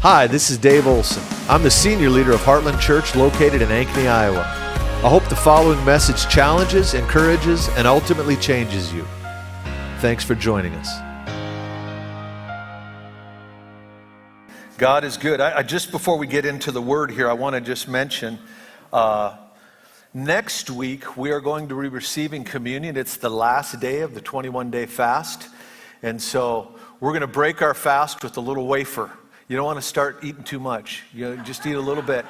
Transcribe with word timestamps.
Hi, 0.00 0.28
this 0.28 0.48
is 0.48 0.58
Dave 0.58 0.86
Olson. 0.86 1.24
I'm 1.48 1.64
the 1.64 1.70
senior 1.72 2.08
leader 2.08 2.30
of 2.30 2.38
Heartland 2.42 2.78
Church 2.78 3.16
located 3.16 3.62
in 3.62 3.68
Ankeny, 3.68 4.08
Iowa. 4.08 4.42
I 4.42 5.08
hope 5.08 5.28
the 5.28 5.34
following 5.34 5.84
message 5.84 6.32
challenges, 6.32 6.94
encourages, 6.94 7.68
and 7.70 7.84
ultimately 7.84 8.36
changes 8.36 8.92
you. 8.92 9.04
Thanks 9.98 10.22
for 10.22 10.36
joining 10.36 10.72
us. 10.74 10.88
God 14.76 15.02
is 15.02 15.16
good. 15.16 15.40
I, 15.40 15.58
I, 15.58 15.62
just 15.64 15.90
before 15.90 16.16
we 16.16 16.28
get 16.28 16.46
into 16.46 16.70
the 16.70 16.80
word 16.80 17.10
here, 17.10 17.28
I 17.28 17.32
want 17.32 17.56
to 17.56 17.60
just 17.60 17.88
mention 17.88 18.38
uh, 18.92 19.36
next 20.14 20.70
week 20.70 21.16
we 21.16 21.32
are 21.32 21.40
going 21.40 21.66
to 21.70 21.80
be 21.80 21.88
receiving 21.88 22.44
communion. 22.44 22.96
It's 22.96 23.16
the 23.16 23.30
last 23.30 23.80
day 23.80 24.02
of 24.02 24.14
the 24.14 24.20
21 24.20 24.70
day 24.70 24.86
fast. 24.86 25.48
And 26.04 26.22
so 26.22 26.76
we're 27.00 27.10
going 27.10 27.22
to 27.22 27.26
break 27.26 27.62
our 27.62 27.74
fast 27.74 28.22
with 28.22 28.36
a 28.36 28.40
little 28.40 28.68
wafer. 28.68 29.10
You 29.48 29.56
don't 29.56 29.64
want 29.64 29.78
to 29.78 29.82
start 29.82 30.24
eating 30.24 30.44
too 30.44 30.60
much. 30.60 31.04
You 31.14 31.38
just 31.38 31.64
eat 31.64 31.72
a 31.72 31.80
little 31.80 32.02
bit. 32.02 32.26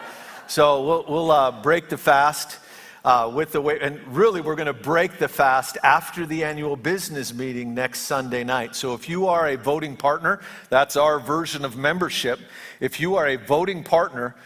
So 0.47 0.85
we'll, 0.85 1.05
we'll 1.09 1.31
uh, 1.33 1.63
break 1.63 1.89
the 1.89 1.99
fast 1.99 2.61
uh, 3.05 3.29
with 3.35 3.51
the 3.51 3.61
way, 3.61 3.81
and 3.81 4.01
really 4.17 4.41
we're 4.41 4.55
going 4.55 4.67
to 4.67 4.73
break 4.73 5.19
the 5.19 5.27
fast 5.27 5.79
after 5.83 6.27
the 6.27 6.45
annual 6.45 6.77
business 6.77 7.35
meeting 7.35 7.75
next 7.75 8.03
Sunday 8.03 8.45
night. 8.45 8.77
So 8.77 8.95
if 8.95 9.09
you 9.09 9.27
are 9.27 9.49
a 9.49 9.57
voting 9.57 9.97
partner, 9.97 10.39
that's 10.71 10.95
our 10.95 11.19
version 11.19 11.65
of 11.65 11.77
membership. 11.77 12.39
If 12.79 13.01
you 13.01 13.17
are 13.17 13.27
a 13.27 13.35
voting 13.35 13.83
partner, 13.83 14.37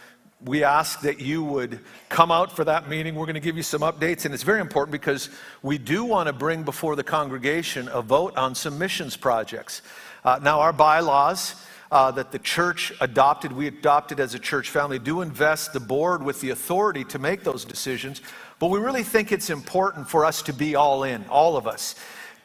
we 0.43 0.63
ask 0.63 1.01
that 1.01 1.21
you 1.21 1.43
would 1.43 1.79
come 2.09 2.31
out 2.31 2.55
for 2.55 2.63
that 2.63 2.89
meeting. 2.89 3.13
We're 3.13 3.27
going 3.27 3.35
to 3.35 3.39
give 3.39 3.55
you 3.55 3.61
some 3.61 3.81
updates, 3.81 4.25
and 4.25 4.33
it's 4.33 4.41
very 4.41 4.61
important 4.61 4.93
because 4.93 5.29
we 5.61 5.77
do 5.77 6.05
want 6.05 6.25
to 6.25 6.33
bring 6.33 6.63
before 6.63 6.95
the 6.95 7.03
congregation 7.03 7.87
a 7.89 8.01
vote 8.01 8.35
on 8.35 8.55
some 8.55 8.79
missions 8.79 9.15
projects. 9.15 9.83
Uh, 10.25 10.39
now, 10.41 10.59
our 10.59 10.73
bylaws 10.73 11.53
uh, 11.93 12.09
that 12.09 12.31
the 12.31 12.39
church 12.39 12.91
adopted, 13.01 13.51
we 13.51 13.67
adopted 13.67 14.19
as 14.19 14.33
a 14.33 14.39
church 14.39 14.71
family, 14.71 14.97
do 14.97 15.21
invest 15.21 15.73
the 15.73 15.79
board 15.79 16.23
with 16.23 16.41
the 16.41 16.49
authority 16.49 17.03
to 17.03 17.19
make 17.19 17.43
those 17.43 17.63
decisions. 17.63 18.19
But 18.57 18.71
we 18.71 18.79
really 18.79 19.03
think 19.03 19.31
it's 19.31 19.51
important 19.51 20.09
for 20.09 20.25
us 20.25 20.41
to 20.43 20.53
be 20.53 20.73
all 20.73 21.03
in, 21.03 21.23
all 21.25 21.55
of 21.55 21.67
us, 21.67 21.93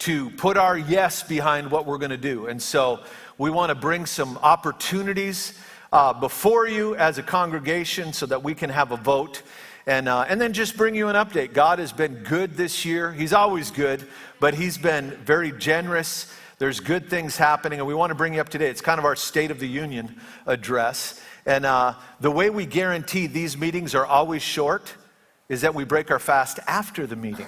to 0.00 0.28
put 0.32 0.58
our 0.58 0.76
yes 0.76 1.22
behind 1.22 1.70
what 1.70 1.86
we're 1.86 1.96
going 1.96 2.10
to 2.10 2.18
do. 2.18 2.46
And 2.48 2.60
so 2.60 3.00
we 3.38 3.48
want 3.48 3.70
to 3.70 3.74
bring 3.74 4.04
some 4.04 4.36
opportunities 4.42 5.58
uh, 5.94 6.12
before 6.12 6.68
you 6.68 6.94
as 6.96 7.16
a 7.16 7.22
congregation 7.22 8.12
so 8.12 8.26
that 8.26 8.42
we 8.42 8.54
can 8.54 8.68
have 8.68 8.92
a 8.92 8.98
vote. 8.98 9.40
And, 9.86 10.10
uh, 10.10 10.26
and 10.28 10.38
then 10.38 10.52
just 10.52 10.76
bring 10.76 10.94
you 10.94 11.08
an 11.08 11.16
update. 11.16 11.54
God 11.54 11.78
has 11.78 11.94
been 11.94 12.16
good 12.16 12.54
this 12.54 12.84
year. 12.84 13.12
He's 13.12 13.32
always 13.32 13.70
good, 13.70 14.06
but 14.40 14.52
He's 14.52 14.76
been 14.76 15.12
very 15.24 15.52
generous 15.52 16.30
there's 16.58 16.80
good 16.80 17.08
things 17.08 17.36
happening, 17.36 17.78
and 17.78 17.86
we 17.86 17.94
want 17.94 18.10
to 18.10 18.16
bring 18.16 18.34
you 18.34 18.40
up 18.40 18.48
today. 18.48 18.68
It's 18.68 18.80
kind 18.80 18.98
of 18.98 19.04
our 19.04 19.14
State 19.14 19.50
of 19.50 19.60
the 19.60 19.68
Union 19.68 20.20
address. 20.44 21.20
And 21.46 21.64
uh, 21.64 21.94
the 22.20 22.30
way 22.30 22.50
we 22.50 22.66
guarantee 22.66 23.28
these 23.28 23.56
meetings 23.56 23.94
are 23.94 24.04
always 24.04 24.42
short 24.42 24.92
is 25.48 25.60
that 25.62 25.74
we 25.74 25.84
break 25.84 26.10
our 26.10 26.18
fast 26.18 26.58
after 26.66 27.06
the 27.06 27.16
meeting. 27.16 27.46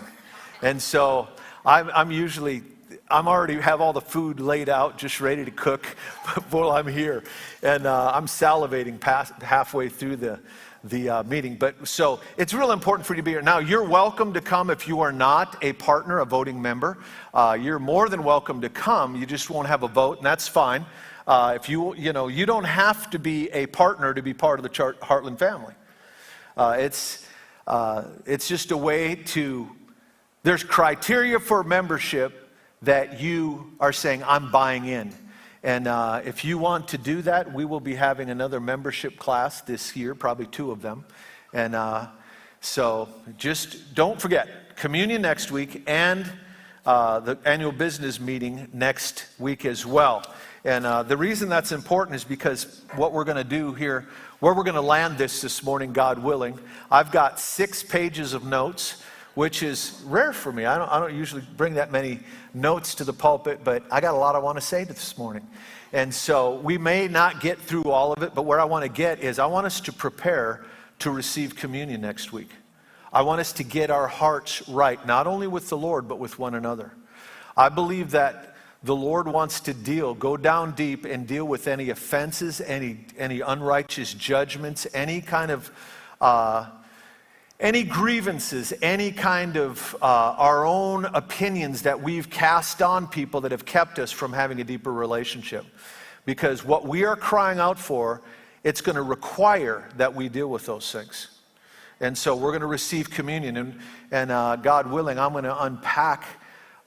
And 0.62 0.80
so 0.80 1.28
I'm, 1.66 1.90
I'm 1.90 2.10
usually 2.10 2.62
I'm 3.08 3.26
already 3.26 3.56
have 3.56 3.80
all 3.80 3.92
the 3.92 4.00
food 4.00 4.38
laid 4.38 4.68
out, 4.68 4.96
just 4.96 5.20
ready 5.20 5.44
to 5.44 5.50
cook 5.50 5.84
while 6.50 6.70
I'm 6.70 6.86
here, 6.86 7.24
and 7.62 7.86
uh, 7.86 8.12
I'm 8.14 8.26
salivating 8.26 9.00
past 9.00 9.32
halfway 9.42 9.88
through 9.88 10.16
the 10.16 10.40
the 10.84 11.08
uh, 11.10 11.22
meeting. 11.24 11.56
But 11.56 11.86
so 11.86 12.20
it's 12.36 12.54
real 12.54 12.72
important 12.72 13.06
for 13.06 13.14
you 13.14 13.18
to 13.18 13.22
be 13.22 13.32
here. 13.32 13.42
Now, 13.42 13.58
you're 13.58 13.84
welcome 13.84 14.32
to 14.34 14.40
come 14.40 14.70
if 14.70 14.88
you 14.88 15.00
are 15.00 15.12
not 15.12 15.56
a 15.62 15.72
partner, 15.74 16.20
a 16.20 16.24
voting 16.24 16.60
member. 16.60 16.98
Uh, 17.34 17.56
you're 17.60 17.78
more 17.78 18.08
than 18.08 18.24
welcome 18.24 18.60
to 18.62 18.68
come. 18.68 19.16
You 19.16 19.26
just 19.26 19.50
won't 19.50 19.68
have 19.68 19.82
a 19.82 19.88
vote, 19.88 20.18
and 20.18 20.26
that's 20.26 20.48
fine. 20.48 20.86
Uh, 21.26 21.52
if 21.54 21.68
you, 21.68 21.94
you 21.94 22.12
know, 22.12 22.28
you 22.28 22.46
don't 22.46 22.64
have 22.64 23.10
to 23.10 23.18
be 23.18 23.48
a 23.50 23.66
partner 23.66 24.14
to 24.14 24.22
be 24.22 24.34
part 24.34 24.58
of 24.58 24.62
the 24.62 24.70
Heartland 24.70 25.38
family. 25.38 25.74
Uh, 26.56 26.76
it's, 26.78 27.26
uh, 27.66 28.04
it's 28.26 28.48
just 28.48 28.70
a 28.70 28.76
way 28.76 29.14
to, 29.14 29.68
there's 30.42 30.64
criteria 30.64 31.38
for 31.38 31.62
membership 31.62 32.48
that 32.82 33.20
you 33.20 33.72
are 33.78 33.92
saying, 33.92 34.24
I'm 34.24 34.50
buying 34.50 34.86
in. 34.86 35.12
And 35.62 35.88
uh, 35.88 36.22
if 36.24 36.44
you 36.44 36.56
want 36.56 36.88
to 36.88 36.98
do 36.98 37.20
that, 37.22 37.52
we 37.52 37.66
will 37.66 37.80
be 37.80 37.94
having 37.94 38.30
another 38.30 38.60
membership 38.60 39.18
class 39.18 39.60
this 39.60 39.94
year, 39.94 40.14
probably 40.14 40.46
two 40.46 40.70
of 40.70 40.80
them. 40.80 41.04
And 41.52 41.74
uh, 41.74 42.06
so 42.60 43.08
just 43.36 43.94
don't 43.94 44.18
forget 44.18 44.76
communion 44.76 45.20
next 45.20 45.50
week 45.50 45.82
and 45.86 46.30
uh, 46.86 47.20
the 47.20 47.38
annual 47.44 47.72
business 47.72 48.18
meeting 48.18 48.68
next 48.72 49.26
week 49.38 49.66
as 49.66 49.84
well. 49.84 50.24
And 50.64 50.86
uh, 50.86 51.02
the 51.02 51.16
reason 51.16 51.50
that's 51.50 51.72
important 51.72 52.16
is 52.16 52.24
because 52.24 52.82
what 52.96 53.12
we're 53.12 53.24
going 53.24 53.36
to 53.36 53.44
do 53.44 53.74
here, 53.74 54.08
where 54.40 54.54
we're 54.54 54.64
going 54.64 54.74
to 54.76 54.80
land 54.80 55.18
this 55.18 55.42
this 55.42 55.62
morning, 55.62 55.92
God 55.92 56.18
willing, 56.18 56.58
I've 56.90 57.12
got 57.12 57.38
six 57.38 57.82
pages 57.82 58.32
of 58.32 58.44
notes 58.44 59.02
which 59.34 59.62
is 59.62 60.02
rare 60.06 60.32
for 60.32 60.52
me. 60.52 60.64
I 60.64 60.76
don't, 60.76 60.90
I 60.90 60.98
don't 60.98 61.14
usually 61.14 61.42
bring 61.56 61.74
that 61.74 61.92
many 61.92 62.20
notes 62.54 62.94
to 62.96 63.04
the 63.04 63.12
pulpit, 63.12 63.60
but 63.64 63.82
I 63.90 64.00
got 64.00 64.14
a 64.14 64.18
lot 64.18 64.34
I 64.34 64.38
want 64.38 64.56
to 64.56 64.62
say 64.62 64.84
this 64.84 65.16
morning. 65.16 65.46
And 65.92 66.14
so 66.14 66.56
we 66.56 66.78
may 66.78 67.08
not 67.08 67.40
get 67.40 67.58
through 67.58 67.90
all 67.90 68.12
of 68.12 68.22
it, 68.22 68.34
but 68.34 68.42
where 68.42 68.60
I 68.60 68.64
want 68.64 68.84
to 68.84 68.88
get 68.88 69.20
is 69.20 69.38
I 69.38 69.46
want 69.46 69.66
us 69.66 69.80
to 69.82 69.92
prepare 69.92 70.64
to 71.00 71.10
receive 71.10 71.56
communion 71.56 72.00
next 72.00 72.32
week. 72.32 72.50
I 73.12 73.22
want 73.22 73.40
us 73.40 73.52
to 73.54 73.64
get 73.64 73.90
our 73.90 74.06
hearts 74.06 74.68
right, 74.68 75.04
not 75.04 75.26
only 75.26 75.48
with 75.48 75.68
the 75.68 75.76
Lord, 75.76 76.06
but 76.06 76.18
with 76.18 76.38
one 76.38 76.54
another. 76.54 76.92
I 77.56 77.68
believe 77.68 78.12
that 78.12 78.54
the 78.82 78.94
Lord 78.94 79.26
wants 79.26 79.60
to 79.60 79.74
deal, 79.74 80.14
go 80.14 80.36
down 80.36 80.72
deep 80.72 81.04
and 81.04 81.26
deal 81.26 81.44
with 81.44 81.66
any 81.66 81.90
offenses, 81.90 82.60
any, 82.60 83.04
any 83.18 83.40
unrighteous 83.40 84.14
judgments, 84.14 84.86
any 84.94 85.20
kind 85.20 85.50
of 85.50 85.70
uh, 86.20 86.66
any 87.60 87.82
grievances, 87.82 88.72
any 88.80 89.12
kind 89.12 89.56
of 89.56 89.94
uh, 90.00 90.34
our 90.38 90.64
own 90.64 91.04
opinions 91.04 91.82
that 91.82 92.00
we've 92.00 92.30
cast 92.30 92.80
on 92.80 93.06
people 93.06 93.42
that 93.42 93.52
have 93.52 93.66
kept 93.66 93.98
us 93.98 94.10
from 94.10 94.32
having 94.32 94.60
a 94.60 94.64
deeper 94.64 94.92
relationship. 94.92 95.66
Because 96.24 96.64
what 96.64 96.86
we 96.86 97.04
are 97.04 97.16
crying 97.16 97.58
out 97.58 97.78
for, 97.78 98.22
it's 98.64 98.80
going 98.80 98.96
to 98.96 99.02
require 99.02 99.88
that 99.96 100.14
we 100.14 100.30
deal 100.30 100.48
with 100.48 100.64
those 100.64 100.90
things. 100.90 101.38
And 102.00 102.16
so 102.16 102.34
we're 102.34 102.50
going 102.50 102.62
to 102.62 102.66
receive 102.66 103.10
communion, 103.10 103.58
and, 103.58 103.78
and 104.10 104.30
uh, 104.30 104.56
God 104.56 104.90
willing, 104.90 105.18
I'm 105.18 105.32
going 105.32 105.44
to 105.44 105.64
unpack 105.64 106.24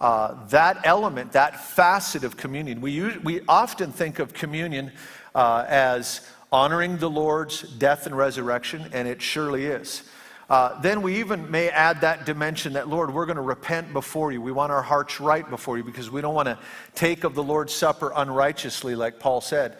uh, 0.02 0.48
that 0.50 0.82
element, 0.86 1.34
that 1.34 1.64
facet 1.64 2.24
of 2.24 2.36
communion. 2.36 2.82
We, 2.82 2.92
use, 2.92 3.24
we 3.24 3.42
often 3.48 3.92
think 3.92 4.18
of 4.18 4.34
communion 4.34 4.92
uh, 5.36 5.66
as 5.68 6.28
honoring 6.52 6.98
the 6.98 7.10
Lord's 7.10 7.62
death 7.62 8.08
and 8.08 8.18
resurrection, 8.18 8.90
and 8.92 9.08
it 9.08 9.22
surely 9.22 9.66
is. 9.66 10.10
Uh, 10.50 10.80
then 10.82 11.02
we 11.02 11.20
even 11.20 11.50
may 11.50 11.70
add 11.70 12.02
that 12.02 12.26
dimension 12.26 12.74
that, 12.74 12.90
Lord, 12.90 13.14
we're 13.14 13.26
going 13.26 13.38
to 13.38 13.42
repent 13.42 13.94
before 13.94 14.32
you. 14.32 14.42
We 14.42 14.52
want 14.52 14.72
our 14.72 14.82
hearts 14.82 15.20
right 15.20 15.50
before 15.50 15.78
you 15.78 15.84
because 15.84 16.12
we 16.12 16.22
don't 16.22 16.36
want 16.36 16.48
to 16.48 16.60
take 16.96 17.24
of 17.24 17.34
the 17.34 17.44
Lord's 17.44 17.74
Supper 17.74 18.12
unrighteously, 18.16 18.96
like 18.96 19.20
Paul 19.20 19.42
said. 19.42 19.78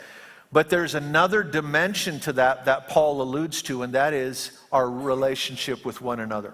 But 0.52 0.70
there's 0.70 0.96
another 0.96 1.44
dimension 1.44 2.20
to 2.22 2.34
that 2.34 2.66
that 2.66 2.88
Paul 2.88 3.22
alludes 3.22 3.62
to, 3.64 3.82
and 3.82 3.94
that 3.94 4.14
is 4.14 4.52
our 4.72 4.90
relationship 4.90 5.84
with 5.84 6.00
one 6.00 6.20
another. 6.20 6.54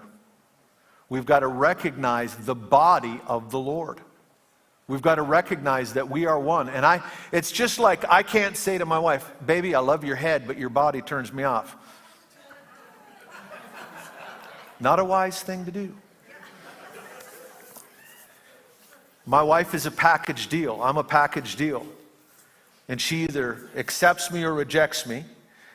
We've 1.10 1.26
got 1.26 1.40
to 1.40 1.48
recognize 1.48 2.34
the 2.34 2.54
body 2.54 3.20
of 3.26 3.50
the 3.50 3.58
Lord. 3.58 4.00
We've 4.88 5.02
got 5.02 5.16
to 5.16 5.22
recognize 5.22 5.92
that 5.92 6.08
we 6.08 6.26
are 6.26 6.38
one. 6.38 6.68
And 6.68 6.84
I, 6.84 7.02
it's 7.30 7.52
just 7.52 7.78
like 7.78 8.04
I 8.08 8.22
can't 8.22 8.56
say 8.56 8.78
to 8.78 8.86
my 8.86 8.98
wife, 8.98 9.30
baby, 9.44 9.74
I 9.74 9.80
love 9.80 10.02
your 10.02 10.16
head, 10.16 10.46
but 10.46 10.58
your 10.58 10.68
body 10.68 11.02
turns 11.02 11.32
me 11.32 11.44
off. 11.44 11.76
Not 14.80 14.98
a 14.98 15.04
wise 15.04 15.42
thing 15.42 15.66
to 15.66 15.70
do. 15.70 15.94
My 19.26 19.42
wife 19.42 19.74
is 19.74 19.86
a 19.86 19.90
package 19.90 20.48
deal. 20.48 20.82
I'm 20.82 20.96
a 20.96 21.04
package 21.04 21.54
deal. 21.56 21.86
And 22.88 23.00
she 23.00 23.24
either 23.24 23.68
accepts 23.76 24.32
me 24.32 24.42
or 24.42 24.54
rejects 24.54 25.06
me. 25.06 25.24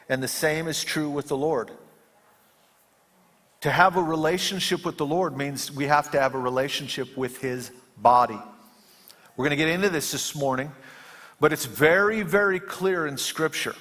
And 0.09 0.21
the 0.21 0.27
same 0.27 0.67
is 0.67 0.83
true 0.83 1.09
with 1.09 1.27
the 1.27 1.37
Lord. 1.37 1.71
To 3.61 3.71
have 3.71 3.95
a 3.95 4.03
relationship 4.03 4.85
with 4.85 4.97
the 4.97 5.05
Lord 5.05 5.37
means 5.37 5.71
we 5.71 5.85
have 5.85 6.11
to 6.11 6.19
have 6.19 6.35
a 6.35 6.39
relationship 6.39 7.15
with 7.15 7.39
His 7.39 7.71
body. 7.97 8.37
We're 9.37 9.45
going 9.45 9.57
to 9.57 9.63
get 9.63 9.69
into 9.69 9.89
this 9.89 10.11
this 10.11 10.35
morning, 10.35 10.71
but 11.39 11.53
it's 11.53 11.65
very, 11.65 12.21
very 12.21 12.59
clear 12.59 13.07
in 13.07 13.17
Scripture 13.17 13.75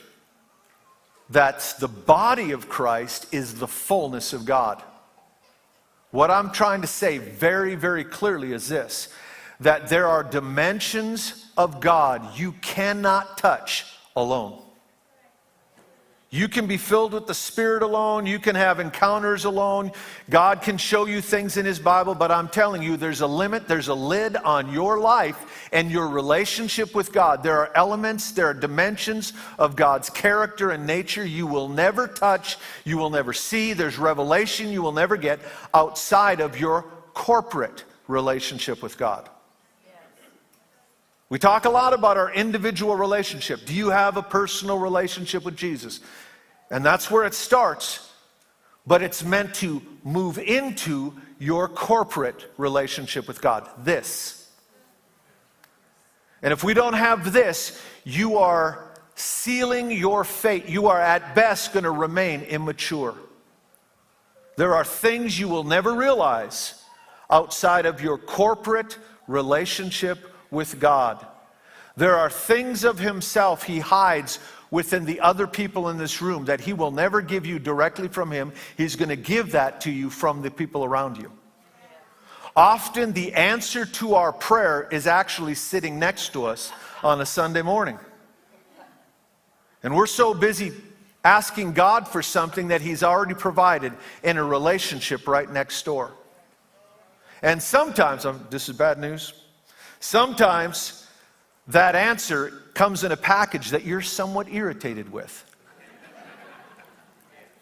that 1.30 1.74
the 1.80 1.88
body 1.88 2.52
of 2.52 2.68
Christ 2.68 3.26
is 3.32 3.54
the 3.54 3.68
fullness 3.68 4.32
of 4.32 4.44
God. 4.44 4.82
What 6.14 6.30
I'm 6.30 6.52
trying 6.52 6.82
to 6.82 6.86
say 6.86 7.18
very, 7.18 7.74
very 7.74 8.04
clearly 8.04 8.52
is 8.52 8.68
this 8.68 9.08
that 9.58 9.88
there 9.88 10.06
are 10.06 10.22
dimensions 10.22 11.50
of 11.56 11.80
God 11.80 12.38
you 12.38 12.52
cannot 12.62 13.36
touch 13.36 13.84
alone. 14.14 14.63
You 16.34 16.48
can 16.48 16.66
be 16.66 16.78
filled 16.78 17.12
with 17.12 17.28
the 17.28 17.34
Spirit 17.34 17.84
alone. 17.84 18.26
You 18.26 18.40
can 18.40 18.56
have 18.56 18.80
encounters 18.80 19.44
alone. 19.44 19.92
God 20.28 20.62
can 20.62 20.76
show 20.76 21.06
you 21.06 21.20
things 21.20 21.56
in 21.58 21.64
His 21.64 21.78
Bible, 21.78 22.12
but 22.16 22.32
I'm 22.32 22.48
telling 22.48 22.82
you, 22.82 22.96
there's 22.96 23.20
a 23.20 23.26
limit, 23.28 23.68
there's 23.68 23.86
a 23.86 23.94
lid 23.94 24.34
on 24.34 24.72
your 24.72 24.98
life 24.98 25.68
and 25.72 25.92
your 25.92 26.08
relationship 26.08 26.92
with 26.92 27.12
God. 27.12 27.44
There 27.44 27.60
are 27.60 27.70
elements, 27.76 28.32
there 28.32 28.48
are 28.48 28.54
dimensions 28.54 29.32
of 29.60 29.76
God's 29.76 30.10
character 30.10 30.72
and 30.72 30.88
nature 30.88 31.24
you 31.24 31.46
will 31.46 31.68
never 31.68 32.08
touch, 32.08 32.56
you 32.82 32.98
will 32.98 33.10
never 33.10 33.32
see. 33.32 33.72
There's 33.72 33.96
revelation 33.96 34.70
you 34.70 34.82
will 34.82 34.90
never 34.90 35.16
get 35.16 35.38
outside 35.72 36.40
of 36.40 36.58
your 36.58 36.82
corporate 37.12 37.84
relationship 38.08 38.82
with 38.82 38.98
God. 38.98 39.30
We 41.30 41.38
talk 41.38 41.64
a 41.64 41.70
lot 41.70 41.94
about 41.94 42.16
our 42.16 42.32
individual 42.32 42.96
relationship. 42.96 43.64
Do 43.66 43.74
you 43.74 43.90
have 43.90 44.16
a 44.16 44.22
personal 44.22 44.78
relationship 44.78 45.44
with 45.44 45.56
Jesus? 45.56 46.00
And 46.74 46.84
that's 46.84 47.08
where 47.08 47.22
it 47.22 47.34
starts. 47.34 48.10
But 48.84 49.00
it's 49.00 49.22
meant 49.22 49.54
to 49.56 49.80
move 50.02 50.38
into 50.38 51.14
your 51.38 51.68
corporate 51.68 52.50
relationship 52.56 53.28
with 53.28 53.40
God. 53.40 53.70
This. 53.84 54.50
And 56.42 56.52
if 56.52 56.64
we 56.64 56.74
don't 56.74 56.94
have 56.94 57.32
this, 57.32 57.80
you 58.02 58.38
are 58.38 58.92
sealing 59.14 59.92
your 59.92 60.24
fate. 60.24 60.68
You 60.68 60.88
are 60.88 61.00
at 61.00 61.36
best 61.36 61.72
going 61.72 61.84
to 61.84 61.92
remain 61.92 62.40
immature. 62.40 63.14
There 64.56 64.74
are 64.74 64.84
things 64.84 65.38
you 65.38 65.46
will 65.46 65.62
never 65.62 65.94
realize 65.94 66.82
outside 67.30 67.86
of 67.86 68.02
your 68.02 68.18
corporate 68.18 68.98
relationship 69.28 70.18
with 70.50 70.80
God. 70.80 71.24
There 71.96 72.16
are 72.16 72.30
things 72.30 72.82
of 72.82 72.98
himself 72.98 73.62
he 73.62 73.78
hides 73.78 74.40
within 74.74 75.04
the 75.04 75.20
other 75.20 75.46
people 75.46 75.88
in 75.88 75.98
this 75.98 76.20
room 76.20 76.46
that 76.46 76.60
he 76.60 76.72
will 76.72 76.90
never 76.90 77.22
give 77.22 77.46
you 77.46 77.60
directly 77.60 78.08
from 78.08 78.28
him. 78.28 78.52
He's 78.76 78.96
going 78.96 79.08
to 79.08 79.16
give 79.16 79.52
that 79.52 79.80
to 79.82 79.90
you 79.90 80.10
from 80.10 80.42
the 80.42 80.50
people 80.50 80.84
around 80.84 81.16
you. 81.16 81.30
Often 82.56 83.12
the 83.12 83.32
answer 83.34 83.86
to 83.86 84.16
our 84.16 84.32
prayer 84.32 84.88
is 84.90 85.06
actually 85.06 85.54
sitting 85.54 86.00
next 86.00 86.32
to 86.32 86.46
us 86.46 86.72
on 87.04 87.20
a 87.20 87.26
Sunday 87.26 87.62
morning. 87.62 88.00
And 89.84 89.94
we're 89.94 90.06
so 90.06 90.34
busy 90.34 90.72
asking 91.24 91.74
God 91.74 92.08
for 92.08 92.20
something 92.20 92.68
that 92.68 92.80
He's 92.80 93.04
already 93.04 93.34
provided 93.34 93.92
in 94.24 94.38
a 94.38 94.42
relationship 94.42 95.28
right 95.28 95.48
next 95.48 95.84
door. 95.84 96.10
And 97.42 97.62
sometimes, 97.62 98.26
um, 98.26 98.44
this 98.50 98.68
is 98.68 98.76
bad 98.76 98.98
news, 98.98 99.34
Sometimes 100.00 101.03
that 101.68 101.94
answer 101.94 102.50
comes 102.74 103.04
in 103.04 103.12
a 103.12 103.16
package 103.16 103.70
that 103.70 103.84
you're 103.84 104.02
somewhat 104.02 104.48
irritated 104.52 105.10
with. 105.10 105.44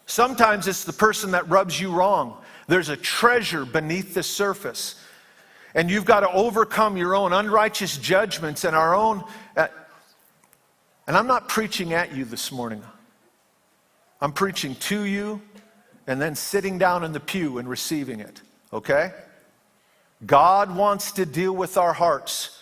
Sometimes 0.05 0.67
it's 0.67 0.83
the 0.83 0.93
person 0.93 1.31
that 1.31 1.49
rubs 1.49 1.79
you 1.79 1.91
wrong. 1.91 2.37
There's 2.67 2.89
a 2.89 2.97
treasure 2.97 3.65
beneath 3.65 4.13
the 4.13 4.23
surface. 4.23 5.01
And 5.75 5.89
you've 5.89 6.05
got 6.05 6.19
to 6.21 6.31
overcome 6.31 6.97
your 6.97 7.15
own 7.15 7.33
unrighteous 7.33 7.97
judgments 7.97 8.63
and 8.63 8.75
our 8.75 8.93
own. 8.93 9.23
Uh, 9.55 9.67
and 11.07 11.17
I'm 11.17 11.27
not 11.27 11.49
preaching 11.49 11.93
at 11.93 12.13
you 12.13 12.25
this 12.25 12.51
morning. 12.51 12.83
I'm 14.21 14.31
preaching 14.31 14.75
to 14.75 15.03
you 15.03 15.41
and 16.07 16.21
then 16.21 16.35
sitting 16.35 16.77
down 16.77 17.03
in 17.03 17.11
the 17.11 17.19
pew 17.19 17.57
and 17.57 17.67
receiving 17.67 18.19
it, 18.19 18.41
okay? 18.71 19.11
God 20.25 20.75
wants 20.75 21.11
to 21.13 21.25
deal 21.25 21.53
with 21.53 21.77
our 21.77 21.93
hearts. 21.93 22.61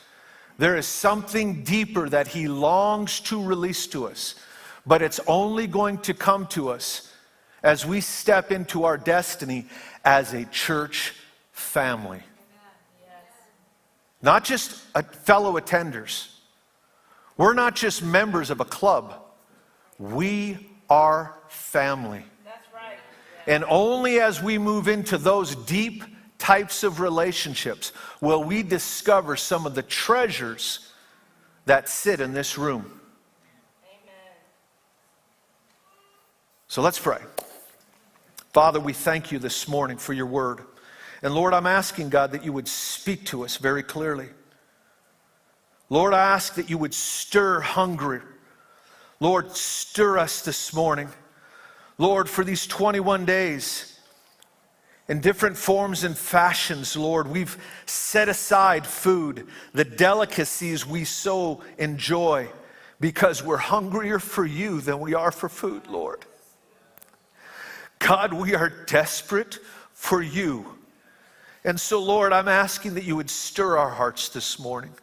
There 0.61 0.77
is 0.77 0.85
something 0.85 1.63
deeper 1.63 2.07
that 2.07 2.27
He 2.27 2.47
longs 2.47 3.19
to 3.21 3.43
release 3.43 3.87
to 3.87 4.05
us, 4.05 4.35
but 4.85 5.01
it's 5.01 5.19
only 5.25 5.65
going 5.65 5.97
to 6.01 6.13
come 6.13 6.45
to 6.49 6.69
us 6.69 7.11
as 7.63 7.83
we 7.83 7.99
step 7.99 8.51
into 8.51 8.83
our 8.83 8.95
destiny 8.95 9.65
as 10.05 10.33
a 10.33 10.45
church 10.45 11.15
family. 11.51 12.21
Not 14.21 14.43
just 14.43 14.69
fellow 15.23 15.59
attenders. 15.59 16.29
We're 17.37 17.55
not 17.55 17.75
just 17.75 18.03
members 18.03 18.51
of 18.51 18.59
a 18.59 18.65
club. 18.65 19.19
We 19.97 20.69
are 20.91 21.39
family. 21.47 22.23
Right. 22.71 22.99
And 23.47 23.65
only 23.67 24.19
as 24.19 24.43
we 24.43 24.59
move 24.59 24.87
into 24.87 25.17
those 25.17 25.55
deep 25.55 26.03
types 26.41 26.83
of 26.83 26.99
relationships 26.99 27.93
will 28.19 28.43
we 28.43 28.63
discover 28.63 29.35
some 29.35 29.67
of 29.67 29.75
the 29.75 29.83
treasures 29.83 30.91
that 31.65 31.87
sit 31.87 32.19
in 32.19 32.33
this 32.33 32.57
room. 32.57 32.99
Amen. 33.85 34.33
So 36.67 36.81
let's 36.81 36.97
pray. 36.97 37.19
Father, 38.53 38.79
we 38.79 38.91
thank 38.91 39.31
you 39.31 39.37
this 39.37 39.67
morning 39.67 39.97
for 39.97 40.13
your 40.13 40.25
word. 40.25 40.61
And 41.21 41.35
Lord, 41.35 41.53
I'm 41.53 41.67
asking 41.67 42.09
God 42.09 42.31
that 42.31 42.43
you 42.43 42.51
would 42.51 42.67
speak 42.67 43.27
to 43.27 43.45
us 43.45 43.57
very 43.57 43.83
clearly. 43.83 44.29
Lord, 45.89 46.15
I 46.15 46.33
ask 46.33 46.55
that 46.55 46.71
you 46.71 46.79
would 46.79 46.95
stir 46.95 47.59
hunger. 47.59 48.23
Lord, 49.19 49.51
stir 49.55 50.17
us 50.17 50.41
this 50.41 50.73
morning. 50.73 51.09
Lord, 51.99 52.27
for 52.27 52.43
these 52.43 52.65
21 52.65 53.25
days, 53.25 53.90
in 55.11 55.19
different 55.19 55.57
forms 55.57 56.05
and 56.05 56.17
fashions, 56.17 56.95
Lord. 56.95 57.27
We've 57.27 57.61
set 57.85 58.29
aside 58.29 58.87
food, 58.87 59.45
the 59.73 59.83
delicacies 59.83 60.87
we 60.87 61.03
so 61.03 61.61
enjoy, 61.77 62.47
because 63.01 63.43
we're 63.43 63.57
hungrier 63.57 64.19
for 64.19 64.45
you 64.45 64.79
than 64.79 65.01
we 65.01 65.13
are 65.13 65.33
for 65.33 65.49
food, 65.49 65.87
Lord. 65.87 66.25
God, 67.99 68.31
we 68.31 68.55
are 68.55 68.69
desperate 68.69 69.59
for 69.91 70.21
you. 70.21 70.77
And 71.65 71.77
so, 71.77 72.01
Lord, 72.01 72.31
I'm 72.31 72.47
asking 72.47 72.93
that 72.93 73.03
you 73.03 73.17
would 73.17 73.29
stir 73.29 73.77
our 73.77 73.89
hearts 73.89 74.29
this 74.29 74.59
morning. 74.59 74.93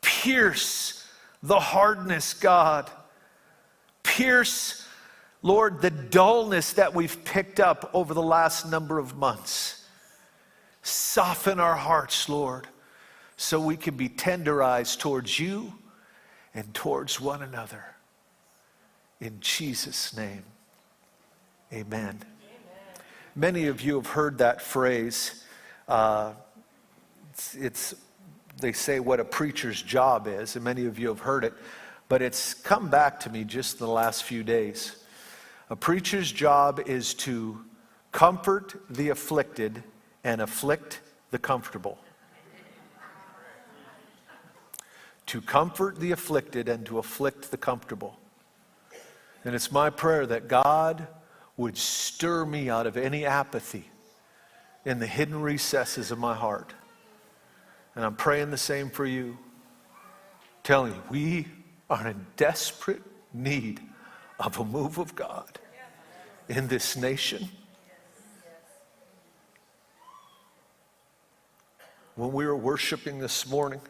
Pierce 0.00 1.04
the 1.42 1.58
hardness, 1.58 2.34
God. 2.34 2.88
Pierce 4.04 4.86
Lord, 5.42 5.80
the 5.80 5.90
dullness 5.90 6.72
that 6.74 6.94
we've 6.94 7.24
picked 7.24 7.60
up 7.60 7.90
over 7.94 8.12
the 8.12 8.22
last 8.22 8.68
number 8.68 8.98
of 8.98 9.16
months, 9.16 9.86
soften 10.82 11.60
our 11.60 11.76
hearts, 11.76 12.28
Lord, 12.28 12.66
so 13.36 13.60
we 13.60 13.76
can 13.76 13.96
be 13.96 14.08
tenderized 14.08 14.98
towards 14.98 15.38
you 15.38 15.72
and 16.54 16.72
towards 16.74 17.20
one 17.20 17.42
another. 17.42 17.84
In 19.20 19.38
Jesus' 19.40 20.16
name, 20.16 20.42
amen. 21.72 21.86
amen. 21.92 22.22
Many 23.36 23.66
of 23.66 23.80
you 23.80 23.94
have 23.96 24.08
heard 24.08 24.38
that 24.38 24.60
phrase. 24.60 25.44
Uh, 25.86 26.32
it's, 27.32 27.54
it's, 27.54 27.94
they 28.60 28.72
say 28.72 28.98
what 28.98 29.20
a 29.20 29.24
preacher's 29.24 29.82
job 29.82 30.26
is, 30.26 30.56
and 30.56 30.64
many 30.64 30.86
of 30.86 30.98
you 30.98 31.08
have 31.08 31.20
heard 31.20 31.44
it, 31.44 31.54
but 32.08 32.22
it's 32.22 32.54
come 32.54 32.88
back 32.90 33.20
to 33.20 33.30
me 33.30 33.44
just 33.44 33.78
the 33.78 33.86
last 33.86 34.24
few 34.24 34.42
days. 34.42 35.04
A 35.70 35.76
preacher's 35.76 36.32
job 36.32 36.80
is 36.86 37.12
to 37.14 37.62
comfort 38.10 38.74
the 38.88 39.10
afflicted 39.10 39.82
and 40.24 40.40
afflict 40.40 41.00
the 41.30 41.38
comfortable. 41.38 41.98
To 45.26 45.42
comfort 45.42 46.00
the 46.00 46.12
afflicted 46.12 46.70
and 46.70 46.86
to 46.86 46.98
afflict 46.98 47.50
the 47.50 47.58
comfortable. 47.58 48.18
And 49.44 49.54
it's 49.54 49.70
my 49.70 49.90
prayer 49.90 50.24
that 50.26 50.48
God 50.48 51.06
would 51.58 51.76
stir 51.76 52.46
me 52.46 52.70
out 52.70 52.86
of 52.86 52.96
any 52.96 53.26
apathy 53.26 53.90
in 54.86 55.00
the 55.00 55.06
hidden 55.06 55.42
recesses 55.42 56.10
of 56.10 56.18
my 56.18 56.34
heart. 56.34 56.72
And 57.94 58.06
I'm 58.06 58.16
praying 58.16 58.50
the 58.50 58.56
same 58.56 58.88
for 58.88 59.04
you. 59.04 59.36
Telling 60.62 60.94
you, 60.94 61.02
we 61.10 61.48
are 61.90 62.06
in 62.06 62.26
desperate 62.36 63.02
need 63.34 63.80
of 64.38 64.58
a 64.58 64.64
move 64.64 64.98
of 64.98 65.14
God 65.14 65.58
in 66.48 66.68
this 66.68 66.96
nation. 66.96 67.48
When 72.14 72.32
we 72.32 72.46
were 72.46 72.56
worshiping 72.56 73.18
this 73.18 73.48
morning, 73.48 73.80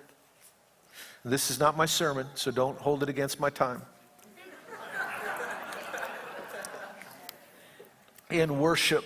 this 1.24 1.50
is 1.50 1.58
not 1.58 1.76
my 1.76 1.86
sermon, 1.86 2.26
so 2.34 2.50
don't 2.50 2.78
hold 2.78 3.02
it 3.02 3.08
against 3.08 3.40
my 3.40 3.50
time. 3.50 3.82
in 8.30 8.58
worship 8.58 9.04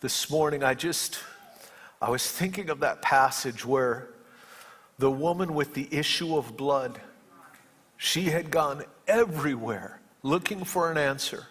this 0.00 0.30
morning, 0.30 0.62
I 0.62 0.74
just, 0.74 1.18
I 2.00 2.10
was 2.10 2.30
thinking 2.30 2.68
of 2.68 2.80
that 2.80 3.00
passage 3.00 3.64
where 3.64 4.10
the 4.98 5.10
woman 5.10 5.54
with 5.54 5.74
the 5.74 5.88
issue 5.90 6.36
of 6.36 6.56
blood, 6.56 7.00
she 7.96 8.24
had 8.24 8.50
gone 8.50 8.84
everywhere 9.08 10.00
looking 10.24 10.64
for 10.64 10.90
an 10.90 10.98
answer. 10.98 11.46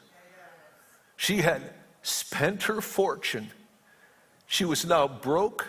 She 1.16 1.38
had 1.38 1.62
spent 2.02 2.64
her 2.64 2.82
fortune. 2.82 3.52
She 4.48 4.66
was 4.66 4.86
now 4.86 5.08
broke, 5.08 5.68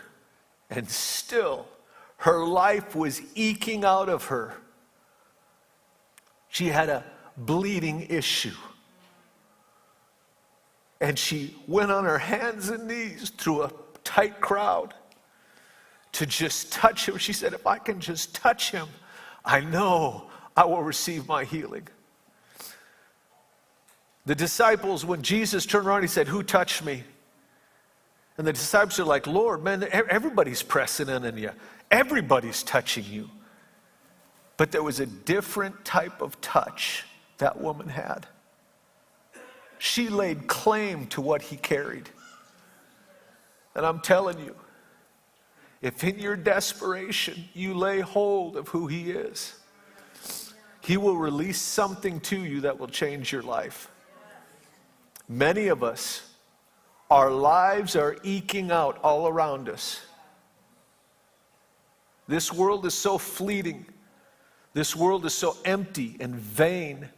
and 0.69 0.91
still 0.91 1.69
her 2.17 2.45
life 2.45 2.97
was 2.97 3.23
eking 3.37 3.85
out 3.85 4.09
of 4.09 4.25
her. 4.25 4.55
She 6.49 6.69
had 6.69 6.89
a 6.89 7.05
bleeding 7.37 8.07
issue. 8.09 8.57
And 11.01 11.19
she 11.19 11.57
went 11.69 11.91
on 11.91 12.05
her 12.05 12.19
hands 12.19 12.71
and 12.71 12.89
knees 12.89 13.31
through 13.31 13.65
a 13.65 13.73
tight 14.03 14.41
crowd 14.41 14.95
to 16.13 16.25
just 16.25 16.73
touch 16.73 17.07
him. 17.07 17.19
She 17.19 17.33
said, 17.33 17.53
If 17.53 17.67
I 17.67 17.79
can 17.79 18.01
just 18.01 18.35
touch 18.35 18.71
him, 18.71 18.89
I 19.45 19.61
know 19.61 20.31
I 20.57 20.65
will 20.65 20.83
receive 20.83 21.29
my 21.29 21.45
healing. 21.45 21.89
The 24.27 24.35
disciples, 24.35 25.05
when 25.05 25.23
Jesus 25.23 25.67
turned 25.67 25.87
around, 25.87 26.03
he 26.03 26.09
said, 26.09 26.29
Who 26.29 26.43
touched 26.43 26.85
me? 26.85 27.05
And 28.37 28.47
the 28.47 28.53
disciples 28.53 28.99
are 28.99 29.05
like, 29.05 29.27
Lord, 29.27 29.63
man, 29.63 29.87
everybody's 29.93 30.63
pressing 30.63 31.09
in 31.09 31.25
on 31.25 31.39
you, 31.39 31.51
everybody's 31.91 32.63
touching 32.63 33.05
you. 33.05 33.31
But 34.57 34.73
there 34.73 34.83
was 34.83 35.01
a 35.01 35.07
different 35.07 35.85
type 35.85 36.21
of 36.21 36.41
touch 36.41 37.05
that 37.39 37.61
woman 37.61 37.89
had. 37.89 38.27
She 39.79 40.09
laid 40.09 40.47
claim 40.47 41.07
to 41.09 41.21
what 41.21 41.43
he 41.43 41.57
carried. 41.57 42.09
And 43.75 43.85
I'm 43.85 44.01
telling 44.01 44.39
you, 44.39 44.55
if 45.83 46.03
in 46.05 46.19
your 46.19 46.37
desperation 46.37 47.45
you 47.53 47.75
lay 47.75 48.01
hold 48.01 48.57
of 48.57 48.69
who 48.69 48.87
he 48.87 49.11
is, 49.11 49.55
he 50.81 50.97
will 50.97 51.17
release 51.17 51.61
something 51.61 52.21
to 52.21 52.39
you 52.39 52.63
that 52.63 52.79
will 52.79 52.89
change 52.89 53.33
your 53.33 53.43
life. 53.43 53.91
Many 55.29 55.69
of 55.69 55.83
us, 55.83 56.35
our 57.11 57.31
lives 57.31 57.97
are 57.97 58.17
eking 58.23 58.71
out 58.71 58.99
all 59.03 59.27
around 59.27 59.69
us. 59.69 60.01
This 62.27 62.53
world 62.53 62.87
is 62.87 62.95
so 62.95 63.19
fleeting. 63.19 63.87
This 64.73 64.97
world 64.97 65.25
is 65.25 65.35
so 65.35 65.57
empty 65.65 66.17
and 66.21 66.35
vain. 66.35 67.09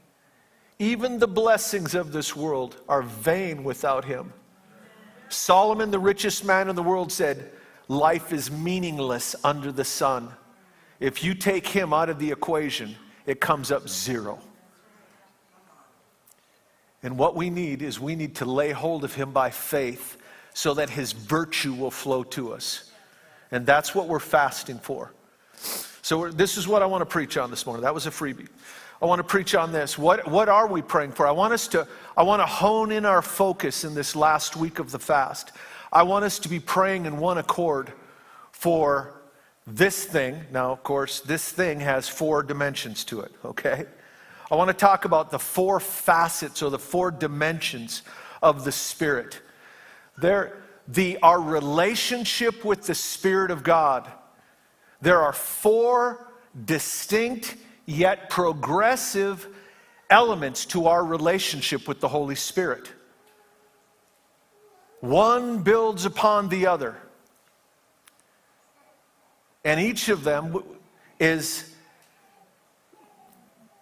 Even 0.78 1.18
the 1.18 1.28
blessings 1.28 1.94
of 1.94 2.12
this 2.12 2.36
world 2.36 2.80
are 2.88 3.02
vain 3.02 3.64
without 3.64 4.04
him. 4.04 4.32
Solomon, 5.28 5.90
the 5.90 5.98
richest 5.98 6.44
man 6.44 6.68
in 6.68 6.76
the 6.76 6.82
world, 6.82 7.10
said, 7.10 7.50
Life 7.88 8.32
is 8.32 8.50
meaningless 8.50 9.34
under 9.44 9.72
the 9.72 9.84
sun. 9.84 10.32
If 11.00 11.22
you 11.22 11.34
take 11.34 11.66
him 11.66 11.92
out 11.92 12.10
of 12.10 12.18
the 12.18 12.30
equation, 12.30 12.96
it 13.26 13.40
comes 13.40 13.70
up 13.70 13.88
zero. 13.88 14.38
And 17.06 17.16
what 17.16 17.36
we 17.36 17.50
need 17.50 17.82
is 17.82 18.00
we 18.00 18.16
need 18.16 18.34
to 18.36 18.44
lay 18.44 18.72
hold 18.72 19.04
of 19.04 19.14
him 19.14 19.30
by 19.30 19.50
faith 19.50 20.18
so 20.54 20.74
that 20.74 20.90
his 20.90 21.12
virtue 21.12 21.72
will 21.72 21.92
flow 21.92 22.24
to 22.24 22.52
us. 22.52 22.90
And 23.52 23.64
that's 23.64 23.94
what 23.94 24.08
we're 24.08 24.18
fasting 24.18 24.80
for. 24.80 25.12
So, 26.02 26.28
this 26.32 26.56
is 26.56 26.66
what 26.66 26.82
I 26.82 26.86
want 26.86 27.02
to 27.02 27.06
preach 27.06 27.36
on 27.36 27.48
this 27.48 27.64
morning. 27.64 27.84
That 27.84 27.94
was 27.94 28.08
a 28.08 28.10
freebie. 28.10 28.48
I 29.00 29.06
want 29.06 29.20
to 29.20 29.24
preach 29.24 29.54
on 29.54 29.70
this. 29.70 29.96
What, 29.96 30.28
what 30.28 30.48
are 30.48 30.66
we 30.66 30.82
praying 30.82 31.12
for? 31.12 31.28
I 31.28 31.30
want 31.30 31.52
us 31.52 31.68
to, 31.68 31.86
I 32.16 32.24
want 32.24 32.42
to 32.42 32.46
hone 32.46 32.90
in 32.90 33.06
our 33.06 33.22
focus 33.22 33.84
in 33.84 33.94
this 33.94 34.16
last 34.16 34.56
week 34.56 34.80
of 34.80 34.90
the 34.90 34.98
fast. 34.98 35.52
I 35.92 36.02
want 36.02 36.24
us 36.24 36.40
to 36.40 36.48
be 36.48 36.58
praying 36.58 37.06
in 37.06 37.18
one 37.18 37.38
accord 37.38 37.92
for 38.50 39.14
this 39.64 40.04
thing. 40.04 40.40
Now, 40.50 40.72
of 40.72 40.82
course, 40.82 41.20
this 41.20 41.52
thing 41.52 41.78
has 41.78 42.08
four 42.08 42.42
dimensions 42.42 43.04
to 43.04 43.20
it, 43.20 43.30
okay? 43.44 43.86
I 44.50 44.54
want 44.54 44.68
to 44.68 44.74
talk 44.74 45.04
about 45.04 45.30
the 45.30 45.38
four 45.38 45.80
facets 45.80 46.62
or 46.62 46.70
the 46.70 46.78
four 46.78 47.10
dimensions 47.10 48.02
of 48.42 48.64
the 48.64 48.72
Spirit. 48.72 49.40
There, 50.18 50.62
the, 50.86 51.18
our 51.22 51.40
relationship 51.40 52.64
with 52.64 52.86
the 52.86 52.94
Spirit 52.94 53.50
of 53.50 53.64
God. 53.64 54.10
There 55.00 55.20
are 55.20 55.32
four 55.32 56.28
distinct 56.64 57.56
yet 57.86 58.30
progressive 58.30 59.48
elements 60.10 60.64
to 60.66 60.86
our 60.86 61.04
relationship 61.04 61.88
with 61.88 62.00
the 62.00 62.08
Holy 62.08 62.36
Spirit. 62.36 62.92
One 65.00 65.62
builds 65.62 66.04
upon 66.04 66.48
the 66.48 66.66
other. 66.66 66.96
And 69.64 69.80
each 69.80 70.08
of 70.08 70.22
them 70.22 70.62
is 71.18 71.74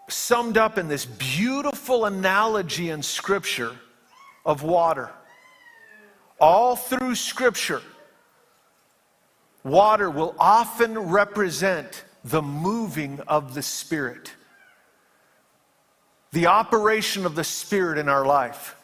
summed 0.08 0.58
up 0.58 0.78
in 0.78 0.88
this 0.88 1.06
beautiful 1.06 2.04
analogy 2.04 2.90
in 2.90 3.02
Scripture 3.02 3.76
of 4.44 4.62
water. 4.62 5.10
All 6.40 6.76
through 6.76 7.14
Scripture, 7.14 7.82
water 9.62 10.10
will 10.10 10.34
often 10.38 10.98
represent 10.98 12.04
the 12.24 12.42
moving 12.42 13.20
of 13.20 13.54
the 13.54 13.62
Spirit, 13.62 14.32
the 16.32 16.46
operation 16.46 17.24
of 17.26 17.34
the 17.34 17.44
Spirit 17.44 17.98
in 17.98 18.08
our 18.08 18.26
life. 18.26 18.76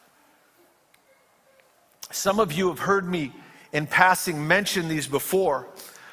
Some 2.11 2.41
of 2.41 2.53
you 2.53 2.69
have 2.69 2.81
heard 2.81 3.09
me 3.09 3.33
in 3.73 3.87
passing 3.87 4.47
mention 4.47 4.89
these 4.89 5.07
before, 5.07 5.69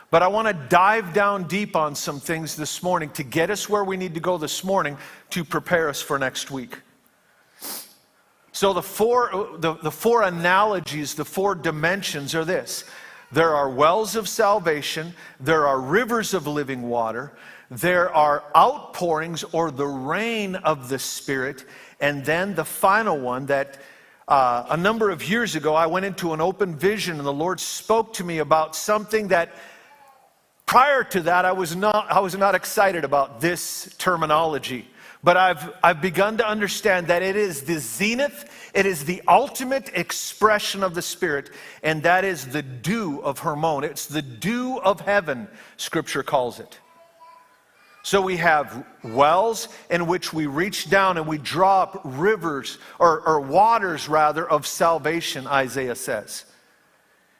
but 0.10 0.24
I 0.24 0.28
want 0.28 0.48
to 0.48 0.54
dive 0.54 1.14
down 1.14 1.48
deep 1.48 1.76
on 1.76 1.96
some 1.96 2.20
things 2.20 2.56
this 2.56 2.82
morning 2.82 3.10
to 3.12 3.24
get 3.24 3.50
us 3.50 3.68
where 3.68 3.84
we 3.84 3.98
need 3.98 4.14
to 4.14 4.20
go 4.20 4.38
this 4.38 4.64
morning 4.64 4.98
to 5.32 5.44
prepare 5.44 5.90
us 5.90 6.02
for 6.02 6.18
next 6.18 6.50
week. 6.50 6.80
So, 8.54 8.74
the 8.74 8.82
four, 8.82 9.58
the, 9.60 9.76
the 9.76 9.92
four 9.92 10.24
analogies, 10.24 11.14
the 11.14 11.26
four 11.26 11.54
dimensions 11.54 12.34
are 12.34 12.46
this 12.46 12.86
there 13.32 13.54
are 13.54 13.70
wells 13.70 14.16
of 14.16 14.30
salvation, 14.30 15.14
there 15.40 15.68
are 15.68 15.82
rivers 15.82 16.34
of 16.34 16.48
living 16.48 16.84
water, 16.84 17.34
there 17.70 18.14
are 18.14 18.46
outpourings 18.56 19.44
or 19.52 19.70
the 19.70 19.86
rain 19.86 20.56
of 20.56 20.88
the 20.88 20.98
Spirit, 20.98 21.66
and 22.00 22.24
then 22.24 22.56
the 22.56 22.64
final 22.64 23.20
one 23.20 23.46
that 23.48 23.80
uh, 24.30 24.66
a 24.70 24.78
number 24.78 25.10
of 25.10 25.28
years 25.28 25.56
ago 25.56 25.76
I 25.76 25.86
went 25.86 26.06
into 26.06 26.34
an 26.34 26.42
open 26.42 26.76
vision 26.76 27.18
and 27.18 27.26
the 27.26 27.34
Lord 27.34 27.60
spoke 27.60 28.14
to 28.14 28.24
me 28.24 28.40
about 28.40 28.76
something 28.76 29.28
that 29.30 29.54
prior 30.68 31.04
to 31.06 31.22
that 31.22 31.46
I 31.46 31.54
was 31.54 31.76
not, 31.76 32.12
I 32.12 32.20
was 32.20 32.38
not 32.38 32.54
excited 32.54 33.04
about 33.04 33.42
this 33.42 33.96
terminology. 33.98 34.88
But 35.24 35.36
I've, 35.36 35.74
I've 35.84 36.02
begun 36.02 36.38
to 36.38 36.48
understand 36.48 37.08
that 37.08 37.24
it 37.24 37.36
is 37.36 37.64
the 37.64 37.80
zenith, 37.80 38.70
it 38.76 38.86
is 38.86 39.04
the 39.04 39.24
ultimate 39.28 39.90
expression 39.96 40.84
of 40.84 40.94
the 40.94 41.02
Spirit, 41.02 41.50
and 41.82 42.04
that 42.04 42.24
is 42.24 42.48
the 42.48 42.62
dew 42.62 43.20
of 43.24 43.40
Hermon. 43.40 43.84
It's 43.84 44.06
the 44.06 44.22
dew 44.22 44.78
of 44.78 45.02
heaven, 45.02 45.48
Scripture 45.76 46.22
calls 46.22 46.60
it. 46.60 46.80
So 48.04 48.22
we 48.22 48.38
have 48.38 48.86
wells 49.04 49.68
in 49.90 50.08
which 50.08 50.32
we 50.32 50.46
reach 50.46 50.90
down 50.90 51.18
and 51.18 51.28
we 51.28 51.40
draw 51.40 51.82
up 51.82 52.02
rivers, 52.06 52.78
or, 53.00 53.22
or 53.22 53.42
waters 53.42 54.08
rather, 54.08 54.48
of 54.48 54.68
salvation, 54.68 55.48
Isaiah 55.48 55.96
says. 55.96 56.46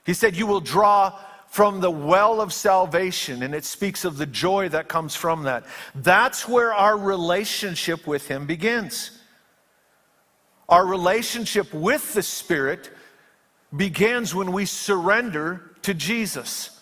He 0.04 0.14
said, 0.14 0.36
You 0.36 0.48
will 0.48 0.62
draw 0.62 1.18
from 1.48 1.80
the 1.80 1.92
well 1.92 2.42
of 2.42 2.54
salvation, 2.54 3.44
and 3.44 3.56
it 3.56 3.66
speaks 3.66 4.06
of 4.06 4.18
the 4.18 4.26
joy 4.26 4.70
that 4.70 4.88
comes 4.88 5.16
from 5.16 5.44
that. 5.44 5.66
That's 5.96 6.48
where 6.48 6.74
our 6.74 6.98
relationship 6.98 8.06
with 8.06 8.28
Him 8.28 8.46
begins. 8.46 9.12
Our 10.70 10.86
relationship 10.86 11.74
with 11.74 12.14
the 12.14 12.24
Spirit 12.24 12.92
begins 13.76 14.36
when 14.36 14.52
we 14.52 14.66
surrender 14.66 15.72
to 15.84 15.94
Jesus 15.94 16.78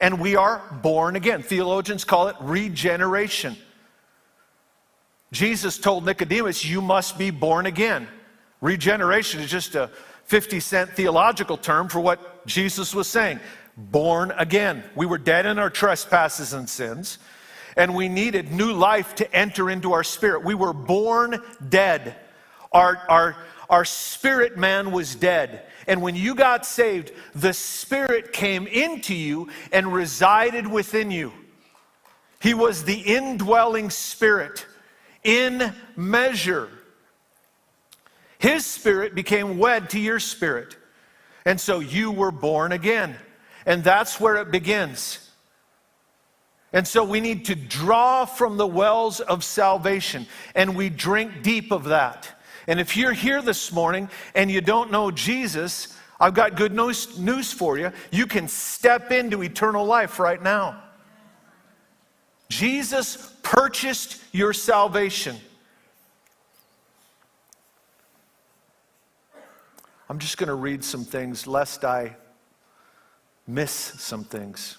and 0.00 0.18
we 0.18 0.34
are 0.34 0.62
born 0.82 1.16
again. 1.16 1.42
Theologians 1.42 2.04
call 2.04 2.28
it 2.28 2.36
regeneration. 2.40 3.56
Jesus 5.32 5.78
told 5.78 6.04
Nicodemus, 6.06 6.64
You 6.64 6.80
must 6.80 7.18
be 7.18 7.30
born 7.30 7.66
again. 7.66 8.08
Regeneration 8.60 9.40
is 9.40 9.50
just 9.50 9.74
a 9.74 9.90
50 10.24 10.60
cent 10.60 10.90
theological 10.90 11.56
term 11.56 11.88
for 11.88 12.00
what 12.00 12.46
Jesus 12.46 12.94
was 12.94 13.08
saying 13.08 13.40
born 13.90 14.32
again. 14.36 14.84
We 14.94 15.06
were 15.06 15.18
dead 15.18 15.46
in 15.46 15.58
our 15.58 15.70
trespasses 15.70 16.52
and 16.52 16.68
sins, 16.68 17.18
and 17.76 17.94
we 17.94 18.08
needed 18.08 18.52
new 18.52 18.72
life 18.72 19.14
to 19.16 19.34
enter 19.34 19.70
into 19.70 19.92
our 19.92 20.04
spirit. 20.04 20.44
We 20.44 20.54
were 20.54 20.72
born 20.72 21.42
dead. 21.68 22.16
Our, 22.72 23.02
our, 23.08 23.36
our 23.68 23.84
spirit 23.84 24.56
man 24.56 24.92
was 24.92 25.14
dead. 25.14 25.66
And 25.86 26.02
when 26.02 26.14
you 26.14 26.34
got 26.34 26.66
saved, 26.66 27.12
the 27.34 27.52
spirit 27.52 28.32
came 28.32 28.66
into 28.66 29.14
you 29.14 29.48
and 29.72 29.92
resided 29.92 30.66
within 30.66 31.10
you. 31.10 31.32
He 32.40 32.54
was 32.54 32.84
the 32.84 32.98
indwelling 32.98 33.90
spirit 33.90 34.66
in 35.24 35.72
measure. 35.96 36.68
His 38.38 38.64
spirit 38.64 39.14
became 39.14 39.58
wed 39.58 39.90
to 39.90 40.00
your 40.00 40.18
spirit. 40.18 40.76
And 41.44 41.60
so 41.60 41.80
you 41.80 42.10
were 42.10 42.30
born 42.30 42.72
again. 42.72 43.16
And 43.66 43.84
that's 43.84 44.20
where 44.20 44.36
it 44.36 44.50
begins. 44.50 45.30
And 46.72 46.86
so 46.86 47.02
we 47.02 47.20
need 47.20 47.46
to 47.46 47.54
draw 47.54 48.24
from 48.24 48.56
the 48.56 48.66
wells 48.66 49.20
of 49.20 49.42
salvation, 49.42 50.26
and 50.54 50.76
we 50.76 50.88
drink 50.88 51.42
deep 51.42 51.72
of 51.72 51.84
that. 51.84 52.28
And 52.68 52.78
if 52.78 52.96
you're 52.96 53.12
here 53.12 53.42
this 53.42 53.72
morning 53.72 54.08
and 54.34 54.50
you 54.50 54.60
don't 54.60 54.92
know 54.92 55.10
Jesus, 55.10 55.96
I've 56.20 56.34
got 56.34 56.54
good 56.54 56.72
news, 56.72 57.18
news 57.18 57.52
for 57.52 57.76
you. 57.76 57.90
You 58.12 58.26
can 58.26 58.46
step 58.46 59.10
into 59.10 59.42
eternal 59.42 59.84
life 59.84 60.20
right 60.20 60.40
now. 60.40 60.80
Jesus 62.48 63.34
purchased 63.42 64.22
your 64.32 64.52
salvation. 64.52 65.36
I'm 70.08 70.18
just 70.18 70.38
going 70.38 70.48
to 70.48 70.54
read 70.54 70.84
some 70.84 71.04
things 71.04 71.46
lest 71.46 71.84
I 71.84 72.16
miss 73.54 73.70
some 73.72 74.24
things. 74.24 74.78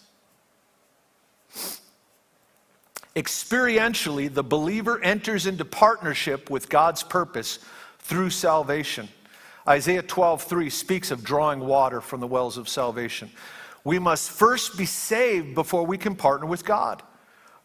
Experientially, 3.16 4.34
the 4.34 4.44
believer 4.44 5.02
enters 5.02 5.46
into 5.46 5.66
partnership 5.66 6.50
with 6.50 6.70
God's 6.70 7.04
purpose 7.04 7.60
through 8.00 8.30
salvation. 8.30 9.10
Isaiah 9.68 10.02
12:3 10.02 10.70
speaks 10.70 11.12
of 11.12 11.24
drawing 11.24 11.60
water 11.60 12.02
from 12.02 12.20
the 12.20 12.28
wells 12.28 12.58
of 12.58 12.70
salvation. 12.70 13.32
We 13.84 14.00
must 14.00 14.32
first 14.32 14.78
be 14.78 14.86
saved 14.86 15.56
before 15.56 15.86
we 15.86 15.98
can 15.98 16.16
partner 16.16 16.48
with 16.48 16.64
God. 16.64 17.04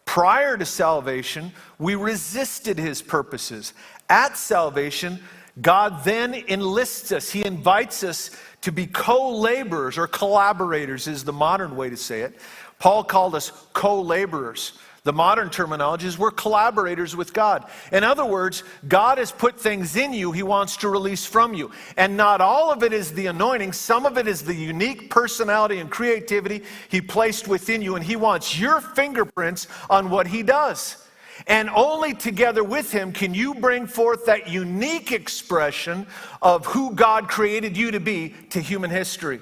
Prior 0.04 0.56
to 0.56 0.64
salvation, 0.64 1.52
we 1.78 1.94
resisted 1.94 2.78
his 2.78 3.02
purposes. 3.02 3.72
At 4.08 4.36
salvation, 4.36 5.22
God 5.60 6.04
then 6.04 6.34
enlists 6.34 7.12
us. 7.12 7.30
He 7.30 7.44
invites 7.44 8.04
us 8.04 8.30
to 8.62 8.72
be 8.72 8.86
co 8.86 9.36
laborers 9.36 9.96
or 9.96 10.06
collaborators, 10.06 11.06
is 11.06 11.24
the 11.24 11.32
modern 11.32 11.76
way 11.76 11.90
to 11.90 11.96
say 11.96 12.22
it. 12.22 12.38
Paul 12.78 13.04
called 13.04 13.34
us 13.34 13.52
co 13.72 14.00
laborers. 14.02 14.78
The 15.04 15.12
modern 15.12 15.50
terminology 15.50 16.08
is 16.08 16.18
we're 16.18 16.32
collaborators 16.32 17.14
with 17.14 17.32
God. 17.32 17.70
In 17.92 18.02
other 18.02 18.24
words, 18.24 18.64
God 18.88 19.18
has 19.18 19.30
put 19.30 19.58
things 19.58 19.94
in 19.94 20.12
you 20.12 20.32
he 20.32 20.42
wants 20.42 20.76
to 20.78 20.88
release 20.88 21.24
from 21.24 21.54
you. 21.54 21.70
And 21.96 22.16
not 22.16 22.40
all 22.40 22.72
of 22.72 22.82
it 22.82 22.92
is 22.92 23.12
the 23.12 23.26
anointing, 23.26 23.72
some 23.72 24.04
of 24.04 24.18
it 24.18 24.26
is 24.26 24.42
the 24.42 24.52
unique 24.52 25.08
personality 25.08 25.78
and 25.78 25.88
creativity 25.88 26.64
he 26.88 27.00
placed 27.00 27.46
within 27.46 27.82
you, 27.82 27.94
and 27.94 28.04
he 28.04 28.16
wants 28.16 28.58
your 28.58 28.80
fingerprints 28.80 29.68
on 29.88 30.10
what 30.10 30.26
he 30.26 30.42
does. 30.42 31.05
And 31.46 31.68
only 31.70 32.14
together 32.14 32.64
with 32.64 32.90
Him 32.90 33.12
can 33.12 33.34
you 33.34 33.54
bring 33.54 33.86
forth 33.86 34.26
that 34.26 34.48
unique 34.48 35.12
expression 35.12 36.06
of 36.40 36.66
who 36.66 36.94
God 36.94 37.28
created 37.28 37.76
you 37.76 37.90
to 37.90 38.00
be 38.00 38.34
to 38.50 38.60
human 38.60 38.90
history. 38.90 39.40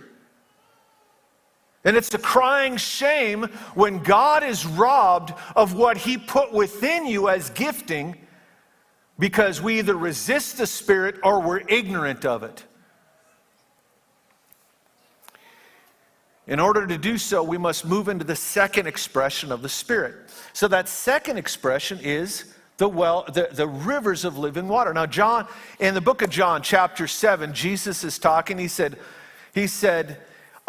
And 1.85 1.97
it's 1.97 2.13
a 2.15 2.19
crying 2.19 2.79
shame 2.79 3.45
when 3.75 4.03
God 4.03 4.43
is 4.43 4.65
robbed 4.65 5.35
of 5.55 5.75
what 5.75 5.99
He 5.99 6.17
put 6.17 6.53
within 6.53 7.07
you 7.07 7.29
as 7.29 7.51
gifting 7.51 8.17
because 9.19 9.63
we 9.63 9.79
either 9.79 9.95
resist 9.95 10.59
the 10.59 10.67
Spirit 10.67 11.17
or 11.23 11.41
we're 11.41 11.63
ignorant 11.69 12.25
of 12.25 12.43
it. 12.43 12.65
In 16.47 16.61
order 16.61 16.87
to 16.87 16.99
do 16.99 17.17
so, 17.17 17.43
we 17.43 17.57
must 17.57 17.87
move 17.87 18.09
into 18.09 18.25
the 18.25 18.37
second 18.37 18.87
expression 18.87 19.51
of 19.51 19.63
the 19.63 19.69
Spirit. 19.69 20.15
So 20.53 20.69
that 20.69 20.89
second 20.89 21.39
expression 21.39 21.99
is 22.03 22.55
the 22.77 22.89
well, 22.89 23.25
the, 23.33 23.49
the 23.53 23.67
rivers 23.67 24.25
of 24.25 24.37
living 24.37 24.69
water. 24.69 24.93
Now, 24.93 25.07
John, 25.07 25.47
in 25.79 25.95
the 25.95 26.01
book 26.01 26.23
of 26.23 26.31
John, 26.31 26.63
chapter 26.63 27.07
7, 27.07 27.55
Jesus 27.55 28.05
is 28.05 28.19
talking. 28.19 28.59
He 28.59 28.69
said, 28.69 28.99
He 29.55 29.67
said, 29.67 30.19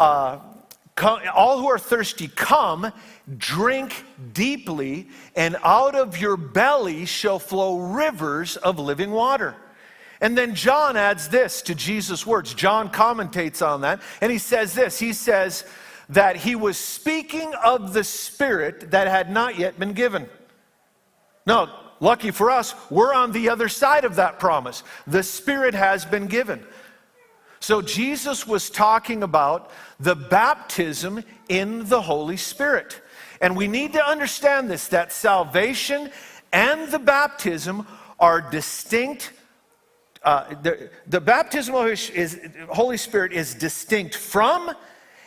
uh, 0.00 0.38
all 1.34 1.60
who 1.60 1.68
are 1.68 1.78
thirsty, 1.78 2.28
come, 2.28 2.90
drink 3.36 4.04
deeply, 4.32 5.08
and 5.34 5.56
out 5.62 5.94
of 5.94 6.18
your 6.18 6.38
belly 6.38 7.04
shall 7.04 7.38
flow 7.38 7.78
rivers 7.78 8.56
of 8.56 8.78
living 8.78 9.10
water. 9.10 9.56
And 10.20 10.36
then 10.36 10.54
John 10.54 10.96
adds 10.96 11.28
this 11.28 11.62
to 11.62 11.74
Jesus' 11.74 12.26
words. 12.26 12.54
John 12.54 12.90
commentates 12.90 13.66
on 13.66 13.82
that, 13.82 14.00
and 14.20 14.32
he 14.32 14.38
says 14.38 14.74
this 14.74 14.98
He 14.98 15.12
says 15.12 15.64
that 16.08 16.36
he 16.36 16.54
was 16.54 16.78
speaking 16.78 17.52
of 17.64 17.92
the 17.92 18.04
Spirit 18.04 18.92
that 18.92 19.08
had 19.08 19.30
not 19.30 19.58
yet 19.58 19.78
been 19.78 19.92
given. 19.92 20.28
Now, 21.46 21.92
lucky 22.00 22.30
for 22.30 22.50
us, 22.50 22.74
we're 22.90 23.14
on 23.14 23.32
the 23.32 23.48
other 23.48 23.68
side 23.68 24.04
of 24.04 24.16
that 24.16 24.38
promise. 24.38 24.82
The 25.06 25.22
Spirit 25.22 25.74
has 25.74 26.04
been 26.04 26.26
given. 26.26 26.64
So 27.60 27.82
Jesus 27.82 28.46
was 28.46 28.70
talking 28.70 29.22
about 29.22 29.70
the 29.98 30.14
baptism 30.14 31.24
in 31.48 31.88
the 31.88 32.02
Holy 32.02 32.36
Spirit. 32.36 33.00
And 33.40 33.56
we 33.56 33.66
need 33.66 33.92
to 33.94 34.04
understand 34.04 34.70
this 34.70 34.88
that 34.88 35.12
salvation 35.12 36.10
and 36.52 36.90
the 36.90 36.98
baptism 36.98 37.86
are 38.18 38.40
distinct 38.40 39.32
uh, 40.26 40.54
the, 40.62 40.90
the 41.06 41.20
baptism 41.20 41.74
of 41.76 41.86
is, 41.86 42.40
Holy 42.68 42.96
Spirit 42.96 43.32
is 43.32 43.54
distinct 43.54 44.16
from 44.16 44.74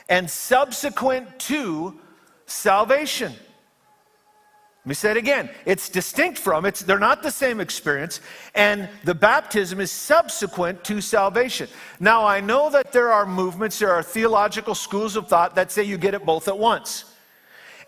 and 0.09 0.29
subsequent 0.29 1.39
to 1.39 1.99
salvation. 2.45 3.31
Let 3.31 4.87
me 4.89 4.93
say 4.93 5.11
it 5.11 5.17
again. 5.17 5.49
It's 5.65 5.87
distinct 5.87 6.37
from, 6.37 6.65
it's, 6.65 6.81
they're 6.81 6.99
not 6.99 7.23
the 7.23 7.31
same 7.31 7.61
experience, 7.61 8.19
and 8.55 8.89
the 9.05 9.15
baptism 9.15 9.79
is 9.79 9.89
subsequent 9.91 10.83
to 10.85 10.99
salvation. 10.99 11.69
Now, 11.99 12.25
I 12.25 12.41
know 12.41 12.69
that 12.69 12.91
there 12.91 13.11
are 13.11 13.25
movements, 13.25 13.79
there 13.79 13.91
are 13.91 14.03
theological 14.03 14.75
schools 14.75 15.15
of 15.15 15.27
thought 15.27 15.55
that 15.55 15.71
say 15.71 15.83
you 15.83 15.97
get 15.97 16.13
it 16.13 16.25
both 16.25 16.47
at 16.49 16.57
once. 16.57 17.08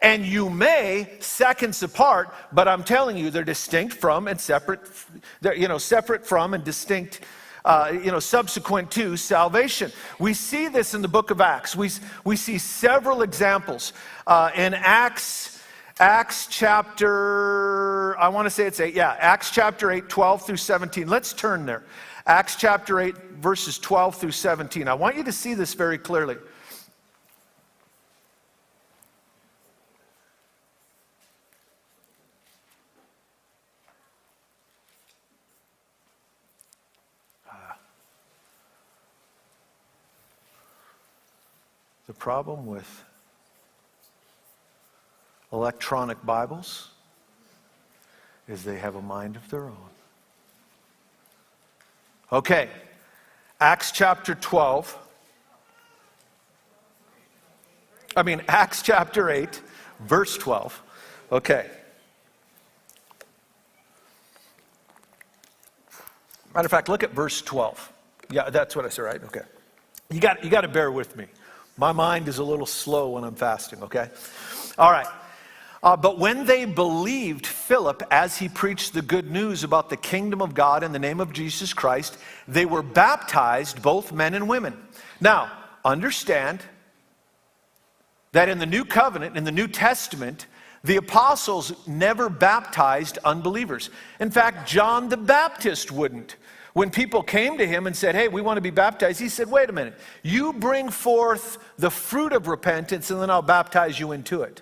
And 0.01 0.25
you 0.25 0.49
may 0.49 1.09
seconds 1.19 1.83
apart, 1.83 2.33
but 2.51 2.67
I'm 2.67 2.83
telling 2.83 3.17
you, 3.17 3.29
they're 3.29 3.43
distinct 3.43 3.93
from 3.93 4.27
and 4.27 4.41
separate, 4.41 4.81
they're, 5.41 5.55
you 5.55 5.67
know, 5.67 5.77
separate 5.77 6.25
from 6.25 6.55
and 6.55 6.63
distinct, 6.63 7.21
uh, 7.63 7.93
you 7.93 8.11
know, 8.11 8.19
subsequent 8.19 8.89
to 8.91 9.15
salvation. 9.15 9.91
We 10.17 10.33
see 10.33 10.67
this 10.69 10.95
in 10.95 11.03
the 11.03 11.07
book 11.07 11.29
of 11.29 11.39
Acts. 11.39 11.75
We, 11.75 11.91
we 12.25 12.35
see 12.35 12.57
several 12.57 13.21
examples. 13.21 13.93
Uh, 14.25 14.49
in 14.55 14.73
Acts, 14.73 15.61
Acts 15.99 16.47
chapter, 16.47 18.17
I 18.17 18.29
want 18.29 18.47
to 18.47 18.49
say 18.49 18.65
it's 18.65 18.79
8, 18.79 18.95
yeah, 18.95 19.15
Acts 19.19 19.51
chapter 19.51 19.91
8, 19.91 20.09
12 20.09 20.45
through 20.47 20.57
17. 20.57 21.07
Let's 21.07 21.31
turn 21.31 21.67
there. 21.67 21.83
Acts 22.25 22.55
chapter 22.55 22.99
8, 22.99 23.15
verses 23.39 23.77
12 23.77 24.15
through 24.15 24.31
17. 24.31 24.87
I 24.87 24.95
want 24.95 25.15
you 25.15 25.23
to 25.23 25.31
see 25.31 25.53
this 25.53 25.75
very 25.75 25.99
clearly. 25.99 26.37
The 42.11 42.17
problem 42.17 42.65
with 42.65 43.05
electronic 45.53 46.21
Bibles 46.25 46.89
is 48.49 48.65
they 48.65 48.77
have 48.79 48.95
a 48.95 49.01
mind 49.01 49.37
of 49.37 49.49
their 49.49 49.63
own. 49.63 49.77
Okay, 52.33 52.67
Acts 53.61 53.93
chapter 53.93 54.35
12. 54.35 54.97
I 58.17 58.23
mean, 58.23 58.41
Acts 58.49 58.81
chapter 58.81 59.29
8, 59.29 59.61
verse 60.01 60.37
12. 60.37 60.83
Okay. 61.31 61.69
Matter 66.53 66.65
of 66.65 66.71
fact, 66.71 66.89
look 66.89 67.03
at 67.03 67.11
verse 67.11 67.41
12. 67.41 67.93
Yeah, 68.29 68.49
that's 68.49 68.75
what 68.75 68.83
I 68.83 68.89
said, 68.89 69.03
right? 69.03 69.23
Okay. 69.23 69.45
You 70.09 70.19
got, 70.19 70.43
you 70.43 70.49
got 70.49 70.61
to 70.61 70.67
bear 70.67 70.91
with 70.91 71.15
me. 71.15 71.27
My 71.77 71.91
mind 71.91 72.27
is 72.27 72.37
a 72.37 72.43
little 72.43 72.65
slow 72.65 73.11
when 73.11 73.23
I'm 73.23 73.35
fasting, 73.35 73.83
okay? 73.83 74.09
All 74.77 74.91
right. 74.91 75.07
Uh, 75.83 75.97
but 75.97 76.19
when 76.19 76.45
they 76.45 76.65
believed 76.65 77.47
Philip 77.47 78.03
as 78.11 78.37
he 78.37 78.47
preached 78.47 78.93
the 78.93 79.01
good 79.01 79.31
news 79.31 79.63
about 79.63 79.89
the 79.89 79.97
kingdom 79.97 80.41
of 80.41 80.53
God 80.53 80.83
in 80.83 80.91
the 80.91 80.99
name 80.99 81.19
of 81.19 81.33
Jesus 81.33 81.73
Christ, 81.73 82.17
they 82.47 82.65
were 82.65 82.83
baptized, 82.83 83.81
both 83.81 84.11
men 84.11 84.35
and 84.35 84.47
women. 84.47 84.77
Now, 85.19 85.51
understand 85.83 86.61
that 88.31 88.47
in 88.47 88.59
the 88.59 88.65
new 88.65 88.85
covenant, 88.85 89.37
in 89.37 89.43
the 89.43 89.51
New 89.51 89.67
Testament, 89.67 90.45
the 90.83 90.97
apostles 90.97 91.73
never 91.87 92.29
baptized 92.29 93.17
unbelievers. 93.23 93.89
In 94.19 94.31
fact, 94.31 94.67
John 94.67 95.09
the 95.09 95.17
Baptist 95.17 95.91
wouldn't. 95.91 96.35
When 96.73 96.89
people 96.89 97.21
came 97.21 97.57
to 97.57 97.67
him 97.67 97.85
and 97.85 97.95
said, 97.95 98.15
Hey, 98.15 98.27
we 98.27 98.41
want 98.41 98.57
to 98.57 98.61
be 98.61 98.69
baptized, 98.69 99.19
he 99.19 99.29
said, 99.29 99.49
Wait 99.49 99.69
a 99.69 99.73
minute. 99.73 99.95
You 100.23 100.53
bring 100.53 100.89
forth 100.89 101.57
the 101.77 101.89
fruit 101.89 102.33
of 102.33 102.47
repentance, 102.47 103.11
and 103.11 103.21
then 103.21 103.29
I'll 103.29 103.41
baptize 103.41 103.99
you 103.99 104.11
into 104.11 104.43
it. 104.43 104.61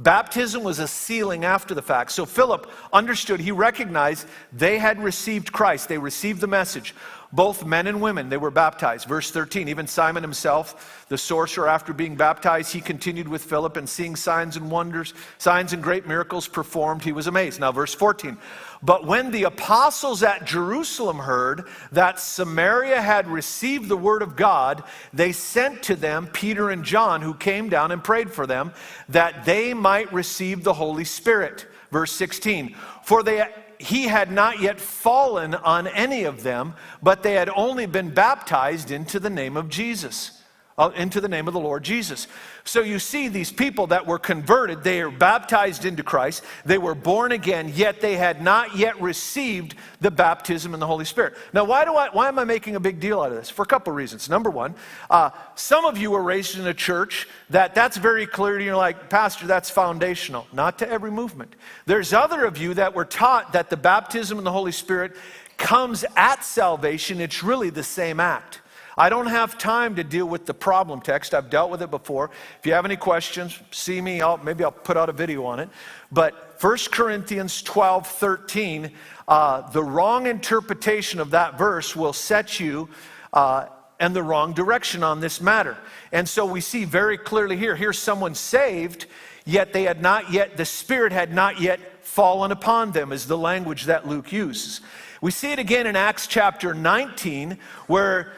Baptism 0.00 0.64
was 0.64 0.80
a 0.80 0.88
sealing 0.88 1.44
after 1.44 1.72
the 1.72 1.82
fact. 1.82 2.10
So 2.10 2.26
Philip 2.26 2.70
understood, 2.92 3.38
he 3.38 3.52
recognized 3.52 4.26
they 4.52 4.78
had 4.78 5.00
received 5.00 5.52
Christ, 5.52 5.88
they 5.88 5.98
received 5.98 6.40
the 6.40 6.48
message 6.48 6.94
both 7.34 7.64
men 7.64 7.88
and 7.88 8.00
women, 8.00 8.28
they 8.28 8.36
were 8.36 8.52
baptized. 8.52 9.08
Verse 9.08 9.30
13, 9.32 9.68
even 9.68 9.88
Simon 9.88 10.22
himself, 10.22 11.04
the 11.08 11.18
sorcerer, 11.18 11.68
after 11.68 11.92
being 11.92 12.14
baptized, 12.14 12.72
he 12.72 12.80
continued 12.80 13.26
with 13.26 13.42
Philip 13.42 13.76
and 13.76 13.88
seeing 13.88 14.14
signs 14.14 14.56
and 14.56 14.70
wonders, 14.70 15.14
signs 15.38 15.72
and 15.72 15.82
great 15.82 16.06
miracles 16.06 16.46
performed, 16.46 17.02
he 17.02 17.10
was 17.10 17.26
amazed. 17.26 17.58
Now, 17.58 17.72
verse 17.72 17.92
14, 17.92 18.38
but 18.84 19.04
when 19.04 19.32
the 19.32 19.44
apostles 19.44 20.22
at 20.22 20.44
Jerusalem 20.44 21.18
heard 21.18 21.66
that 21.90 22.20
Samaria 22.20 23.02
had 23.02 23.26
received 23.26 23.88
the 23.88 23.96
word 23.96 24.22
of 24.22 24.36
God, 24.36 24.84
they 25.12 25.32
sent 25.32 25.82
to 25.84 25.96
them 25.96 26.28
Peter 26.28 26.70
and 26.70 26.84
John, 26.84 27.20
who 27.20 27.34
came 27.34 27.68
down 27.68 27.90
and 27.90 28.04
prayed 28.04 28.30
for 28.30 28.46
them 28.46 28.72
that 29.08 29.44
they 29.44 29.74
might 29.74 30.12
receive 30.12 30.62
the 30.62 30.74
Holy 30.74 31.04
Spirit. 31.04 31.66
Verse 31.90 32.12
16, 32.12 32.76
for 33.04 33.22
they 33.22 33.48
he 33.84 34.04
had 34.04 34.32
not 34.32 34.60
yet 34.60 34.80
fallen 34.80 35.54
on 35.54 35.86
any 35.86 36.24
of 36.24 36.42
them, 36.42 36.74
but 37.02 37.22
they 37.22 37.34
had 37.34 37.50
only 37.54 37.86
been 37.86 38.14
baptized 38.14 38.90
into 38.90 39.20
the 39.20 39.30
name 39.30 39.56
of 39.56 39.68
Jesus 39.68 40.33
uh, 40.76 40.90
into 40.96 41.20
the 41.20 41.28
name 41.28 41.46
of 41.46 41.54
the 41.54 41.60
Lord 41.60 41.84
Jesus. 41.84 42.26
So 42.64 42.80
you 42.80 42.98
see 42.98 43.28
these 43.28 43.52
people 43.52 43.86
that 43.88 44.06
were 44.06 44.18
converted, 44.18 44.82
they 44.82 45.00
are 45.00 45.10
baptized 45.10 45.84
into 45.84 46.02
Christ, 46.02 46.42
they 46.64 46.78
were 46.78 46.94
born 46.94 47.32
again, 47.32 47.70
yet 47.74 48.00
they 48.00 48.16
had 48.16 48.42
not 48.42 48.76
yet 48.76 49.00
received 49.00 49.74
the 50.00 50.10
baptism 50.10 50.74
in 50.74 50.80
the 50.80 50.86
Holy 50.86 51.04
Spirit. 51.04 51.34
Now, 51.52 51.64
why, 51.64 51.84
do 51.84 51.94
I, 51.94 52.08
why 52.10 52.28
am 52.28 52.38
I 52.38 52.44
making 52.44 52.74
a 52.74 52.80
big 52.80 52.98
deal 52.98 53.20
out 53.20 53.30
of 53.30 53.36
this? 53.36 53.50
For 53.50 53.62
a 53.62 53.66
couple 53.66 53.92
of 53.92 53.96
reasons. 53.96 54.28
Number 54.28 54.50
one, 54.50 54.74
uh, 55.10 55.30
some 55.54 55.84
of 55.84 55.96
you 55.96 56.10
were 56.10 56.22
raised 56.22 56.58
in 56.58 56.66
a 56.66 56.74
church 56.74 57.28
that 57.50 57.74
that's 57.74 57.96
very 57.96 58.26
clear, 58.26 58.56
and 58.56 58.64
you're 58.64 58.76
like, 58.76 59.08
Pastor, 59.08 59.46
that's 59.46 59.70
foundational. 59.70 60.46
Not 60.52 60.78
to 60.80 60.88
every 60.88 61.10
movement. 61.10 61.54
There's 61.86 62.12
other 62.12 62.44
of 62.44 62.58
you 62.58 62.74
that 62.74 62.94
were 62.94 63.04
taught 63.04 63.52
that 63.52 63.70
the 63.70 63.76
baptism 63.76 64.38
in 64.38 64.44
the 64.44 64.52
Holy 64.52 64.72
Spirit 64.72 65.12
comes 65.56 66.04
at 66.16 66.44
salvation, 66.44 67.20
it's 67.20 67.42
really 67.44 67.70
the 67.70 67.82
same 67.82 68.18
act. 68.18 68.60
I 68.96 69.08
don't 69.08 69.26
have 69.26 69.58
time 69.58 69.96
to 69.96 70.04
deal 70.04 70.26
with 70.26 70.46
the 70.46 70.54
problem 70.54 71.00
text. 71.00 71.34
I've 71.34 71.50
dealt 71.50 71.70
with 71.70 71.82
it 71.82 71.90
before. 71.90 72.30
If 72.60 72.66
you 72.66 72.72
have 72.74 72.84
any 72.84 72.96
questions, 72.96 73.58
see 73.70 74.00
me. 74.00 74.20
I'll, 74.20 74.38
maybe 74.38 74.62
I'll 74.62 74.70
put 74.70 74.96
out 74.96 75.08
a 75.08 75.12
video 75.12 75.44
on 75.44 75.58
it. 75.58 75.68
But 76.12 76.56
1 76.60 76.76
Corinthians 76.92 77.62
12 77.62 78.06
13, 78.06 78.92
uh, 79.26 79.70
the 79.70 79.82
wrong 79.82 80.26
interpretation 80.26 81.18
of 81.18 81.30
that 81.30 81.58
verse 81.58 81.96
will 81.96 82.12
set 82.12 82.60
you 82.60 82.88
uh, 83.32 83.66
in 83.98 84.12
the 84.12 84.22
wrong 84.22 84.52
direction 84.52 85.02
on 85.02 85.20
this 85.20 85.40
matter. 85.40 85.76
And 86.12 86.28
so 86.28 86.46
we 86.46 86.60
see 86.60 86.84
very 86.84 87.18
clearly 87.18 87.56
here 87.56 87.74
here's 87.74 87.98
someone 87.98 88.34
saved, 88.34 89.06
yet 89.44 89.72
they 89.72 89.82
had 89.84 90.02
not 90.02 90.32
yet, 90.32 90.56
the 90.56 90.64
Spirit 90.64 91.12
had 91.12 91.34
not 91.34 91.60
yet 91.60 91.80
fallen 92.04 92.52
upon 92.52 92.92
them, 92.92 93.12
is 93.12 93.26
the 93.26 93.38
language 93.38 93.84
that 93.84 94.06
Luke 94.06 94.30
uses. 94.30 94.80
We 95.20 95.30
see 95.30 95.52
it 95.52 95.58
again 95.58 95.86
in 95.86 95.96
Acts 95.96 96.26
chapter 96.26 96.74
19, 96.74 97.58
where 97.86 98.32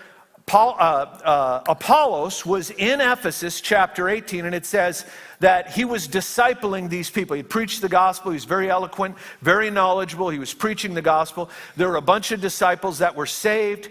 Paul, 0.47 0.77
uh, 0.79 0.83
uh, 1.25 1.63
Apollos 1.67 2.47
was 2.47 2.71
in 2.71 3.01
Ephesus, 3.01 3.61
chapter 3.61 4.09
18, 4.09 4.45
and 4.45 4.55
it 4.55 4.65
says 4.65 5.05
that 5.41 5.73
he 5.73 5.85
was 5.85 6.07
discipling 6.07 6.89
these 6.89 7.11
people. 7.11 7.35
He 7.35 7.43
preached 7.43 7.83
the 7.83 7.89
gospel. 7.89 8.31
He 8.31 8.37
was 8.37 8.45
very 8.45 8.71
eloquent, 8.71 9.17
very 9.43 9.71
knowledgeable. 9.71 10.31
He 10.31 10.39
was 10.39 10.55
preaching 10.55 10.95
the 10.95 11.03
gospel. 11.03 11.51
There 11.75 11.89
were 11.89 11.97
a 11.97 12.01
bunch 12.01 12.31
of 12.31 12.41
disciples 12.41 12.99
that 12.99 13.17
were 13.17 13.27
saved, 13.27 13.91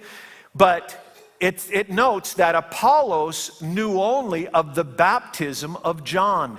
but 0.55 0.97
it, 1.41 1.67
it 1.73 1.89
notes 1.89 2.35
that 2.35 2.55
Apollos 2.55 3.61
knew 3.61 3.99
only 3.99 4.47
of 4.47 4.75
the 4.75 4.85
baptism 4.85 5.75
of 5.83 6.05
John. 6.05 6.57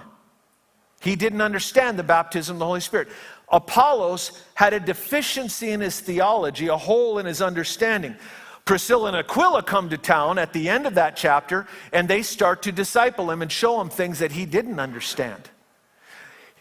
He 1.00 1.16
didn't 1.16 1.40
understand 1.40 1.98
the 1.98 2.02
baptism 2.02 2.56
of 2.56 2.58
the 2.58 2.66
Holy 2.66 2.80
Spirit. 2.80 3.08
Apollos 3.48 4.42
had 4.52 4.74
a 4.74 4.80
deficiency 4.80 5.70
in 5.70 5.80
his 5.80 6.00
theology, 6.00 6.66
a 6.68 6.76
hole 6.76 7.18
in 7.18 7.24
his 7.24 7.40
understanding. 7.40 8.14
Priscilla 8.66 9.08
and 9.08 9.16
Aquila 9.16 9.62
come 9.62 9.88
to 9.90 9.96
town 9.96 10.38
at 10.38 10.52
the 10.52 10.68
end 10.68 10.86
of 10.86 10.96
that 10.96 11.16
chapter 11.16 11.66
and 11.92 12.08
they 12.08 12.20
start 12.20 12.62
to 12.62 12.72
disciple 12.72 13.30
him 13.30 13.40
and 13.40 13.50
show 13.50 13.80
him 13.80 13.88
things 13.88 14.18
that 14.18 14.32
he 14.32 14.44
didn't 14.44 14.80
understand. 14.80 15.48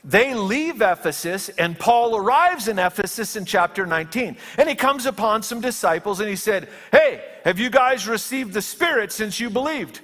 They 0.04 0.36
leave 0.36 0.84
Ephesus 0.84 1.50
and 1.50 1.78
Paul 1.78 2.16
arrives 2.16 2.68
in 2.68 2.78
Ephesus 2.78 3.36
in 3.36 3.44
chapter 3.44 3.88
19. 3.88 4.38
And 4.60 4.70
he 4.70 4.76
comes 4.76 5.08
upon 5.08 5.42
some 5.42 5.62
disciples 5.62 6.20
and 6.20 6.30
he 6.30 6.36
said, 6.36 6.70
Hey, 6.92 7.24
have 7.44 7.60
you 7.60 7.72
guys 7.72 8.08
received 8.08 8.54
the 8.54 8.62
Spirit 8.62 9.12
since 9.12 9.40
you 9.40 9.50
believed? 9.50 10.02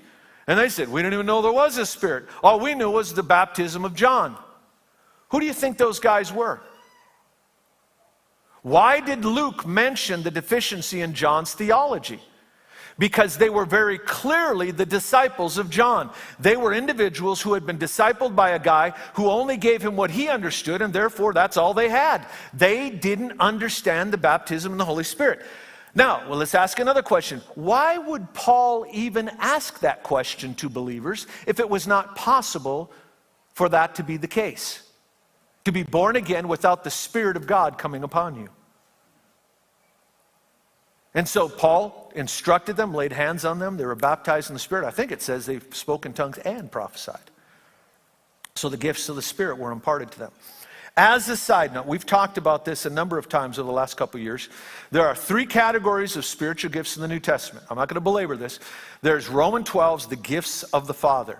And 0.47 0.57
they 0.57 0.69
said, 0.69 0.89
We 0.89 1.03
didn't 1.03 1.13
even 1.13 1.27
know 1.27 1.43
there 1.43 1.51
was 1.51 1.77
a 1.77 1.85
Spirit. 1.85 2.25
All 2.41 2.59
we 2.59 2.73
knew 2.73 2.89
was 2.89 3.13
the 3.13 3.21
baptism 3.21 3.85
of 3.85 3.93
John. 3.93 4.35
Who 5.29 5.39
do 5.39 5.45
you 5.45 5.53
think 5.53 5.77
those 5.77 5.99
guys 5.99 6.33
were? 6.33 6.61
Why 8.61 8.99
did 8.99 9.25
Luke 9.25 9.65
mention 9.65 10.23
the 10.23 10.31
deficiency 10.31 11.01
in 11.01 11.13
John's 11.13 11.53
theology? 11.53 12.19
Because 12.99 13.37
they 13.37 13.49
were 13.49 13.65
very 13.65 13.97
clearly 13.97 14.69
the 14.69 14.85
disciples 14.85 15.57
of 15.57 15.71
John. 15.71 16.11
They 16.39 16.55
were 16.55 16.73
individuals 16.73 17.41
who 17.41 17.53
had 17.53 17.65
been 17.65 17.79
discipled 17.79 18.35
by 18.35 18.51
a 18.51 18.59
guy 18.59 18.93
who 19.15 19.29
only 19.29 19.57
gave 19.57 19.81
him 19.81 19.95
what 19.95 20.11
he 20.11 20.29
understood, 20.29 20.81
and 20.83 20.93
therefore 20.93 21.33
that's 21.33 21.57
all 21.57 21.73
they 21.73 21.89
had. 21.89 22.27
They 22.53 22.91
didn't 22.91 23.39
understand 23.39 24.13
the 24.13 24.17
baptism 24.17 24.73
in 24.73 24.77
the 24.77 24.85
Holy 24.85 25.03
Spirit. 25.03 25.41
Now, 25.95 26.23
well, 26.29 26.37
let's 26.37 26.55
ask 26.55 26.79
another 26.79 27.01
question. 27.01 27.41
Why 27.55 27.97
would 27.97 28.33
Paul 28.33 28.85
even 28.91 29.29
ask 29.39 29.79
that 29.79 30.03
question 30.03 30.53
to 30.55 30.69
believers 30.69 31.27
if 31.47 31.59
it 31.59 31.69
was 31.69 31.87
not 31.87 32.15
possible 32.15 32.91
for 33.53 33.67
that 33.69 33.95
to 33.95 34.03
be 34.03 34.17
the 34.17 34.27
case? 34.27 34.90
To 35.65 35.71
be 35.71 35.83
born 35.83 36.15
again 36.15 36.47
without 36.47 36.83
the 36.83 36.91
Spirit 36.91 37.37
of 37.37 37.47
God 37.47 37.77
coming 37.77 38.03
upon 38.03 38.35
you. 38.35 38.49
And 41.13 41.27
so 41.27 41.49
Paul 41.49 42.11
instructed 42.15 42.77
them, 42.77 42.93
laid 42.93 43.11
hands 43.11 43.43
on 43.43 43.59
them, 43.59 43.77
they 43.77 43.85
were 43.85 43.95
baptized 43.95 44.49
in 44.49 44.53
the 44.53 44.59
Spirit. 44.59 44.85
I 44.85 44.91
think 44.91 45.11
it 45.11 45.21
says 45.21 45.45
they 45.45 45.59
spoke 45.71 46.05
in 46.05 46.13
tongues 46.13 46.37
and 46.39 46.71
prophesied. 46.71 47.31
So 48.55 48.69
the 48.69 48.77
gifts 48.77 49.09
of 49.09 49.15
the 49.15 49.21
Spirit 49.21 49.57
were 49.57 49.71
imparted 49.71 50.11
to 50.11 50.19
them. 50.19 50.31
As 50.97 51.29
a 51.29 51.37
side 51.37 51.73
note, 51.73 51.85
we've 51.85 52.05
talked 52.05 52.37
about 52.37 52.65
this 52.65 52.85
a 52.85 52.89
number 52.89 53.17
of 53.17 53.29
times 53.29 53.57
over 53.57 53.65
the 53.65 53.73
last 53.73 53.95
couple 53.95 54.19
years. 54.19 54.49
There 54.91 55.07
are 55.07 55.15
three 55.15 55.45
categories 55.45 56.17
of 56.17 56.25
spiritual 56.25 56.69
gifts 56.69 56.97
in 56.97 57.01
the 57.01 57.07
New 57.07 57.19
Testament. 57.19 57.65
I'm 57.69 57.77
not 57.77 57.87
going 57.87 57.95
to 57.95 58.01
belabor 58.01 58.35
this. 58.35 58.59
There's 59.01 59.29
Roman 59.29 59.63
12's 59.63 60.07
the 60.07 60.17
gifts 60.17 60.63
of 60.63 60.87
the 60.87 60.93
Father. 60.93 61.39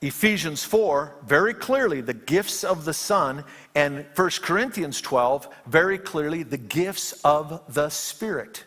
Ephesians 0.00 0.62
4, 0.62 1.16
very 1.26 1.52
clearly, 1.52 2.00
the 2.00 2.14
gifts 2.14 2.62
of 2.62 2.84
the 2.84 2.92
Son, 2.94 3.44
and 3.74 4.06
1 4.14 4.30
Corinthians 4.42 5.00
12, 5.00 5.48
very 5.66 5.98
clearly, 5.98 6.44
the 6.44 6.56
gifts 6.56 7.12
of 7.24 7.62
the 7.74 7.88
Spirit. 7.88 8.64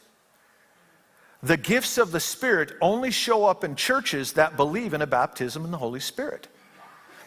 The 1.42 1.56
gifts 1.56 1.98
of 1.98 2.12
the 2.12 2.20
Spirit 2.20 2.74
only 2.82 3.12
show 3.12 3.46
up 3.46 3.64
in 3.64 3.76
churches 3.76 4.34
that 4.34 4.58
believe 4.58 4.94
in 4.94 5.02
a 5.02 5.08
baptism 5.08 5.64
in 5.64 5.72
the 5.72 5.78
Holy 5.78 6.02
Spirit. 6.02 6.50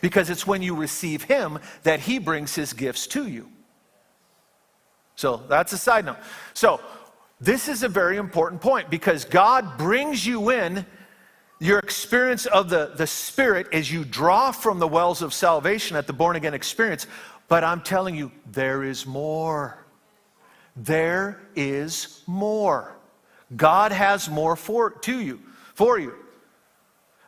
Because 0.03 0.29
it's 0.29 0.47
when 0.47 0.61
you 0.61 0.77
receive 0.77 1.23
Him 1.23 1.59
that 1.83 2.01
He 2.01 2.19
brings 2.19 2.55
His 2.55 2.75
gifts 2.75 3.07
to 3.09 3.27
you. 3.27 3.49
So 5.17 5.39
that's 5.49 5.73
a 5.73 5.79
side 5.79 6.05
note. 6.05 6.19
So, 6.53 6.81
this 7.41 7.69
is 7.69 7.83
a 7.83 7.89
very 7.89 8.17
important 8.17 8.61
point 8.61 8.91
because 8.91 9.25
God 9.25 9.77
brings 9.77 10.25
you 10.25 10.51
in 10.51 10.87
your 11.65 11.79
experience 11.79 12.45
of 12.45 12.69
the, 12.69 12.93
the 12.95 13.07
Spirit 13.07 13.69
as 13.73 13.91
you 13.91 14.05
draw 14.05 14.53
from 14.53 14.79
the 14.79 14.87
wells 14.87 15.23
of 15.23 15.33
salvation 15.33 15.97
at 15.97 16.07
the 16.07 16.13
born 16.13 16.37
again 16.37 16.53
experience. 16.53 17.07
But 17.49 17.65
I'm 17.65 17.81
telling 17.81 18.15
you, 18.15 18.31
there 18.53 18.85
is 18.85 19.07
more. 19.07 19.83
There 20.77 21.41
is 21.57 22.23
more. 22.27 22.95
God 23.57 23.93
has 23.93 24.29
more 24.29 24.57
for 24.57 24.91
to 24.91 25.21
you, 25.21 25.41
for 25.73 25.99
you. 25.99 26.13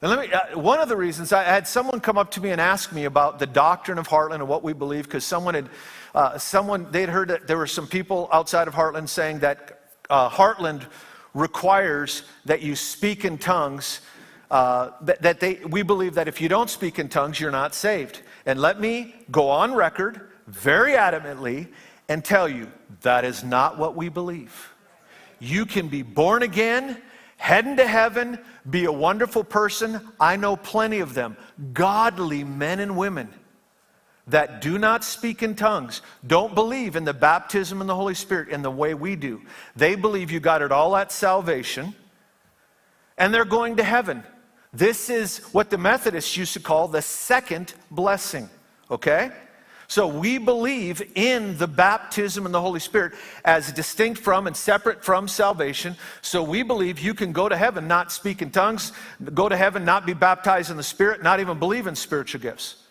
And 0.03 0.11
let 0.11 0.20
me, 0.20 0.31
uh, 0.31 0.59
one 0.59 0.81
of 0.81 0.90
the 0.90 0.96
reasons 0.96 1.33
I 1.33 1.42
had 1.42 1.66
someone 1.66 2.01
come 2.01 2.18
up 2.18 2.31
to 2.33 2.40
me 2.42 2.51
and 2.51 2.61
ask 2.61 2.92
me 2.92 3.07
about 3.07 3.38
the 3.38 3.46
doctrine 3.46 3.96
of 3.96 4.07
Heartland 4.07 4.35
and 4.35 4.49
what 4.49 4.62
we 4.62 4.75
believe, 4.75 5.05
because 5.05 5.25
someone 5.25 5.55
had, 5.55 5.70
uh, 6.14 6.37
someone, 6.37 6.90
they'd 6.90 7.09
heard 7.09 7.29
that 7.29 7.46
there 7.46 7.57
were 7.57 7.66
some 7.66 7.87
people 7.87 8.29
outside 8.31 8.68
of 8.68 8.75
Heartland 8.75 9.09
saying 9.09 9.38
that 9.38 9.81
uh, 10.11 10.29
Heartland 10.29 10.85
requires 11.33 12.25
that 12.44 12.61
you 12.61 12.77
speak 12.77 13.25
in 13.25 13.38
tongues 13.38 14.01
uh, 14.50 14.90
that, 15.02 15.22
that 15.22 15.40
they, 15.40 15.56
we 15.68 15.82
believe 15.82 16.14
that 16.14 16.28
if 16.28 16.40
you 16.40 16.48
don't 16.48 16.70
speak 16.70 16.98
in 16.98 17.09
tongues, 17.09 17.40
you're 17.40 17.50
not 17.50 17.74
saved. 17.74 18.22
And 18.44 18.61
let 18.61 18.80
me 18.80 19.14
go 19.30 19.48
on 19.50 19.74
record 19.74 20.30
very 20.46 20.92
adamantly 20.92 21.68
and 22.09 22.24
tell 22.24 22.48
you 22.48 22.70
that 23.02 23.24
is 23.24 23.42
not 23.42 23.78
what 23.78 23.96
we 23.96 24.09
believe. 24.09 24.72
You 25.38 25.66
can 25.66 25.88
be 25.88 26.02
born 26.02 26.42
again, 26.42 27.02
head 27.37 27.66
into 27.66 27.87
heaven, 27.87 28.38
be 28.70 28.85
a 28.85 28.92
wonderful 28.92 29.44
person. 29.44 30.00
I 30.20 30.37
know 30.37 30.56
plenty 30.56 31.00
of 31.00 31.14
them, 31.14 31.37
godly 31.72 32.44
men 32.44 32.80
and 32.80 32.96
women 32.96 33.28
that 34.28 34.61
do 34.61 34.78
not 34.78 35.04
speak 35.04 35.42
in 35.42 35.54
tongues, 35.54 36.02
don't 36.26 36.54
believe 36.54 36.96
in 36.96 37.04
the 37.04 37.14
baptism 37.14 37.80
in 37.80 37.87
the 37.87 37.94
Holy 37.94 38.14
Spirit 38.14 38.48
in 38.48 38.62
the 38.62 38.70
way 38.70 38.92
we 38.92 39.14
do. 39.14 39.40
They 39.76 39.94
believe 39.94 40.30
you 40.30 40.40
got 40.40 40.62
it 40.62 40.72
all 40.72 40.96
at 40.96 41.12
salvation, 41.12 41.94
and 43.16 43.32
they're 43.32 43.44
going 43.44 43.76
to 43.76 43.85
heaven. 43.85 44.24
This 44.72 45.09
is 45.09 45.38
what 45.52 45.70
the 45.70 45.79
Methodists 45.79 46.37
used 46.37 46.52
to 46.55 46.61
call 46.61 46.88
the 46.88 47.02
second 47.02 47.74
blessing, 47.90 48.48
okay? 48.90 49.31
So 49.88 50.09
we 50.09 50.38
believe 50.38 51.12
in 51.14 51.57
the 51.59 51.68
baptism 51.68 52.44
in 52.44 52.52
the 52.52 52.61
Holy 52.61 52.81
Spirit 52.81 53.12
as 53.44 53.72
distinct 53.72 54.20
from 54.20 54.46
and 54.46 54.57
separate 54.57 55.05
from 55.05 55.29
salvation. 55.29 55.96
So 56.22 56.42
we 56.42 56.62
believe 56.62 56.98
you 56.98 57.14
can 57.14 57.33
go 57.33 57.48
to 57.48 57.57
heaven, 57.57 57.87
not 57.87 58.11
speak 58.11 58.42
in 58.42 58.50
tongues, 58.50 58.92
go 59.35 59.48
to 59.48 59.57
heaven, 59.57 59.85
not 59.85 60.05
be 60.05 60.12
baptized 60.12 60.70
in 60.70 60.76
the 60.76 60.83
Spirit, 60.83 61.22
not 61.22 61.38
even 61.38 61.59
believe 61.59 61.87
in 61.87 61.94
spiritual 61.94 62.40
gifts. 62.40 62.83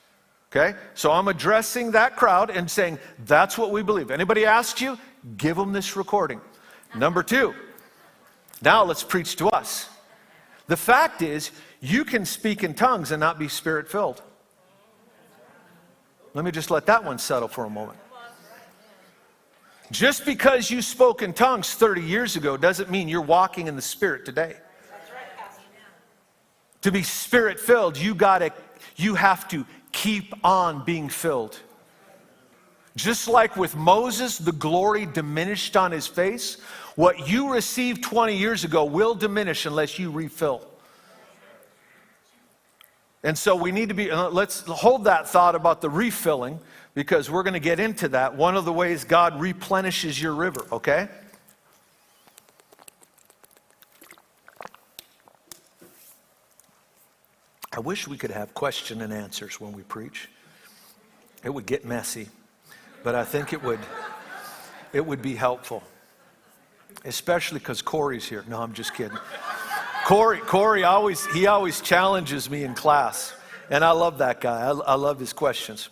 Okay? 0.52 0.78
So 0.94 1.12
I'm 1.12 1.28
addressing 1.28 1.92
that 1.92 2.16
crowd 2.16 2.50
and 2.50 2.72
saying, 2.72 2.98
that's 3.26 3.58
what 3.58 3.72
we 3.72 3.84
believe. 3.84 4.10
Anybody 4.10 4.46
asks 4.46 4.80
you, 4.80 4.98
give 5.36 5.58
them 5.58 5.74
this 5.74 5.98
recording. 5.98 6.40
Number 6.96 7.24
two, 7.24 7.54
now 8.62 8.86
let's 8.86 9.04
preach 9.04 9.36
to 9.38 9.50
us. 9.50 9.90
The 10.68 10.78
fact 10.78 11.22
is, 11.22 11.52
you 11.80 12.06
can 12.06 12.26
speak 12.26 12.64
in 12.64 12.74
tongues 12.74 13.12
and 13.12 13.20
not 13.20 13.38
be 13.38 13.48
spirit 13.48 13.90
filled. 13.90 14.22
Let 16.34 16.44
me 16.44 16.52
just 16.52 16.72
let 16.72 16.86
that 16.88 17.04
one 17.04 17.18
settle 17.18 17.48
for 17.48 17.66
a 17.66 17.70
moment. 17.70 18.00
Just 19.92 20.26
because 20.26 20.72
you 20.72 20.82
spoke 20.82 21.22
in 21.22 21.34
tongues 21.34 21.74
30 21.76 22.02
years 22.02 22.36
ago 22.36 22.58
doesn't 22.58 22.90
mean 22.90 23.08
you're 23.08 23.22
walking 23.22 23.68
in 23.68 23.76
the 23.76 23.82
Spirit 23.82 24.26
today. 24.26 24.56
To 26.82 26.92
be 26.92 27.04
spirit 27.04 27.60
filled, 27.60 27.98
you 27.98 28.14
gotta, 28.14 28.52
you 28.96 29.16
have 29.16 29.48
to 29.48 29.66
keep 29.92 30.34
on 30.44 30.84
being 30.86 31.10
filled. 31.10 31.60
Just 32.96 33.28
like 33.28 33.58
with 33.58 33.76
Moses, 33.76 34.38
the 34.38 34.54
glory 34.54 35.06
diminished 35.06 35.76
on 35.76 35.92
his 35.92 36.08
face. 36.08 36.58
What 36.96 37.28
you 37.28 37.52
received 37.52 38.04
20 38.04 38.36
years 38.36 38.64
ago 38.64 38.86
will 38.86 39.16
diminish 39.16 39.66
unless 39.66 40.00
you 40.00 40.10
refill. 40.10 40.66
And 43.22 43.38
so 43.38 43.56
we 43.56 43.72
need 43.72 43.90
to 43.90 43.96
be, 43.96 44.12
uh, 44.12 44.30
let's 44.30 44.62
hold 44.62 45.06
that 45.06 45.28
thought 45.28 45.56
about 45.56 45.82
the 45.82 45.90
refilling 45.90 46.60
because 46.94 47.30
we're 47.30 47.44
going 47.44 47.56
to 47.56 47.60
get 47.60 47.80
into 47.80 48.08
that. 48.10 48.36
One 48.36 48.56
of 48.56 48.66
the 48.66 48.72
ways 48.72 49.04
God 49.04 49.42
replenishes 49.42 50.22
your 50.22 50.34
river, 50.34 50.66
okay? 50.72 51.10
I 57.74 57.80
wish 57.80 58.08
we 58.08 58.16
could 58.16 58.32
have 58.32 58.54
question 58.54 59.02
and 59.02 59.12
answers 59.12 59.60
when 59.60 59.74
we 59.74 59.82
preach. 59.82 60.30
It 61.44 61.50
would 61.50 61.66
get 61.66 61.84
messy, 61.84 62.30
but 63.06 63.14
I 63.14 63.24
think 63.24 63.54
it 63.54 63.64
would 63.64 63.80
it 64.92 65.06
would 65.06 65.22
be 65.22 65.36
helpful. 65.36 65.84
Especially 67.06 67.60
because 67.60 67.82
Corey's 67.82 68.26
here. 68.28 68.44
No, 68.48 68.62
I'm 68.62 68.74
just 68.74 68.96
kidding. 68.96 69.18
Corey, 70.06 70.40
Corey 70.40 70.84
always 70.84 71.26
he 71.28 71.46
always 71.46 71.82
challenges 71.82 72.50
me 72.50 72.64
in 72.64 72.74
class. 72.74 73.34
And 73.70 73.84
I 73.86 73.92
love 73.92 74.18
that 74.18 74.42
guy. 74.42 74.62
I, 74.62 74.72
I 74.72 74.96
love 74.96 75.20
his 75.20 75.34
questions. 75.34 75.90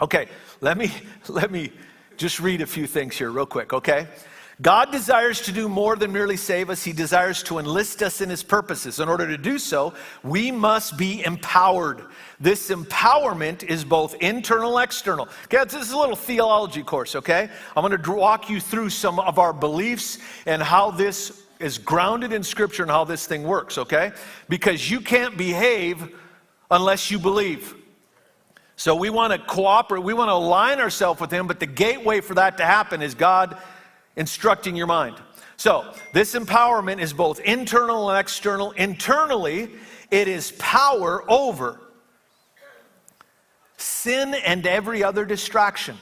Okay, 0.00 0.28
let 0.60 0.76
me 0.76 0.92
let 1.28 1.50
me 1.50 1.72
just 2.18 2.38
read 2.38 2.60
a 2.60 2.66
few 2.66 2.86
things 2.86 3.16
here 3.16 3.30
real 3.30 3.46
quick, 3.46 3.72
okay? 3.72 4.06
God 4.60 4.92
desires 4.92 5.40
to 5.42 5.52
do 5.52 5.68
more 5.68 5.96
than 5.96 6.12
merely 6.12 6.36
save 6.36 6.68
us. 6.68 6.84
He 6.84 6.92
desires 6.92 7.42
to 7.44 7.58
enlist 7.58 8.02
us 8.02 8.20
in 8.20 8.28
His 8.28 8.42
purposes. 8.42 9.00
In 9.00 9.08
order 9.08 9.26
to 9.26 9.38
do 9.38 9.58
so, 9.58 9.94
we 10.22 10.50
must 10.50 10.96
be 10.98 11.24
empowered. 11.24 12.02
This 12.38 12.70
empowerment 12.70 13.64
is 13.64 13.84
both 13.84 14.14
internal 14.16 14.78
and 14.78 14.84
external. 14.84 15.28
Okay, 15.44 15.64
this 15.64 15.74
is 15.74 15.92
a 15.92 15.98
little 15.98 16.16
theology 16.16 16.82
course, 16.82 17.16
okay? 17.16 17.48
I'm 17.76 17.86
going 17.86 18.00
to 18.00 18.12
walk 18.12 18.50
you 18.50 18.60
through 18.60 18.90
some 18.90 19.18
of 19.20 19.38
our 19.38 19.52
beliefs 19.52 20.18
and 20.44 20.62
how 20.62 20.90
this 20.90 21.42
is 21.58 21.78
grounded 21.78 22.32
in 22.32 22.42
Scripture 22.42 22.82
and 22.82 22.90
how 22.90 23.04
this 23.04 23.26
thing 23.26 23.44
works, 23.44 23.78
okay? 23.78 24.12
Because 24.48 24.90
you 24.90 25.00
can't 25.00 25.36
behave 25.36 26.14
unless 26.70 27.10
you 27.10 27.18
believe. 27.18 27.74
So 28.76 28.96
we 28.96 29.10
want 29.10 29.32
to 29.32 29.38
cooperate, 29.38 30.02
we 30.02 30.12
want 30.12 30.28
to 30.28 30.34
align 30.34 30.80
ourselves 30.80 31.20
with 31.20 31.30
Him, 31.30 31.46
but 31.46 31.60
the 31.60 31.66
gateway 31.66 32.20
for 32.20 32.34
that 32.34 32.58
to 32.58 32.64
happen 32.64 33.00
is 33.00 33.14
God 33.14 33.56
instructing 34.16 34.76
your 34.76 34.86
mind. 34.86 35.16
So, 35.56 35.94
this 36.12 36.34
empowerment 36.34 37.00
is 37.00 37.12
both 37.12 37.38
internal 37.40 38.10
and 38.10 38.18
external. 38.18 38.72
Internally, 38.72 39.70
it 40.10 40.28
is 40.28 40.52
power 40.58 41.24
over 41.30 41.80
sin 43.76 44.34
and 44.34 44.66
every 44.66 45.04
other 45.04 45.24
distraction. 45.24 45.96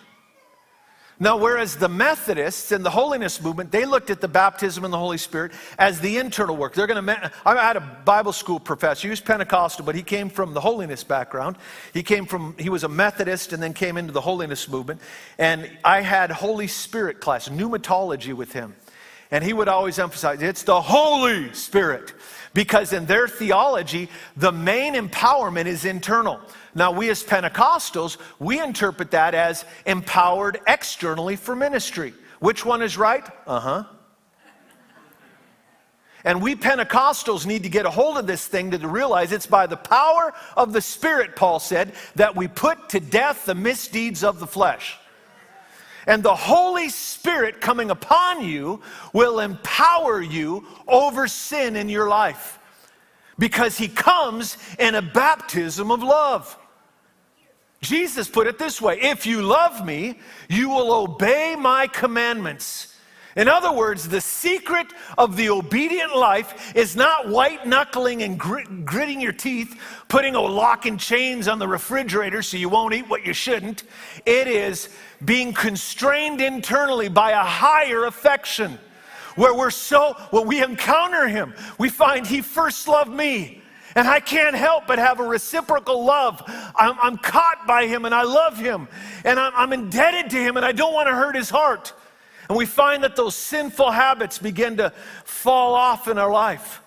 Now, 1.23 1.37
whereas 1.37 1.77
the 1.77 1.89
Methodists 1.89 2.73
and 2.73 2.83
the 2.83 2.89
holiness 2.89 3.43
movement, 3.43 3.71
they 3.71 3.85
looked 3.85 4.09
at 4.09 4.23
the 4.23 4.29
baptism 4.29 4.87
in 4.87 4.91
the 4.91 4.99
Holy 4.99 5.19
Spirit 5.19 5.53
as 5.79 6.01
the 6.01 6.17
internal 6.17 6.57
work. 6.57 6.73
They're 6.73 6.87
going 6.87 7.05
to. 7.05 7.33
I 7.45 7.63
had 7.63 7.77
a 7.77 7.81
Bible 7.81 8.33
school 8.33 8.59
professor. 8.59 9.07
He 9.07 9.11
was 9.11 9.21
Pentecostal, 9.21 9.85
but 9.85 9.95
he 9.95 10.03
came 10.03 10.31
from 10.31 10.55
the 10.55 10.63
holiness 10.63 11.05
background. 11.05 11.59
He 11.93 12.03
came 12.03 12.25
from. 12.25 12.55
He 12.59 12.71
was 12.71 12.85
a 12.85 12.89
Methodist 12.89 13.53
and 13.53 13.63
then 13.63 13.75
came 13.75 13.99
into 13.99 14.13
the 14.13 14.21
holiness 14.23 14.67
movement. 14.67 15.03
And 15.39 15.71
I 15.85 16.01
had 16.01 16.31
Holy 16.31 16.69
Spirit 16.69 17.21
class, 17.21 17.51
pneumatology 17.51 18.33
with 18.33 18.55
him, 18.55 18.75
and 19.31 19.45
he 19.45 19.53
would 19.53 19.69
always 19.69 19.99
emphasize 19.99 20.41
it's 20.41 20.63
the 20.63 20.81
Holy 20.81 21.53
Spirit 21.53 22.15
because 22.55 22.95
in 22.95 23.05
their 23.05 23.29
theology, 23.29 24.09
the 24.37 24.53
main 24.53 24.95
empowerment 24.95 25.67
is 25.67 25.85
internal. 25.85 26.41
Now, 26.75 26.93
we 26.93 27.11
as 27.11 27.23
Pentecostals, 27.23 28.17
we 28.39 28.61
interpret 28.61 29.11
that 29.11 29.35
as 29.35 29.65
empowered 29.87 30.61
externally 30.67 31.37
for 31.37 31.57
ministry. 31.57 32.15
Which 32.39 32.65
one 32.65 32.83
is 32.83 32.97
right? 32.97 33.25
Uh 33.47 33.61
huh. 33.61 33.85
And 36.23 36.43
we 36.43 36.55
Pentecostals 36.55 37.47
need 37.47 37.63
to 37.63 37.71
get 37.71 37.87
a 37.87 37.91
hold 37.91 38.19
of 38.19 38.27
this 38.27 38.47
thing 38.47 38.71
to 38.73 38.87
realize 38.87 39.33
it's 39.33 39.47
by 39.47 39.67
the 39.67 39.77
power 39.77 40.35
of 40.57 40.73
the 40.73 40.83
Spirit, 40.83 41.35
Paul 41.35 41.59
said, 41.59 41.93
that 42.17 42.37
we 42.37 42.47
put 42.47 42.91
to 42.91 43.01
death 43.01 43.47
the 43.47 43.55
misdeeds 43.55 44.23
of 44.23 44.39
the 44.39 44.47
flesh. 44.47 44.99
And 46.07 46.23
the 46.23 46.35
Holy 46.35 46.89
Spirit 46.89 47.61
coming 47.61 47.91
upon 47.91 48.45
you 48.45 48.83
will 49.13 49.41
empower 49.41 50.21
you 50.21 50.67
over 50.87 51.27
sin 51.27 51.75
in 51.75 51.89
your 51.89 52.09
life 52.09 52.60
because 53.41 53.77
He 53.77 53.89
comes 53.89 54.57
in 54.79 54.95
a 54.95 55.03
baptism 55.03 55.91
of 55.91 56.05
love. 56.05 56.57
Jesus 57.81 58.29
put 58.29 58.47
it 58.47 58.59
this 58.59 58.81
way 58.81 59.01
If 59.01 59.27
you 59.27 59.43
love 59.43 59.85
me, 59.85 60.21
you 60.49 60.69
will 60.69 60.93
obey 60.93 61.57
my 61.59 61.89
commandments. 61.89 62.87
In 63.37 63.49
other 63.49 63.73
words, 63.73 64.09
the 64.09 64.21
secret 64.21 64.89
of 65.17 65.37
the 65.37 65.51
obedient 65.51 66.17
life 66.17 66.77
is 66.77 66.97
not 66.97 67.29
white 67.29 67.65
knuckling 67.65 68.23
and 68.23 68.39
grit, 68.39 68.85
gritting 68.85 69.21
your 69.21 69.33
teeth, 69.33 69.81
putting 70.09 70.35
a 70.35 70.41
lock 70.41 70.85
and 70.85 70.99
chains 70.99 71.47
on 71.47 71.61
the 71.61 71.69
refrigerator 71.69 72.43
so 72.43 72.57
you 72.57 72.69
won't 72.69 72.93
eat 72.93 73.09
what 73.09 73.25
you 73.25 73.33
shouldn't. 73.33 73.85
It 74.27 74.49
is 74.49 74.89
being 75.25 75.53
constrained 75.53 76.41
internally 76.41 77.09
by 77.09 77.31
a 77.31 77.45
higher 77.45 78.05
affection 78.05 78.81
where 79.37 79.55
we're 79.55 79.71
so, 79.71 80.15
when 80.31 80.47
we 80.47 80.63
encounter 80.63 81.29
him, 81.29 81.55
we 81.79 81.89
find 81.89 82.27
he 82.27 82.41
first 82.43 82.89
loved 82.89 83.11
me. 83.11 83.63
And 83.97 84.07
I 84.07 84.21
can't 84.21 84.55
help 84.55 84.87
but 84.87 84.99
have 84.99 85.19
a 85.19 85.25
reciprocal 85.25 86.05
love. 86.05 86.43
I'm, 86.77 86.97
I'm 87.01 87.19
caught 87.19 87.67
by 87.67 87.87
him 87.87 88.05
and 88.05 88.15
I 88.15 88.23
love 88.23 88.57
him. 88.57 88.89
And 89.25 89.39
I'm, 89.39 89.53
I'm 89.57 89.73
indebted 89.73 90.31
to 90.31 90.37
him 90.37 90.57
and 90.57 90.65
I 90.65 90.73
don't 90.73 90.95
want 90.95 91.09
to 91.09 91.15
hurt 91.15 91.35
his 91.35 91.51
heart. 91.51 91.93
And 92.49 92.57
we 92.57 92.67
find 92.67 93.03
that 93.05 93.17
those 93.17 93.35
sinful 93.35 93.91
habits 93.91 94.39
begin 94.39 94.77
to 94.79 94.93
fall 95.25 95.75
off 95.75 96.09
in 96.09 96.19
our 96.19 96.31
life. 96.31 96.83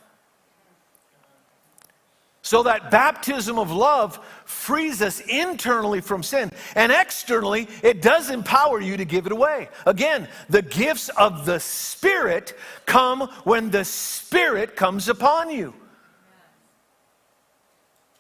So 2.42 2.64
that 2.64 2.92
baptism 2.92 3.58
of 3.58 3.72
love 3.72 4.20
frees 4.54 5.02
us 5.02 5.20
internally 5.20 6.00
from 6.00 6.24
sin. 6.24 6.52
And 6.76 6.92
externally, 6.92 7.68
it 7.82 8.02
does 8.02 8.30
empower 8.30 8.80
you 8.80 8.96
to 8.98 9.06
give 9.06 9.26
it 9.26 9.32
away. 9.32 9.70
Again, 9.86 10.28
the 10.50 10.62
gifts 10.62 11.10
of 11.10 11.46
the 11.46 11.60
Spirit 11.60 12.58
come 12.86 13.22
when 13.44 13.72
the 13.72 13.84
Spirit 13.84 14.76
comes 14.76 15.10
upon 15.10 15.50
you. 15.50 15.74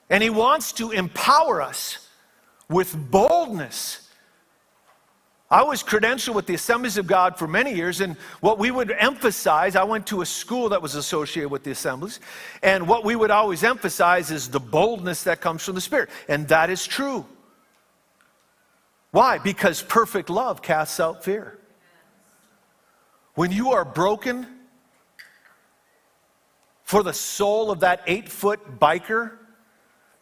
And 0.09 0.21
He 0.21 0.29
wants 0.29 0.73
to 0.73 0.91
empower 0.91 1.61
us 1.61 2.09
with 2.67 2.95
boldness. 3.09 4.02
I 5.53 5.61
was 5.61 5.83
credentialed 5.83 6.33
with 6.33 6.47
the 6.47 6.55
Assemblies 6.55 6.97
of 6.97 7.05
God 7.05 7.37
for 7.37 7.47
many 7.47 7.75
years, 7.75 8.01
and 8.01 8.17
what 8.39 8.57
we 8.57 8.71
would 8.71 8.89
emphasize, 8.89 9.75
I 9.75 9.83
went 9.83 10.07
to 10.07 10.23
a 10.23 10.25
school 10.25 10.69
that 10.69 10.81
was 10.81 10.95
associated 10.95 11.49
with 11.49 11.63
the 11.63 11.69
Assemblies, 11.69 12.21
and 12.63 12.87
what 12.87 13.05
we 13.05 13.15
would 13.15 13.29
always 13.29 13.63
emphasize 13.63 14.31
is 14.31 14.49
the 14.49 14.59
boldness 14.59 15.25
that 15.25 15.41
comes 15.41 15.63
from 15.63 15.75
the 15.75 15.81
Spirit. 15.81 16.09
And 16.27 16.47
that 16.47 16.71
is 16.71 16.87
true. 16.87 17.23
Why? 19.11 19.37
Because 19.37 19.83
perfect 19.83 20.31
love 20.31 20.63
casts 20.63 20.99
out 20.99 21.23
fear. 21.23 21.59
When 23.35 23.51
you 23.51 23.73
are 23.73 23.85
broken 23.85 24.47
for 26.81 27.03
the 27.03 27.13
soul 27.13 27.69
of 27.69 27.81
that 27.81 28.01
eight 28.07 28.27
foot 28.27 28.79
biker 28.79 29.33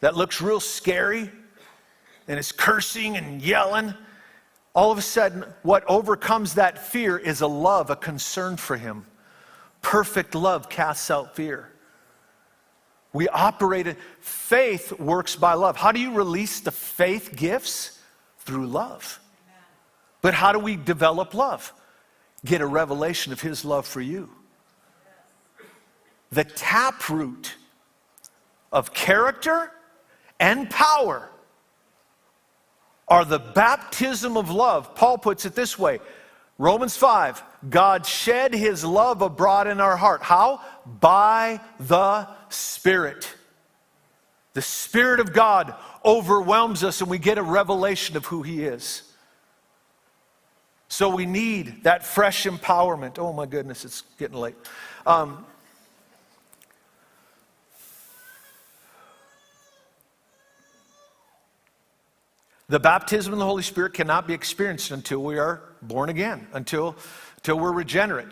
that 0.01 0.13
looks 0.13 0.41
real 0.41 0.59
scary 0.59 1.31
and 2.27 2.37
is 2.37 2.51
cursing 2.51 3.15
and 3.15 3.41
yelling, 3.41 3.93
all 4.73 4.91
of 4.91 4.97
a 4.97 5.01
sudden, 5.01 5.43
what 5.63 5.83
overcomes 5.87 6.53
that 6.55 6.77
fear 6.77 7.17
is 7.17 7.41
a 7.41 7.47
love, 7.47 7.89
a 7.89 7.95
concern 7.95 8.55
for 8.57 8.77
him. 8.77 9.05
Perfect 9.81 10.33
love 10.35 10.69
casts 10.69 11.11
out 11.11 11.35
fear. 11.35 11.71
We 13.13 13.27
operate 13.27 13.87
in 13.87 13.97
faith 14.21 14.97
works 14.97 15.35
by 15.35 15.53
love. 15.53 15.75
How 15.75 15.91
do 15.91 15.99
you 15.99 16.13
release 16.13 16.61
the 16.61 16.71
faith 16.71 17.35
gifts? 17.35 17.99
Through 18.39 18.67
love. 18.67 19.19
But 20.21 20.33
how 20.33 20.51
do 20.51 20.59
we 20.59 20.75
develop 20.75 21.33
love? 21.33 21.73
Get 22.43 22.61
a 22.61 22.65
revelation 22.65 23.33
of 23.33 23.41
his 23.41 23.63
love 23.63 23.85
for 23.85 24.01
you. 24.01 24.29
The 26.31 26.43
taproot 26.43 27.55
of 28.71 28.93
character 28.93 29.71
and 30.39 30.69
power 30.69 31.29
are 33.11 33.25
the 33.25 33.39
baptism 33.39 34.37
of 34.37 34.49
love. 34.49 34.95
Paul 34.95 35.17
puts 35.17 35.45
it 35.45 35.53
this 35.53 35.77
way 35.77 35.99
Romans 36.57 36.95
5 36.95 37.43
God 37.69 38.05
shed 38.05 38.53
his 38.53 38.83
love 38.85 39.21
abroad 39.21 39.67
in 39.67 39.81
our 39.81 39.97
heart. 39.97 40.23
How? 40.23 40.61
By 40.85 41.59
the 41.77 42.27
Spirit. 42.49 43.35
The 44.53 44.61
Spirit 44.61 45.19
of 45.19 45.33
God 45.33 45.75
overwhelms 46.05 46.83
us 46.83 47.01
and 47.01 47.09
we 47.09 47.19
get 47.19 47.37
a 47.37 47.43
revelation 47.43 48.15
of 48.15 48.25
who 48.25 48.43
he 48.43 48.63
is. 48.63 49.03
So 50.87 51.13
we 51.13 51.25
need 51.25 51.83
that 51.83 52.05
fresh 52.05 52.45
empowerment. 52.45 53.19
Oh 53.19 53.33
my 53.33 53.45
goodness, 53.45 53.83
it's 53.83 54.03
getting 54.17 54.37
late. 54.37 54.55
Um, 55.05 55.45
the 62.71 62.79
baptism 62.79 63.33
of 63.33 63.39
the 63.39 63.45
Holy 63.45 63.63
Spirit 63.63 63.93
cannot 63.93 64.27
be 64.27 64.33
experienced 64.33 64.91
until 64.91 65.21
we 65.21 65.37
are 65.37 65.61
born 65.81 66.07
again, 66.07 66.47
until, 66.53 66.95
until 67.35 67.59
we're 67.59 67.73
regenerate. 67.73 68.29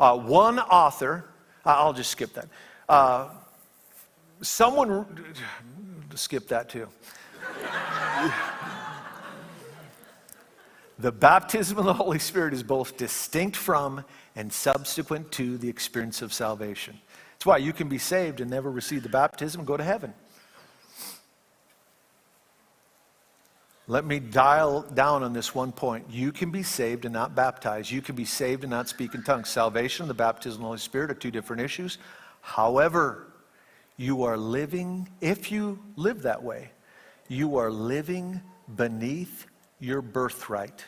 Uh, 0.00 0.18
one 0.18 0.58
author, 0.58 1.24
I'll 1.64 1.92
just 1.92 2.10
skip 2.10 2.32
that. 2.32 2.48
Uh, 2.88 3.28
someone, 4.42 5.06
skip 6.16 6.48
that 6.48 6.68
too. 6.68 6.88
the 10.98 11.12
baptism 11.12 11.78
of 11.78 11.84
the 11.84 11.94
Holy 11.94 12.18
Spirit 12.18 12.54
is 12.54 12.64
both 12.64 12.96
distinct 12.96 13.56
from 13.56 14.04
and 14.34 14.52
subsequent 14.52 15.30
to 15.32 15.58
the 15.58 15.68
experience 15.68 16.22
of 16.22 16.32
salvation. 16.32 16.98
That's 17.34 17.46
why 17.46 17.58
you 17.58 17.72
can 17.72 17.88
be 17.88 17.98
saved 17.98 18.40
and 18.40 18.50
never 18.50 18.68
receive 18.68 19.04
the 19.04 19.08
baptism 19.08 19.60
and 19.60 19.68
go 19.68 19.76
to 19.76 19.84
heaven. 19.84 20.12
Let 23.88 24.04
me 24.04 24.18
dial 24.18 24.82
down 24.82 25.22
on 25.22 25.32
this 25.32 25.54
one 25.54 25.70
point. 25.70 26.06
You 26.10 26.32
can 26.32 26.50
be 26.50 26.64
saved 26.64 27.04
and 27.04 27.14
not 27.14 27.36
baptized. 27.36 27.90
You 27.90 28.02
can 28.02 28.16
be 28.16 28.24
saved 28.24 28.64
and 28.64 28.70
not 28.70 28.88
speak 28.88 29.14
in 29.14 29.22
tongues. 29.22 29.48
Salvation 29.48 30.02
and 30.02 30.10
the 30.10 30.14
baptism 30.14 30.56
of 30.56 30.62
the 30.62 30.66
Holy 30.66 30.78
Spirit 30.78 31.10
are 31.12 31.14
two 31.14 31.30
different 31.30 31.62
issues. 31.62 31.98
However, 32.40 33.28
you 33.96 34.24
are 34.24 34.36
living, 34.36 35.08
if 35.20 35.52
you 35.52 35.78
live 35.94 36.22
that 36.22 36.42
way, 36.42 36.70
you 37.28 37.58
are 37.58 37.70
living 37.70 38.40
beneath 38.74 39.46
your 39.78 40.02
birthright. 40.02 40.84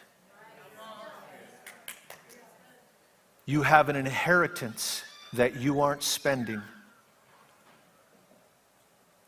You 3.47 3.63
have 3.63 3.89
an 3.89 3.97
inheritance 3.97 5.05
that 5.35 5.57
you 5.57 5.81
aren't 5.81 6.03
spending. 6.03 6.61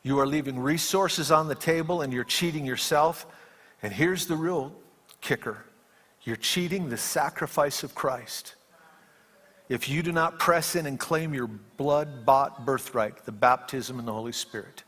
You 0.03 0.19
are 0.19 0.27
leaving 0.27 0.59
resources 0.59 1.31
on 1.31 1.47
the 1.47 1.55
table 1.55 2.03
and 2.03 2.13
you're 2.13 2.25
cheating 2.25 2.67
yourself. 2.67 3.27
And 3.83 3.93
here's 3.93 4.27
the 4.27 4.37
real 4.37 4.73
kicker 5.21 5.65
you're 6.23 6.37
cheating 6.37 6.91
the 6.91 6.99
sacrifice 6.99 7.83
of 7.83 7.95
Christ. 7.95 8.55
If 9.71 9.89
you 9.89 10.03
do 10.03 10.13
not 10.13 10.39
press 10.39 10.77
in 10.77 10.85
and 10.85 10.99
claim 10.99 11.33
your 11.33 11.47
blood 11.47 12.27
bought 12.27 12.67
birthright, 12.67 13.25
the 13.25 13.33
baptism 13.33 13.99
in 13.99 14.05
the 14.05 14.13
Holy 14.13 14.33
Spirit, 14.33 14.83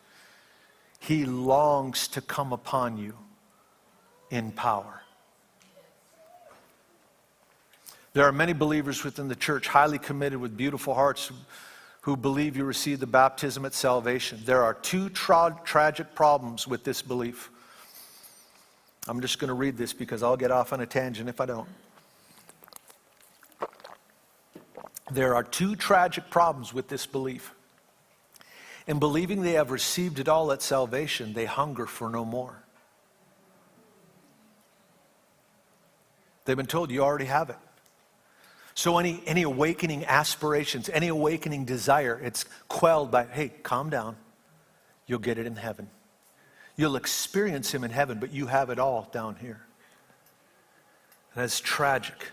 He 0.99 1.25
longs 1.25 2.09
to 2.09 2.21
come 2.21 2.53
upon 2.53 2.99
you 2.99 3.15
in 4.31 4.51
power. 4.51 5.03
There 8.13 8.27
are 8.27 8.33
many 8.33 8.53
believers 8.53 9.05
within 9.05 9.29
the 9.29 9.37
church, 9.37 9.69
highly 9.69 9.99
committed 9.99 10.39
with 10.39 10.57
beautiful 10.57 10.95
hearts, 10.95 11.31
who 12.03 12.17
believe 12.17 12.57
you 12.57 12.65
receive 12.65 12.99
the 12.99 13.07
baptism 13.07 13.65
at 13.65 13.73
salvation. 13.73 14.41
There 14.45 14.63
are 14.63 14.75
two 14.75 15.09
tra- 15.09 15.59
tragic 15.65 16.15
problems 16.15 16.67
with 16.67 16.83
this 16.83 17.01
belief. 17.01 17.52
I'm 19.09 19.21
just 19.21 19.39
going 19.39 19.49
to 19.49 19.55
read 19.55 19.77
this 19.77 19.93
because 19.93 20.23
I'll 20.23 20.37
get 20.37 20.51
off 20.51 20.73
on 20.73 20.81
a 20.81 20.87
tangent 20.87 21.29
if 21.29 21.41
I 21.41 21.47
don't. 21.47 21.69
There 25.11 25.35
are 25.35 25.43
two 25.43 25.77
tragic 25.77 26.31
problems 26.31 26.73
with 26.73 26.89
this 26.89 27.05
belief. 27.07 27.53
In 28.87 28.99
believing 28.99 29.43
they 29.43 29.53
have 29.53 29.71
received 29.71 30.19
it 30.19 30.29
all 30.29 30.53
at 30.53 30.63
salvation, 30.63 31.35
they 31.35 31.45
hunger 31.45 31.87
for 31.87 32.09
no 32.09 32.25
more. 32.25 32.63
They've 36.45 36.57
been 36.57 36.67
told 36.67 36.91
you 36.91 37.03
already 37.03 37.27
have 37.27 37.51
it. 37.51 37.57
So, 38.75 38.99
any, 38.99 39.23
any 39.27 39.43
awakening 39.43 40.07
aspirations, 40.07 40.89
any 40.89 41.09
awakening 41.09 41.67
desire, 41.67 42.19
it's 42.23 42.47
quelled 42.69 43.11
by, 43.11 43.25
hey, 43.25 43.51
calm 43.63 43.91
down. 43.91 44.17
You'll 45.07 45.19
get 45.19 45.37
it 45.37 45.47
in 45.47 45.57
heaven. 45.57 45.91
You'll 46.77 46.97
experience 46.97 47.73
Him 47.73 47.85
in 47.85 47.91
heaven, 47.91 48.19
but 48.19 48.33
you 48.33 48.47
have 48.47 48.71
it 48.71 48.79
all 48.79 49.09
down 49.13 49.37
here. 49.37 49.61
And 51.35 51.43
That's 51.43 51.61
tragic. 51.61 52.31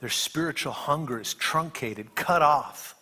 Their 0.00 0.10
spiritual 0.10 0.72
hunger 0.72 1.20
is 1.20 1.34
truncated, 1.34 2.14
cut 2.14 2.42
off. 2.42 2.94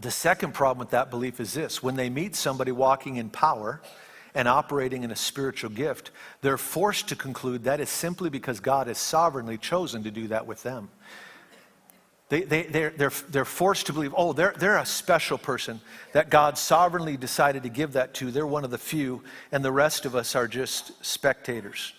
The 0.00 0.10
second 0.10 0.52
problem 0.52 0.78
with 0.78 0.90
that 0.90 1.10
belief 1.10 1.40
is 1.40 1.54
this 1.54 1.82
when 1.82 1.96
they 1.96 2.10
meet 2.10 2.34
somebody 2.34 2.72
walking 2.72 3.16
in 3.16 3.30
power 3.30 3.80
and 4.34 4.48
operating 4.48 5.02
in 5.04 5.10
a 5.10 5.16
spiritual 5.16 5.70
gift, 5.70 6.10
they're 6.40 6.58
forced 6.58 7.08
to 7.08 7.16
conclude 7.16 7.64
that 7.64 7.80
is 7.80 7.90
simply 7.90 8.30
because 8.30 8.60
God 8.60 8.86
has 8.86 8.98
sovereignly 8.98 9.58
chosen 9.58 10.02
to 10.04 10.10
do 10.10 10.28
that 10.28 10.46
with 10.46 10.62
them. 10.62 10.88
They, 12.28 12.42
they, 12.42 12.62
they're, 12.62 12.90
they're, 12.90 13.12
they're 13.28 13.44
forced 13.44 13.86
to 13.86 13.92
believe, 13.92 14.14
oh, 14.16 14.32
they're, 14.32 14.54
they're 14.56 14.78
a 14.78 14.86
special 14.86 15.36
person 15.36 15.80
that 16.12 16.30
God 16.30 16.56
sovereignly 16.56 17.16
decided 17.16 17.64
to 17.64 17.68
give 17.68 17.92
that 17.92 18.14
to. 18.14 18.30
They're 18.30 18.46
one 18.46 18.64
of 18.64 18.70
the 18.70 18.78
few, 18.78 19.22
and 19.50 19.64
the 19.64 19.72
rest 19.72 20.06
of 20.06 20.16
us 20.16 20.34
are 20.34 20.48
just 20.48 21.04
spectators. 21.04 21.92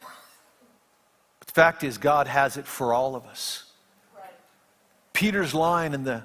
But 0.00 1.46
the 1.46 1.52
fact 1.52 1.82
is, 1.82 1.96
God 1.96 2.26
has 2.26 2.58
it 2.58 2.66
for 2.66 2.92
all 2.92 3.16
of 3.16 3.24
us. 3.24 3.64
Peter's 5.12 5.54
line 5.54 5.94
in 5.94 6.04
the 6.04 6.22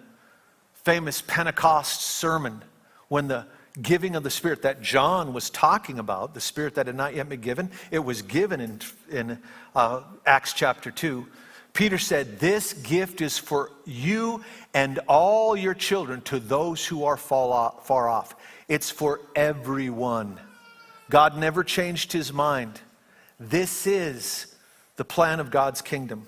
famous 0.74 1.22
Pentecost 1.22 2.02
sermon 2.02 2.62
when 3.08 3.28
the 3.28 3.46
giving 3.82 4.16
of 4.16 4.24
the 4.24 4.30
Spirit 4.30 4.62
that 4.62 4.82
John 4.82 5.34
was 5.34 5.50
talking 5.50 6.00
about, 6.00 6.34
the 6.34 6.42
Spirit 6.42 6.76
that 6.76 6.88
had 6.88 6.96
not 6.96 7.16
yet 7.16 7.28
been 7.28 7.42
given, 7.42 7.72
it 7.92 8.00
was 8.00 8.22
given 8.22 8.62
in, 8.62 8.80
in 9.10 9.40
uh, 9.76 10.02
Acts 10.26 10.54
chapter 10.54 10.92
2. 10.92 11.26
Peter 11.76 11.98
said, 11.98 12.40
This 12.40 12.74
gift 12.74 13.22
is 13.22 13.38
for 13.38 13.72
you 13.86 14.44
and 14.74 15.00
all 15.08 15.56
your 15.56 15.74
children 15.74 16.22
to 16.22 16.40
those 16.40 16.86
who 16.86 17.04
are 17.04 17.18
far 17.18 18.10
off. 18.10 18.36
It's 18.68 18.90
for 18.90 19.20
everyone. 19.36 20.40
God 21.10 21.38
never 21.38 21.64
changed 21.64 22.12
his 22.12 22.34
mind. 22.34 22.80
This 23.40 23.86
is 23.86 24.56
the 24.96 25.06
plan 25.06 25.40
of 25.40 25.52
God's 25.52 25.82
kingdom. 25.82 26.26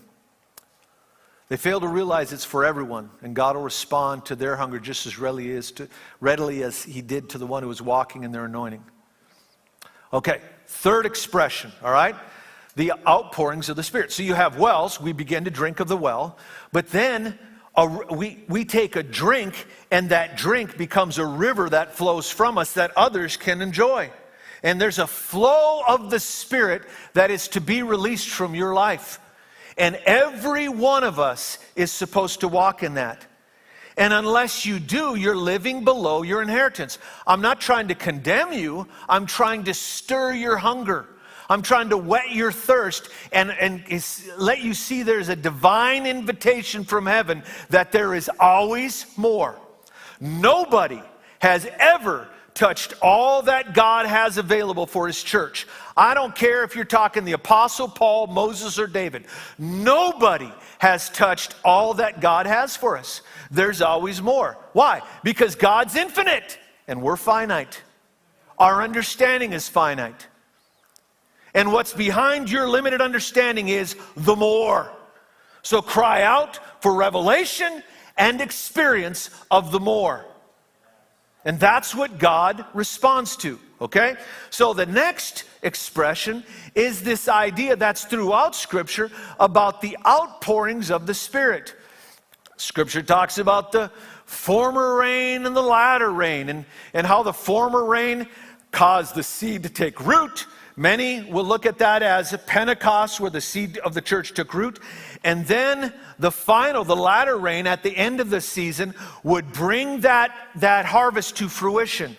They 1.48 1.56
fail 1.56 1.80
to 1.80 1.88
realize 1.88 2.34
it's 2.34 2.44
for 2.44 2.66
everyone, 2.66 3.10
and 3.22 3.34
God 3.34 3.56
will 3.56 3.64
respond 3.64 4.26
to 4.26 4.36
their 4.36 4.58
hunger 4.58 4.80
just 4.80 5.06
as 5.06 5.18
readily 5.18 5.56
as, 5.56 5.72
to, 5.72 5.88
readily 6.20 6.62
as 6.62 6.84
He 6.84 7.02
did 7.02 7.30
to 7.30 7.38
the 7.38 7.48
one 7.48 7.64
who 7.64 7.70
was 7.70 7.82
walking 7.82 8.26
in 8.26 8.34
their 8.34 8.44
anointing. 8.44 8.84
Okay, 10.12 10.42
third 10.66 11.06
expression, 11.06 11.72
all 11.82 11.92
right? 11.92 12.16
The 12.78 12.94
outpourings 13.08 13.70
of 13.70 13.76
the 13.76 13.82
Spirit. 13.82 14.12
So 14.12 14.22
you 14.22 14.36
have 14.36 14.60
wells, 14.60 15.02
we 15.02 15.12
begin 15.12 15.46
to 15.46 15.52
drink 15.52 15.80
of 15.80 15.88
the 15.88 15.98
well, 15.98 16.38
but 16.72 16.88
then 16.92 17.38
a, 17.76 17.88
we, 17.88 18.44
we 18.48 18.66
take 18.66 18.96
a 18.96 19.02
drink, 19.02 19.66
and 19.90 20.10
that 20.10 20.38
drink 20.38 20.78
becomes 20.78 21.18
a 21.18 21.26
river 21.26 21.70
that 21.70 21.96
flows 21.96 22.30
from 22.30 22.58
us 22.58 22.74
that 22.74 22.92
others 22.96 23.36
can 23.36 23.62
enjoy. 23.64 24.12
And 24.62 24.80
there's 24.80 25.00
a 25.00 25.08
flow 25.08 25.82
of 25.88 26.12
the 26.12 26.20
Spirit 26.20 26.84
that 27.14 27.32
is 27.32 27.48
to 27.50 27.62
be 27.62 27.82
released 27.82 28.30
from 28.30 28.54
your 28.54 28.76
life. 28.76 29.20
And 29.76 29.96
every 30.06 30.70
one 30.70 31.04
of 31.04 31.20
us 31.20 31.58
is 31.76 31.92
supposed 31.92 32.42
to 32.42 32.48
walk 32.48 32.84
in 32.84 32.94
that. 32.94 33.26
And 33.98 34.14
unless 34.14 34.68
you 34.68 34.80
do, 34.80 35.16
you're 35.16 35.36
living 35.36 35.84
below 35.84 36.22
your 36.22 36.44
inheritance. 36.44 37.00
I'm 37.26 37.42
not 37.42 37.60
trying 37.60 37.88
to 37.88 37.96
condemn 37.96 38.54
you, 38.54 38.88
I'm 39.10 39.26
trying 39.26 39.64
to 39.64 39.74
stir 39.74 40.34
your 40.34 40.58
hunger. 40.58 41.08
I'm 41.50 41.62
trying 41.62 41.90
to 41.90 41.98
whet 41.98 42.32
your 42.32 42.52
thirst 42.52 43.10
and, 43.32 43.52
and 43.52 43.84
let 44.38 44.62
you 44.62 44.74
see 44.74 45.04
there's 45.04 45.30
a 45.30 45.36
divine 45.36 46.06
invitation 46.06 46.84
from 46.84 47.06
heaven 47.06 47.44
that 47.70 47.92
there 47.92 48.14
is 48.14 48.30
always 48.40 49.06
more. 49.18 49.60
Nobody 50.20 51.02
has 51.40 51.68
ever 51.80 52.28
touched 52.54 52.96
all 53.04 53.44
that 53.44 53.76
God 53.76 54.08
has 54.08 54.40
available 54.40 54.88
for 54.88 55.06
his 55.06 55.22
church. 55.22 55.68
I 55.96 56.16
don't 56.16 56.36
care 56.36 56.64
if 56.64 56.76
you're 56.76 56.86
talking 56.86 57.24
the 57.24 57.34
Apostle 57.34 57.88
Paul, 57.88 58.28
Moses, 58.28 58.80
or 58.80 58.88
David. 58.88 59.26
Nobody 59.60 60.52
has 60.80 61.10
touched 61.10 61.54
all 61.64 61.94
that 61.96 62.20
God 62.20 62.48
has 62.48 62.76
for 62.76 62.98
us. 62.98 63.22
There's 63.52 63.82
always 63.82 64.22
more. 64.22 64.58
Why? 64.74 65.02
Because 65.24 65.54
God's 65.56 65.96
infinite 65.96 66.58
and 66.88 67.02
we're 67.02 67.16
finite. 67.16 67.82
Our 68.58 68.82
understanding 68.82 69.54
is 69.54 69.70
finite. 69.70 70.28
And 71.58 71.74
what's 71.74 71.92
behind 71.92 72.52
your 72.52 72.70
limited 72.70 73.02
understanding 73.02 73.70
is 73.70 73.96
the 74.16 74.36
more. 74.36 74.92
So 75.64 75.82
cry 75.82 76.22
out 76.22 76.60
for 76.84 76.94
revelation 76.94 77.82
and 78.16 78.42
experience 78.42 79.32
of 79.50 79.72
the 79.72 79.80
more. 79.80 80.24
And 81.46 81.60
that's 81.60 81.96
what 81.96 82.20
God 82.20 82.64
responds 82.76 83.36
to, 83.38 83.60
okay? 83.82 84.18
So 84.52 84.76
the 84.76 84.86
next 84.86 85.46
expression 85.64 86.44
is 86.76 87.02
this 87.02 87.28
idea 87.28 87.76
that's 87.76 88.06
throughout 88.06 88.56
Scripture 88.56 89.10
about 89.40 89.82
the 89.82 89.98
outpourings 90.06 90.92
of 90.92 91.08
the 91.08 91.16
Spirit. 91.16 91.74
Scripture 92.58 93.02
talks 93.02 93.40
about 93.40 93.72
the 93.72 93.90
former 94.26 94.96
rain 94.96 95.48
and 95.48 95.56
the 95.56 95.64
latter 95.64 96.12
rain, 96.12 96.50
and, 96.50 96.66
and 96.94 97.08
how 97.08 97.24
the 97.24 97.34
former 97.34 97.84
rain 97.84 98.28
caused 98.72 99.16
the 99.16 99.24
seed 99.24 99.64
to 99.64 99.70
take 99.70 100.06
root 100.06 100.46
Many 100.80 101.24
will 101.24 101.44
look 101.44 101.66
at 101.66 101.80
that 101.80 102.04
as 102.04 102.38
Pentecost, 102.46 103.20
where 103.20 103.32
the 103.32 103.42
seed 103.42 103.80
of 103.80 103.96
the 103.96 104.02
church 104.02 104.36
took 104.36 104.54
root. 104.54 104.80
And 105.24 105.44
then 105.48 105.92
the 106.20 106.30
final, 106.30 106.84
the 106.84 106.96
latter 106.96 107.36
rain 107.36 107.66
at 107.66 107.82
the 107.82 107.98
end 107.98 108.20
of 108.20 108.30
the 108.30 108.40
season 108.40 108.94
would 109.24 109.52
bring 109.52 110.02
that, 110.02 110.32
that 110.58 110.86
harvest 110.86 111.36
to 111.38 111.50
fruition. 111.50 112.16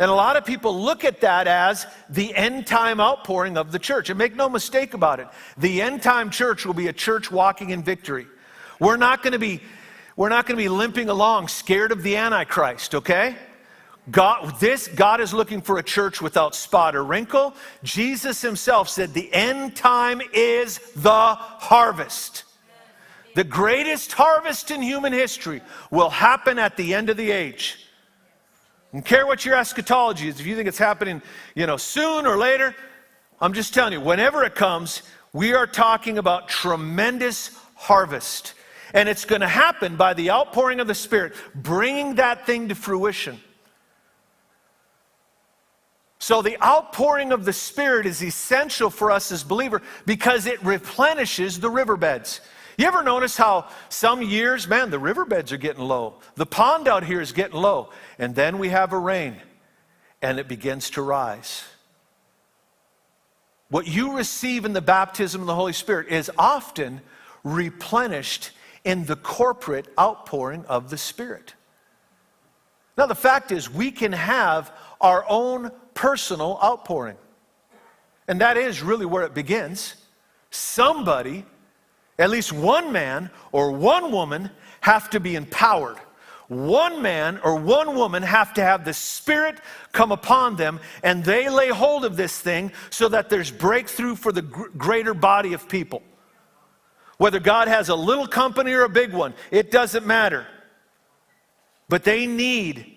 And 0.00 0.10
a 0.10 0.14
lot 0.14 0.36
of 0.36 0.44
people 0.44 0.76
look 0.76 1.04
at 1.04 1.20
that 1.20 1.46
as 1.46 1.86
the 2.10 2.34
end 2.34 2.66
time 2.66 3.00
outpouring 3.00 3.56
of 3.56 3.70
the 3.70 3.78
church. 3.78 4.10
And 4.10 4.18
make 4.18 4.34
no 4.34 4.48
mistake 4.48 4.94
about 4.94 5.20
it, 5.20 5.28
the 5.56 5.80
end 5.80 6.02
time 6.02 6.30
church 6.30 6.66
will 6.66 6.74
be 6.74 6.88
a 6.88 6.92
church 6.92 7.30
walking 7.30 7.70
in 7.70 7.84
victory. 7.84 8.26
We're 8.80 8.96
not 8.96 9.22
going 9.22 9.34
to 9.34 9.38
be, 9.38 9.60
we're 10.16 10.30
not 10.30 10.46
going 10.46 10.56
to 10.56 10.62
be 10.64 10.68
limping 10.68 11.10
along 11.10 11.46
scared 11.46 11.92
of 11.92 12.02
the 12.02 12.16
Antichrist, 12.16 12.96
okay? 12.96 13.36
God, 14.10 14.60
this, 14.60 14.88
God 14.88 15.20
is 15.20 15.32
looking 15.32 15.62
for 15.62 15.78
a 15.78 15.82
church 15.82 16.20
without 16.20 16.54
spot 16.54 16.94
or 16.94 17.04
wrinkle. 17.04 17.54
Jesus 17.82 18.42
himself 18.42 18.88
said 18.88 19.14
the 19.14 19.32
end 19.32 19.76
time 19.76 20.20
is 20.32 20.78
the 20.96 21.34
harvest. 21.34 22.44
The 23.34 23.44
greatest 23.44 24.12
harvest 24.12 24.70
in 24.70 24.82
human 24.82 25.12
history 25.12 25.62
will 25.90 26.10
happen 26.10 26.58
at 26.58 26.76
the 26.76 26.94
end 26.94 27.08
of 27.08 27.16
the 27.16 27.30
age. 27.30 27.78
And 28.92 29.04
care 29.04 29.26
what 29.26 29.44
your 29.44 29.56
eschatology 29.56 30.28
is, 30.28 30.38
if 30.38 30.46
you 30.46 30.54
think 30.54 30.68
it's 30.68 30.78
happening, 30.78 31.20
you 31.54 31.66
know, 31.66 31.76
soon 31.76 32.26
or 32.26 32.36
later, 32.36 32.76
I'm 33.40 33.52
just 33.52 33.74
telling 33.74 33.92
you, 33.94 34.00
whenever 34.00 34.44
it 34.44 34.54
comes, 34.54 35.02
we 35.32 35.52
are 35.54 35.66
talking 35.66 36.18
about 36.18 36.48
tremendous 36.48 37.58
harvest. 37.74 38.54
And 38.92 39.08
it's 39.08 39.24
going 39.24 39.40
to 39.40 39.48
happen 39.48 39.96
by 39.96 40.14
the 40.14 40.30
outpouring 40.30 40.78
of 40.78 40.86
the 40.86 40.94
Spirit, 40.94 41.34
bringing 41.56 42.14
that 42.16 42.46
thing 42.46 42.68
to 42.68 42.76
fruition. 42.76 43.40
So, 46.24 46.40
the 46.40 46.56
outpouring 46.64 47.32
of 47.32 47.44
the 47.44 47.52
Spirit 47.52 48.06
is 48.06 48.22
essential 48.22 48.88
for 48.88 49.10
us 49.10 49.30
as 49.30 49.44
believers 49.44 49.82
because 50.06 50.46
it 50.46 50.64
replenishes 50.64 51.60
the 51.60 51.68
riverbeds. 51.68 52.40
You 52.78 52.86
ever 52.86 53.02
notice 53.02 53.36
how 53.36 53.68
some 53.90 54.22
years, 54.22 54.66
man, 54.66 54.88
the 54.88 54.98
riverbeds 54.98 55.52
are 55.52 55.58
getting 55.58 55.84
low. 55.84 56.14
The 56.36 56.46
pond 56.46 56.88
out 56.88 57.04
here 57.04 57.20
is 57.20 57.32
getting 57.32 57.60
low. 57.60 57.90
And 58.18 58.34
then 58.34 58.58
we 58.58 58.70
have 58.70 58.94
a 58.94 58.98
rain 58.98 59.36
and 60.22 60.38
it 60.38 60.48
begins 60.48 60.88
to 60.92 61.02
rise. 61.02 61.62
What 63.68 63.86
you 63.86 64.16
receive 64.16 64.64
in 64.64 64.72
the 64.72 64.80
baptism 64.80 65.42
of 65.42 65.46
the 65.46 65.54
Holy 65.54 65.74
Spirit 65.74 66.08
is 66.08 66.30
often 66.38 67.02
replenished 67.42 68.52
in 68.82 69.04
the 69.04 69.16
corporate 69.16 69.88
outpouring 70.00 70.64
of 70.70 70.88
the 70.88 70.96
Spirit. 70.96 71.52
Now, 72.96 73.04
the 73.04 73.14
fact 73.14 73.52
is, 73.52 73.68
we 73.68 73.90
can 73.90 74.12
have 74.12 74.72
our 75.02 75.26
own 75.28 75.70
personal 75.94 76.58
outpouring. 76.62 77.16
And 78.28 78.40
that 78.40 78.56
is 78.56 78.82
really 78.82 79.06
where 79.06 79.24
it 79.24 79.34
begins. 79.34 79.94
Somebody, 80.50 81.44
at 82.18 82.30
least 82.30 82.52
one 82.52 82.92
man 82.92 83.30
or 83.52 83.72
one 83.72 84.12
woman, 84.12 84.50
have 84.80 85.10
to 85.10 85.20
be 85.20 85.34
empowered. 85.34 85.98
One 86.48 87.00
man 87.00 87.40
or 87.42 87.56
one 87.56 87.94
woman 87.96 88.22
have 88.22 88.52
to 88.54 88.62
have 88.62 88.84
the 88.84 88.92
Spirit 88.92 89.58
come 89.92 90.12
upon 90.12 90.56
them, 90.56 90.78
and 91.02 91.24
they 91.24 91.48
lay 91.48 91.68
hold 91.68 92.04
of 92.04 92.16
this 92.16 92.38
thing 92.38 92.70
so 92.90 93.08
that 93.08 93.30
there's 93.30 93.50
breakthrough 93.50 94.14
for 94.14 94.30
the 94.30 94.42
greater 94.42 95.14
body 95.14 95.54
of 95.54 95.68
people. 95.68 96.02
Whether 97.16 97.40
God 97.40 97.68
has 97.68 97.88
a 97.88 97.94
little 97.94 98.26
company 98.26 98.72
or 98.72 98.82
a 98.82 98.88
big 98.88 99.12
one, 99.12 99.34
it 99.50 99.70
doesn't 99.70 100.06
matter. 100.06 100.46
But 101.88 102.04
they 102.04 102.26
need 102.26 102.93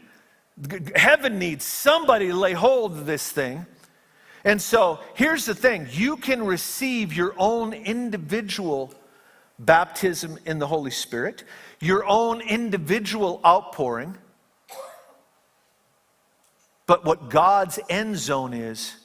Heaven 0.96 1.38
needs 1.38 1.64
somebody 1.64 2.28
to 2.28 2.36
lay 2.36 2.54
hold 2.54 2.94
of 2.94 3.06
this 3.06 3.32
thing. 3.32 3.66
And 4.44 4.62
so 4.62 5.00
here's 5.14 5.46
the 5.46 5.56
thing 5.56 5.88
you 5.92 6.18
can 6.18 6.44
receive 6.46 7.14
your 7.14 7.34
own 7.38 7.74
individual 7.74 8.94
baptism 9.60 10.38
in 10.46 10.60
the 10.60 10.68
Holy 10.68 10.92
Spirit, 10.92 11.44
your 11.80 12.06
own 12.06 12.42
individual 12.42 13.42
outpouring. 13.46 14.18
But 16.86 17.04
what 17.04 17.30
God's 17.30 17.80
end 17.90 18.18
zone 18.18 18.54
is, 18.54 18.96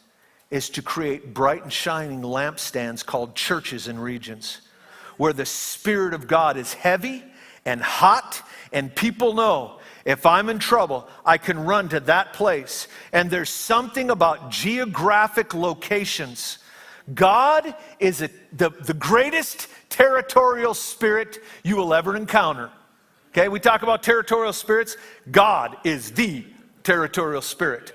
is 0.50 0.70
to 0.70 0.82
create 0.82 1.34
bright 1.34 1.62
and 1.62 1.72
shining 1.72 2.22
lampstands 2.22 3.04
called 3.04 3.34
churches 3.34 3.88
and 3.88 4.02
regions 4.02 4.60
where 5.16 5.32
the 5.32 5.46
Spirit 5.46 6.14
of 6.14 6.26
God 6.26 6.56
is 6.56 6.74
heavy 6.74 7.22
and 7.64 7.80
hot, 7.80 8.42
and 8.72 8.94
people 8.94 9.34
know 9.34 9.78
if 10.04 10.26
I'm 10.26 10.48
in 10.48 10.58
trouble, 10.58 11.08
I 11.24 11.38
can 11.38 11.64
run 11.64 11.88
to 11.90 12.00
that 12.00 12.32
place. 12.32 12.88
And 13.12 13.30
there's 13.30 13.50
something 13.50 14.10
about 14.10 14.50
geographic 14.50 15.54
locations. 15.54 16.58
God 17.14 17.74
is 17.98 18.22
a, 18.22 18.30
the, 18.52 18.70
the 18.70 18.94
greatest 18.94 19.68
territorial 19.88 20.74
spirit 20.74 21.38
you 21.62 21.76
will 21.76 21.94
ever 21.94 22.16
encounter. 22.16 22.70
Okay, 23.30 23.48
we 23.48 23.60
talk 23.60 23.82
about 23.82 24.02
territorial 24.02 24.52
spirits. 24.52 24.96
God 25.30 25.76
is 25.84 26.12
the 26.12 26.44
territorial 26.82 27.42
spirit. 27.42 27.94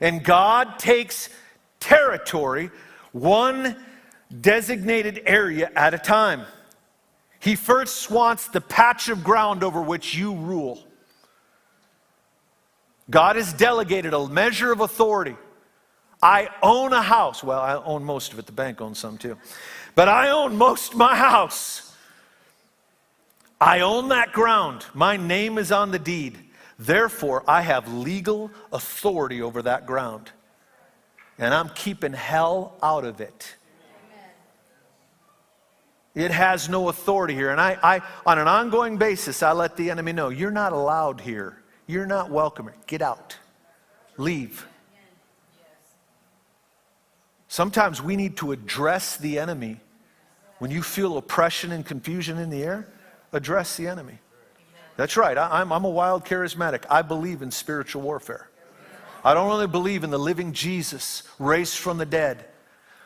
And 0.00 0.24
God 0.24 0.78
takes 0.78 1.28
territory 1.78 2.70
one 3.12 3.76
designated 4.40 5.22
area 5.26 5.70
at 5.76 5.94
a 5.94 5.98
time. 5.98 6.42
He 7.38 7.54
first 7.54 8.10
wants 8.10 8.48
the 8.48 8.60
patch 8.60 9.08
of 9.08 9.22
ground 9.22 9.62
over 9.62 9.80
which 9.80 10.14
you 10.14 10.34
rule. 10.34 10.82
God 13.10 13.36
has 13.36 13.52
delegated 13.52 14.14
a 14.14 14.28
measure 14.28 14.72
of 14.72 14.80
authority. 14.80 15.36
I 16.22 16.48
own 16.62 16.92
a 16.92 17.02
house. 17.02 17.44
Well, 17.44 17.60
I 17.60 17.74
own 17.74 18.02
most 18.04 18.32
of 18.32 18.38
it. 18.38 18.46
The 18.46 18.52
bank 18.52 18.80
owns 18.80 18.98
some 18.98 19.18
too. 19.18 19.36
But 19.94 20.08
I 20.08 20.30
own 20.30 20.56
most 20.56 20.94
my 20.94 21.14
house. 21.14 21.94
I 23.60 23.80
own 23.80 24.08
that 24.08 24.32
ground. 24.32 24.86
My 24.94 25.16
name 25.16 25.58
is 25.58 25.70
on 25.70 25.90
the 25.90 25.98
deed. 25.98 26.38
Therefore, 26.78 27.44
I 27.46 27.60
have 27.60 27.92
legal 27.92 28.50
authority 28.72 29.42
over 29.42 29.62
that 29.62 29.86
ground. 29.86 30.30
And 31.38 31.52
I'm 31.52 31.68
keeping 31.70 32.12
hell 32.12 32.74
out 32.82 33.04
of 33.04 33.20
it. 33.20 33.54
It 36.14 36.30
has 36.30 36.68
no 36.68 36.88
authority 36.88 37.34
here. 37.34 37.50
And 37.50 37.60
I, 37.60 37.76
I, 37.82 38.00
on 38.24 38.38
an 38.38 38.46
ongoing 38.46 38.96
basis, 38.96 39.42
I 39.42 39.52
let 39.52 39.76
the 39.76 39.90
enemy 39.90 40.12
know 40.12 40.28
you're 40.28 40.52
not 40.52 40.72
allowed 40.72 41.20
here. 41.20 41.63
You're 41.86 42.06
not 42.06 42.30
welcome. 42.30 42.70
Get 42.86 43.02
out. 43.02 43.36
Leave. 44.16 44.66
Sometimes 47.48 48.02
we 48.02 48.16
need 48.16 48.36
to 48.38 48.52
address 48.52 49.16
the 49.16 49.38
enemy. 49.38 49.80
When 50.58 50.70
you 50.70 50.82
feel 50.82 51.16
oppression 51.18 51.72
and 51.72 51.84
confusion 51.84 52.38
in 52.38 52.50
the 52.50 52.62
air, 52.62 52.88
address 53.32 53.76
the 53.76 53.86
enemy. 53.86 54.18
That's 54.96 55.16
right. 55.16 55.36
I, 55.36 55.60
am 55.60 55.72
I'm 55.72 55.84
a 55.84 55.90
wild 55.90 56.24
charismatic. 56.24 56.84
I 56.88 57.02
believe 57.02 57.42
in 57.42 57.50
spiritual 57.50 58.02
warfare. 58.02 58.48
I 59.24 59.34
don't 59.34 59.50
only 59.50 59.66
believe 59.66 60.04
in 60.04 60.10
the 60.10 60.18
living 60.18 60.52
Jesus 60.52 61.22
raised 61.38 61.78
from 61.78 61.98
the 61.98 62.06
dead, 62.06 62.44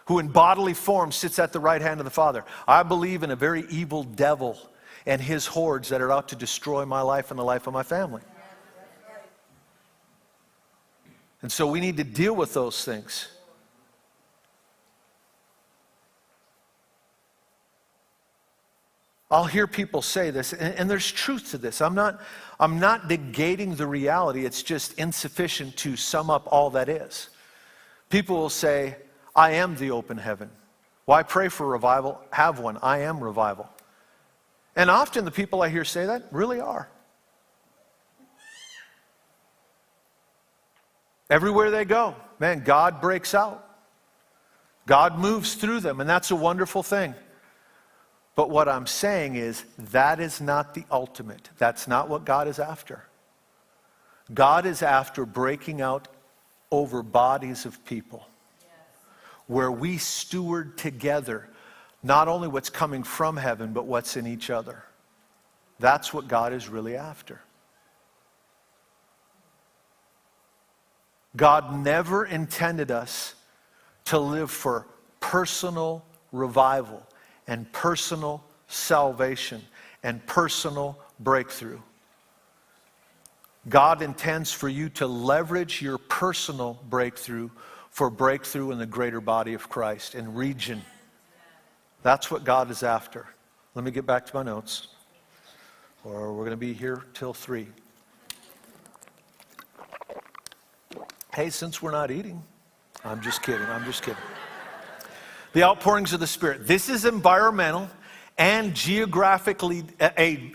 who 0.06 0.18
in 0.18 0.28
bodily 0.28 0.74
form 0.74 1.12
sits 1.12 1.38
at 1.38 1.52
the 1.52 1.60
right 1.60 1.80
hand 1.80 2.00
of 2.00 2.04
the 2.04 2.10
Father. 2.10 2.44
I 2.66 2.82
believe 2.82 3.22
in 3.22 3.30
a 3.30 3.36
very 3.36 3.64
evil 3.70 4.02
devil 4.02 4.58
and 5.06 5.22
his 5.22 5.46
hordes 5.46 5.88
that 5.88 6.00
are 6.00 6.12
out 6.12 6.28
to 6.28 6.36
destroy 6.36 6.84
my 6.84 7.00
life 7.00 7.30
and 7.30 7.38
the 7.38 7.44
life 7.44 7.66
of 7.66 7.72
my 7.72 7.82
family. 7.82 8.22
And 11.42 11.52
so 11.52 11.66
we 11.66 11.80
need 11.80 11.96
to 11.98 12.04
deal 12.04 12.34
with 12.34 12.52
those 12.54 12.84
things. 12.84 13.28
I'll 19.30 19.44
hear 19.44 19.66
people 19.66 20.00
say 20.00 20.30
this, 20.30 20.54
and, 20.54 20.74
and, 20.74 20.90
there's 20.90 21.12
truth 21.12 21.50
to 21.50 21.58
this. 21.58 21.82
I'm 21.82 21.94
not, 21.94 22.20
I'm 22.58 22.80
not 22.80 23.10
negating 23.10 23.76
the 23.76 23.86
reality, 23.86 24.46
it's 24.46 24.62
just 24.62 24.94
insufficient 24.98 25.76
to 25.78 25.96
sum 25.96 26.30
up 26.30 26.48
all 26.50 26.70
that 26.70 26.88
is. 26.88 27.28
People 28.08 28.36
will 28.36 28.48
say, 28.48 28.96
I 29.36 29.52
am 29.52 29.76
the 29.76 29.90
open 29.90 30.16
heaven. 30.16 30.50
Why 31.04 31.22
pray 31.22 31.48
for 31.48 31.66
revival? 31.66 32.20
Have 32.32 32.58
one. 32.58 32.78
I 32.82 33.00
am 33.00 33.22
revival. 33.22 33.68
And 34.74 34.90
often 34.90 35.24
the 35.24 35.30
people 35.30 35.62
I 35.62 35.68
hear 35.68 35.84
say 35.84 36.06
that 36.06 36.24
really 36.30 36.60
are. 36.60 36.88
Everywhere 41.30 41.70
they 41.70 41.84
go, 41.84 42.14
man, 42.38 42.64
God 42.64 43.00
breaks 43.00 43.34
out. 43.34 43.64
God 44.86 45.18
moves 45.18 45.54
through 45.54 45.80
them, 45.80 46.00
and 46.00 46.08
that's 46.08 46.30
a 46.30 46.36
wonderful 46.36 46.82
thing. 46.82 47.14
But 48.34 48.50
what 48.50 48.68
I'm 48.68 48.86
saying 48.86 49.36
is, 49.36 49.64
that 49.90 50.20
is 50.20 50.40
not 50.40 50.72
the 50.72 50.84
ultimate. 50.90 51.50
That's 51.58 51.88
not 51.88 52.08
what 52.08 52.24
God 52.24 52.48
is 52.48 52.58
after. 52.58 53.04
God 54.32 54.64
is 54.64 54.82
after 54.82 55.26
breaking 55.26 55.80
out 55.80 56.08
over 56.70 57.02
bodies 57.02 57.66
of 57.66 57.84
people 57.84 58.26
where 59.46 59.72
we 59.72 59.98
steward 59.98 60.78
together 60.78 61.48
not 62.02 62.28
only 62.28 62.46
what's 62.46 62.70
coming 62.70 63.02
from 63.02 63.36
heaven, 63.36 63.72
but 63.72 63.86
what's 63.86 64.16
in 64.16 64.26
each 64.26 64.50
other. 64.50 64.84
That's 65.80 66.14
what 66.14 66.28
God 66.28 66.52
is 66.52 66.68
really 66.68 66.96
after. 66.96 67.40
God 71.38 71.72
never 71.72 72.26
intended 72.26 72.90
us 72.90 73.36
to 74.06 74.18
live 74.18 74.50
for 74.50 74.86
personal 75.20 76.04
revival 76.32 77.06
and 77.46 77.70
personal 77.72 78.42
salvation 78.66 79.62
and 80.02 80.24
personal 80.26 80.98
breakthrough. 81.20 81.78
God 83.68 84.02
intends 84.02 84.52
for 84.52 84.68
you 84.68 84.88
to 84.90 85.06
leverage 85.06 85.80
your 85.80 85.98
personal 85.98 86.80
breakthrough 86.90 87.50
for 87.90 88.10
breakthrough 88.10 88.72
in 88.72 88.78
the 88.78 88.86
greater 88.86 89.20
body 89.20 89.54
of 89.54 89.68
Christ 89.68 90.16
and 90.16 90.36
region. 90.36 90.82
That's 92.02 92.32
what 92.32 92.42
God 92.42 92.68
is 92.70 92.82
after. 92.82 93.26
Let 93.76 93.84
me 93.84 93.92
get 93.92 94.06
back 94.06 94.26
to 94.26 94.34
my 94.34 94.42
notes, 94.42 94.88
or 96.02 96.32
we're 96.32 96.44
going 96.44 96.50
to 96.50 96.56
be 96.56 96.72
here 96.72 97.04
till 97.14 97.32
3. 97.32 97.68
Hey, 101.38 101.50
since 101.50 101.80
we're 101.80 101.92
not 101.92 102.10
eating, 102.10 102.42
I'm 103.04 103.20
just 103.20 103.44
kidding. 103.44 103.64
I'm 103.66 103.84
just 103.84 104.02
kidding. 104.02 104.20
The 105.52 105.62
outpourings 105.62 106.12
of 106.12 106.18
the 106.18 106.26
Spirit. 106.26 106.66
This 106.66 106.88
is 106.88 107.04
environmental 107.04 107.88
and 108.38 108.74
geographically 108.74 109.84
a, 110.00 110.52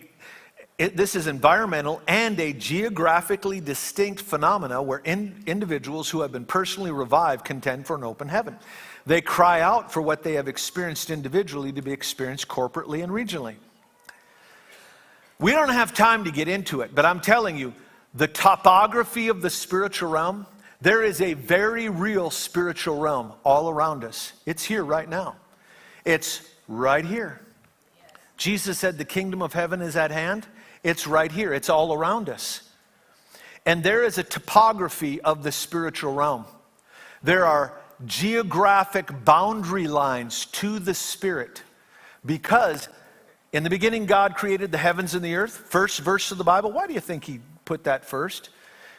it, 0.78 0.98
this 0.98 1.16
is 1.16 1.28
environmental 1.28 2.02
and 2.06 2.38
a 2.38 2.52
geographically 2.52 3.62
distinct 3.62 4.20
phenomena 4.20 4.84
where 4.84 5.00
in, 5.06 5.42
individuals 5.48 6.10
who 6.10 6.20
have 6.20 6.34
been 6.34 6.44
personally 6.44 6.92
revived 6.92 7.46
contend 7.46 7.88
for 7.88 7.96
an 7.96 8.04
open 8.04 8.28
heaven. 8.28 8.58
They 9.06 9.22
cry 9.22 9.62
out 9.62 9.90
for 9.90 10.02
what 10.02 10.22
they 10.22 10.34
have 10.34 10.50
experienced 10.50 11.12
individually 11.12 11.72
to 11.72 11.82
be 11.82 11.94
experienced 11.94 12.50
corporately 12.50 13.02
and 13.02 13.10
regionally. 13.10 13.56
We 15.40 15.52
don't 15.52 15.70
have 15.70 15.94
time 15.94 16.26
to 16.26 16.32
get 16.32 16.50
into 16.50 16.82
it, 16.82 16.94
but 16.94 17.06
I'm 17.06 17.22
telling 17.22 17.56
you, 17.56 17.74
the 18.16 18.28
topography 18.28 19.30
of 19.30 19.42
the 19.42 19.50
spiritual 19.50 20.10
realm, 20.10 20.46
there 20.84 21.02
is 21.02 21.22
a 21.22 21.34
very 21.34 21.88
real 21.88 22.30
spiritual 22.30 23.00
realm 23.00 23.32
all 23.46 23.70
around 23.70 24.04
us. 24.04 24.34
It's 24.46 24.66
here 24.66 24.84
right 24.84 25.08
now. 25.08 25.38
It's 26.04 26.42
right 26.68 27.06
here. 27.06 27.40
Jesus 28.36 28.80
said, 28.80 28.98
The 28.98 29.06
kingdom 29.06 29.42
of 29.42 29.54
heaven 29.54 29.82
is 29.82 29.96
at 29.96 30.12
hand. 30.12 30.46
It's 30.84 31.08
right 31.08 31.32
here, 31.32 31.54
it's 31.54 31.70
all 31.70 31.94
around 31.94 32.28
us. 32.28 32.70
And 33.66 33.82
there 33.82 34.04
is 34.04 34.18
a 34.18 34.24
topography 34.24 35.22
of 35.22 35.44
the 35.44 35.54
spiritual 35.54 36.14
realm. 36.16 36.44
There 37.24 37.46
are 37.46 37.80
geographic 38.06 39.24
boundary 39.24 39.88
lines 39.88 40.48
to 40.48 40.80
the 40.80 40.94
Spirit 40.94 41.64
because 42.26 42.90
in 43.54 43.64
the 43.64 43.70
beginning 43.70 44.06
God 44.06 44.36
created 44.36 44.74
the 44.74 44.78
heavens 44.78 45.16
and 45.16 45.24
the 45.24 45.36
earth. 45.36 45.56
First 45.56 46.02
verse 46.02 46.30
of 46.34 46.38
the 46.38 46.44
Bible. 46.44 46.74
Why 46.74 46.88
do 46.88 46.94
you 46.94 47.00
think 47.00 47.24
He 47.24 47.40
put 47.64 47.86
that 47.86 48.04
first? 48.04 48.50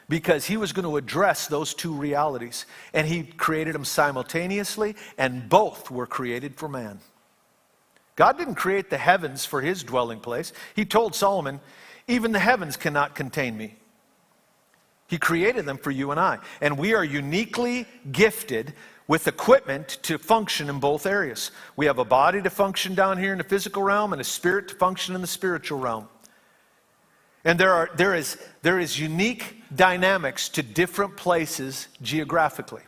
Because 0.09 0.45
He 0.47 0.57
was 0.57 0.73
going 0.73 0.85
to 0.85 0.97
address 0.97 1.47
those 1.47 1.75
two 1.75 1.95
realities. 1.95 2.67
And 2.93 3.07
He 3.07 3.23
created 3.23 3.75
them 3.75 3.85
simultaneously, 3.85 4.97
and 5.19 5.49
both 5.49 5.91
were 5.91 6.07
created 6.07 6.57
for 6.57 6.69
man. 6.69 7.01
God 8.17 8.39
didn't 8.39 8.55
create 8.55 8.91
the 8.91 8.99
heavens 8.99 9.45
for 9.45 9.61
his 9.61 9.83
dwelling 9.83 10.21
place. 10.21 10.53
He 10.75 10.85
told 10.85 11.15
Solomon, 11.15 11.61
Even 12.07 12.33
the 12.33 12.39
heavens 12.39 12.77
cannot 12.77 13.15
contain 13.15 13.57
me. 13.57 13.77
He 15.09 15.19
created 15.19 15.67
them 15.67 15.79
for 15.79 15.91
you 15.91 16.11
and 16.11 16.21
I. 16.21 16.39
And 16.61 16.79
we 16.79 16.95
are 16.95 17.05
uniquely 17.05 17.87
gifted 18.11 18.75
with 19.07 19.29
equipment 19.29 19.99
to 20.03 20.17
function 20.17 20.71
in 20.71 20.81
both 20.81 21.07
areas. 21.07 21.51
We 21.77 21.87
have 21.87 21.99
a 21.99 22.05
body 22.05 22.41
to 22.41 22.51
function 22.51 22.95
down 22.95 23.19
here 23.19 23.33
in 23.33 23.39
the 23.39 23.45
physical 23.45 23.83
realm 23.83 24.13
and 24.13 24.21
a 24.21 24.25
spirit 24.25 24.69
to 24.69 24.75
function 24.77 25.15
in 25.15 25.21
the 25.21 25.27
spiritual 25.27 25.79
realm. 25.79 26.09
And 27.45 27.61
there, 27.61 27.73
are, 27.73 27.91
there, 27.97 28.15
is, 28.15 28.39
there 28.63 28.79
is 28.81 28.99
unique 28.99 29.63
dynamics 29.75 30.49
to 30.51 30.63
different 30.63 31.17
places 31.17 31.89
geographically. 32.01 32.83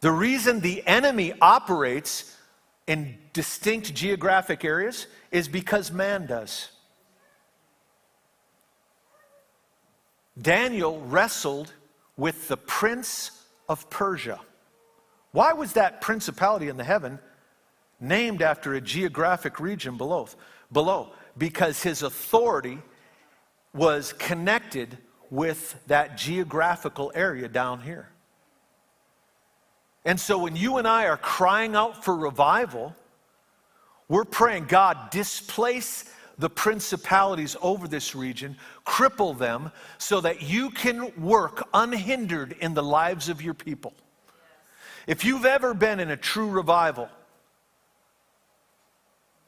The 0.00 0.10
reason 0.10 0.60
the 0.60 0.86
enemy 0.86 1.32
operates 1.40 2.36
in 2.86 3.18
distinct 3.32 3.94
geographic 3.94 4.64
areas 4.64 5.06
is 5.30 5.48
because 5.48 5.92
man 5.92 6.26
does. 6.26 6.70
Daniel 10.40 11.00
wrestled 11.02 11.72
with 12.16 12.48
the 12.48 12.56
prince 12.56 13.44
of 13.68 13.88
Persia. 13.90 14.40
Why 15.32 15.52
was 15.52 15.74
that 15.74 16.00
principality 16.00 16.68
in 16.68 16.76
the 16.76 16.84
heaven 16.84 17.18
named 18.00 18.40
after 18.40 18.74
a 18.74 18.80
geographic 18.80 19.60
region 19.60 19.96
below? 19.96 20.28
Below, 20.72 21.12
because 21.38 21.82
his 21.82 22.02
authority 22.02 22.78
was 23.72 24.12
connected 24.14 24.98
with 25.30 25.76
that 25.86 26.16
geographical 26.16 27.12
area 27.14 27.48
down 27.48 27.80
here. 27.80 28.08
And 30.04 30.18
so 30.18 30.38
when 30.38 30.56
you 30.56 30.78
and 30.78 30.88
I 30.88 31.06
are 31.06 31.16
crying 31.16 31.76
out 31.76 32.04
for 32.04 32.16
revival, 32.16 32.94
we're 34.08 34.24
praying, 34.24 34.66
God, 34.66 35.10
displace 35.10 36.04
the 36.38 36.48
principalities 36.48 37.56
over 37.60 37.88
this 37.88 38.14
region, 38.14 38.56
cripple 38.86 39.36
them 39.36 39.70
so 39.98 40.20
that 40.20 40.40
you 40.40 40.70
can 40.70 41.12
work 41.20 41.68
unhindered 41.74 42.56
in 42.60 42.74
the 42.74 42.82
lives 42.82 43.28
of 43.28 43.42
your 43.42 43.54
people. 43.54 43.92
If 45.06 45.24
you've 45.24 45.44
ever 45.44 45.74
been 45.74 46.00
in 46.00 46.10
a 46.10 46.16
true 46.16 46.48
revival, 46.48 47.08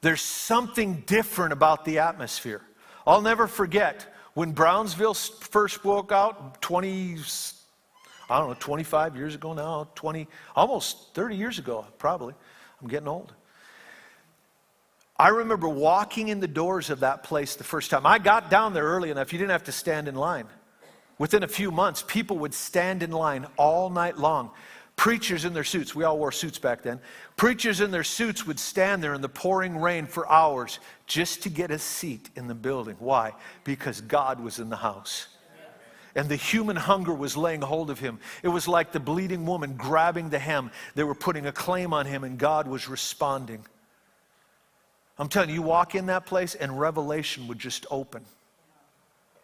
there's 0.00 0.22
something 0.22 1.02
different 1.06 1.52
about 1.52 1.84
the 1.84 1.98
atmosphere. 1.98 2.62
I'll 3.06 3.22
never 3.22 3.46
forget 3.46 4.14
when 4.34 4.52
Brownsville 4.52 5.14
first 5.14 5.82
broke 5.82 6.12
out 6.12 6.62
20 6.62 7.18
I 8.30 8.38
don't 8.38 8.48
know, 8.48 8.56
25 8.60 9.16
years 9.16 9.34
ago 9.34 9.52
now, 9.54 9.88
20, 9.96 10.28
almost 10.54 11.14
30 11.14 11.34
years 11.34 11.58
ago, 11.58 11.84
probably. 11.98 12.32
I'm 12.80 12.86
getting 12.86 13.08
old. 13.08 13.34
I 15.16 15.28
remember 15.28 15.68
walking 15.68 16.28
in 16.28 16.38
the 16.38 16.48
doors 16.48 16.90
of 16.90 17.00
that 17.00 17.24
place 17.24 17.56
the 17.56 17.64
first 17.64 17.90
time. 17.90 18.06
I 18.06 18.18
got 18.18 18.48
down 18.48 18.72
there 18.72 18.84
early 18.84 19.10
enough, 19.10 19.32
you 19.32 19.38
didn't 19.38 19.50
have 19.50 19.64
to 19.64 19.72
stand 19.72 20.06
in 20.06 20.14
line. 20.14 20.46
Within 21.18 21.42
a 21.42 21.48
few 21.48 21.72
months, 21.72 22.04
people 22.06 22.38
would 22.38 22.54
stand 22.54 23.02
in 23.02 23.10
line 23.10 23.46
all 23.58 23.90
night 23.90 24.16
long. 24.16 24.52
Preachers 25.00 25.46
in 25.46 25.54
their 25.54 25.64
suits, 25.64 25.94
we 25.94 26.04
all 26.04 26.18
wore 26.18 26.30
suits 26.30 26.58
back 26.58 26.82
then. 26.82 27.00
Preachers 27.38 27.80
in 27.80 27.90
their 27.90 28.04
suits 28.04 28.46
would 28.46 28.60
stand 28.60 29.02
there 29.02 29.14
in 29.14 29.22
the 29.22 29.30
pouring 29.30 29.78
rain 29.78 30.04
for 30.04 30.30
hours 30.30 30.78
just 31.06 31.42
to 31.44 31.48
get 31.48 31.70
a 31.70 31.78
seat 31.78 32.28
in 32.36 32.48
the 32.48 32.54
building. 32.54 32.96
Why? 32.98 33.32
Because 33.64 34.02
God 34.02 34.40
was 34.40 34.58
in 34.58 34.68
the 34.68 34.76
house 34.76 35.28
and 36.14 36.28
the 36.28 36.36
human 36.36 36.76
hunger 36.76 37.14
was 37.14 37.34
laying 37.34 37.62
hold 37.62 37.88
of 37.88 37.98
him. 37.98 38.18
It 38.42 38.48
was 38.48 38.68
like 38.68 38.92
the 38.92 39.00
bleeding 39.00 39.46
woman 39.46 39.74
grabbing 39.74 40.28
the 40.28 40.38
hem. 40.38 40.70
They 40.94 41.04
were 41.04 41.14
putting 41.14 41.46
a 41.46 41.52
claim 41.52 41.94
on 41.94 42.04
him, 42.04 42.22
and 42.22 42.36
God 42.36 42.68
was 42.68 42.86
responding. 42.86 43.64
I'm 45.16 45.30
telling 45.30 45.48
you, 45.48 45.54
you 45.54 45.62
walk 45.62 45.94
in 45.94 46.06
that 46.06 46.26
place, 46.26 46.54
and 46.54 46.78
revelation 46.78 47.48
would 47.48 47.58
just 47.58 47.86
open. 47.90 48.22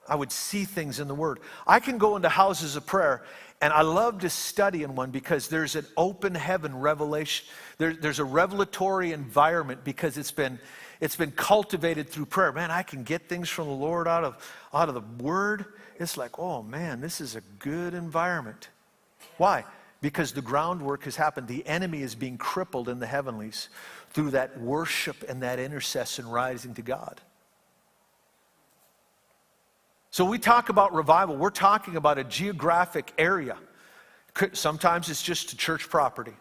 I 0.09 0.15
would 0.15 0.33
see 0.33 0.65
things 0.65 1.01
in 1.01 1.09
the 1.09 1.15
Word. 1.15 1.41
I 1.67 1.81
can 1.81 1.99
go 1.99 2.17
into 2.17 2.29
houses 2.29 2.77
of 2.77 2.87
prayer, 2.87 3.23
and 3.61 3.73
I 3.73 3.83
love 3.83 4.21
to 4.21 4.31
study 4.31 4.83
in 4.83 4.95
one 4.95 5.11
because 5.11 5.49
there's 5.49 5.77
an 5.77 5.87
open 5.97 6.35
heaven 6.35 6.79
revelation. 6.79 7.47
There, 7.79 7.95
there's 7.95 8.19
a 8.19 8.25
revelatory 8.25 9.13
environment 9.13 9.85
because 9.85 10.19
it's 10.19 10.33
been, 10.33 10.59
it's 11.01 11.17
been 11.17 11.33
cultivated 11.33 12.09
through 12.09 12.27
prayer. 12.27 12.53
Man, 12.53 12.71
I 12.71 12.83
can 12.83 13.03
get 13.03 13.29
things 13.29 13.49
from 13.49 13.67
the 13.67 13.75
Lord 13.75 14.07
out 14.07 14.25
of, 14.25 14.37
out 14.73 14.89
of 14.89 14.95
the 14.95 15.25
Word 15.25 15.67
it's 15.99 16.17
like, 16.17 16.39
oh 16.39 16.63
man, 16.63 17.01
this 17.01 17.21
is 17.21 17.37
a 17.37 17.41
good 17.59 17.95
environment. 17.95 18.69
Why? 19.39 19.65
Because 20.01 20.33
the 20.33 20.43
groundwork 20.43 21.05
has 21.05 21.17
happened. 21.17 21.49
The 21.49 21.67
enemy 21.67 22.03
is 22.03 22.15
being 22.15 22.39
crippled 22.39 22.89
in 22.89 22.99
the 22.99 23.07
heavenlies 23.07 23.69
through 24.11 24.31
that 24.31 24.61
worship 24.61 25.25
and 25.29 25.43
that 25.43 25.59
intercession 25.59 26.29
rising 26.29 26.75
to 26.75 26.83
God. 26.83 27.21
So 30.17 30.25
we 30.25 30.39
talk 30.39 30.71
about 30.71 30.95
revival, 30.95 31.37
we're 31.37 31.51
talking 31.51 31.97
about 31.97 32.17
a 32.17 32.25
geographic 32.25 33.13
area. 33.19 33.59
Sometimes 34.55 35.11
it's 35.11 35.23
just 35.23 35.53
a 35.53 35.59
church 35.59 35.91
property, 35.91 36.33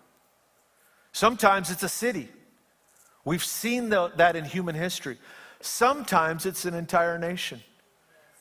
sometimes 1.12 1.70
it's 1.70 1.84
a 1.84 1.90
city. 1.90 2.30
We've 3.26 3.44
seen 3.44 3.90
that 3.90 4.38
in 4.38 4.46
human 4.46 4.76
history. 4.76 5.18
Sometimes 5.60 6.46
it's 6.46 6.64
an 6.64 6.74
entire 6.74 7.20
nation. 7.20 7.62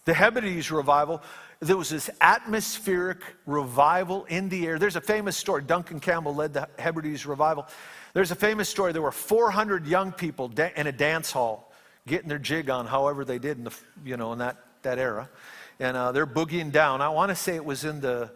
The 0.05 0.15
Hebrides 0.15 0.71
revival, 0.71 1.21
there 1.59 1.77
was 1.77 1.89
this 1.89 2.11
atmospheric 2.21 3.19
revival 3.45 4.27
in 4.27 4.49
the 4.49 4.65
air. 4.69 4.79
There's 4.79 4.95
a 4.95 5.01
famous 5.01 5.37
story. 5.37 5.65
Duncan 5.65 5.99
Campbell 5.99 6.37
led 6.37 6.55
the 6.55 6.69
Hebrides 6.79 7.27
revival. 7.27 7.67
There's 8.13 8.31
a 8.31 8.37
famous 8.37 8.69
story. 8.69 8.93
There 8.93 9.03
were 9.03 9.11
400 9.11 9.85
young 9.85 10.13
people 10.13 10.53
in 10.77 10.87
a 10.87 10.93
dance 10.93 11.33
hall 11.33 11.73
getting 12.07 12.29
their 12.29 12.39
jig 12.39 12.71
on, 12.71 12.87
however 12.87 13.25
they 13.25 13.41
did 13.41 13.59
in 13.59 13.65
the, 13.65 13.75
you 14.05 14.17
know, 14.17 14.33
in 14.33 14.39
that, 14.39 14.59
that 14.85 14.99
era. 14.99 15.29
And 15.81 15.97
uh, 15.97 16.13
they're 16.13 16.27
boogieing 16.27 16.73
down. 16.73 17.01
I 17.01 17.09
want 17.09 17.31
to 17.31 17.35
say 17.35 17.57
it 17.57 17.65
was 17.65 17.85
in 17.85 18.01
the 18.01 18.31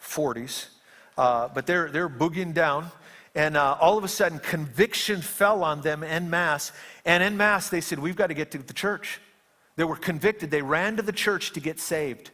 40s, 0.00 0.68
uh, 1.16 1.48
but 1.48 1.66
they're, 1.66 1.90
they're 1.90 2.08
boogieing 2.08 2.54
down. 2.54 2.90
And 3.34 3.56
uh, 3.56 3.76
all 3.80 3.98
of 3.98 4.04
a 4.04 4.08
sudden, 4.08 4.38
conviction 4.38 5.20
fell 5.20 5.62
on 5.62 5.80
them 5.80 6.02
en 6.02 6.30
masse. 6.30 6.72
And 7.04 7.22
en 7.22 7.36
masse, 7.36 7.68
they 7.68 7.80
said, 7.80 7.98
We've 7.98 8.16
got 8.16 8.28
to 8.28 8.34
get 8.34 8.50
to 8.52 8.58
the 8.58 8.72
church. 8.72 9.20
They 9.76 9.84
were 9.84 9.96
convicted. 9.96 10.50
They 10.50 10.62
ran 10.62 10.96
to 10.96 11.02
the 11.02 11.12
church 11.12 11.52
to 11.52 11.60
get 11.60 11.78
saved. 11.78 12.30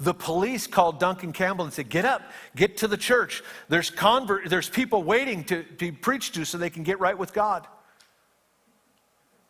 The 0.00 0.14
police 0.14 0.66
called 0.66 1.00
Duncan 1.00 1.32
Campbell 1.32 1.64
and 1.64 1.74
said, 1.74 1.88
Get 1.88 2.04
up, 2.04 2.22
get 2.54 2.78
to 2.78 2.88
the 2.88 2.96
church. 2.96 3.42
There's, 3.68 3.90
convert, 3.90 4.48
there's 4.48 4.70
people 4.70 5.02
waiting 5.02 5.44
to 5.44 5.64
be 5.76 5.90
preached 5.90 6.34
to 6.36 6.44
so 6.44 6.56
they 6.56 6.70
can 6.70 6.84
get 6.84 7.00
right 7.00 7.18
with 7.18 7.32
God. 7.32 7.66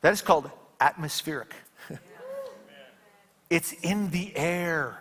That 0.00 0.12
is 0.12 0.22
called 0.22 0.50
atmospheric. 0.80 1.54
It's 3.50 3.72
in 3.82 4.10
the 4.10 4.36
air. 4.36 4.98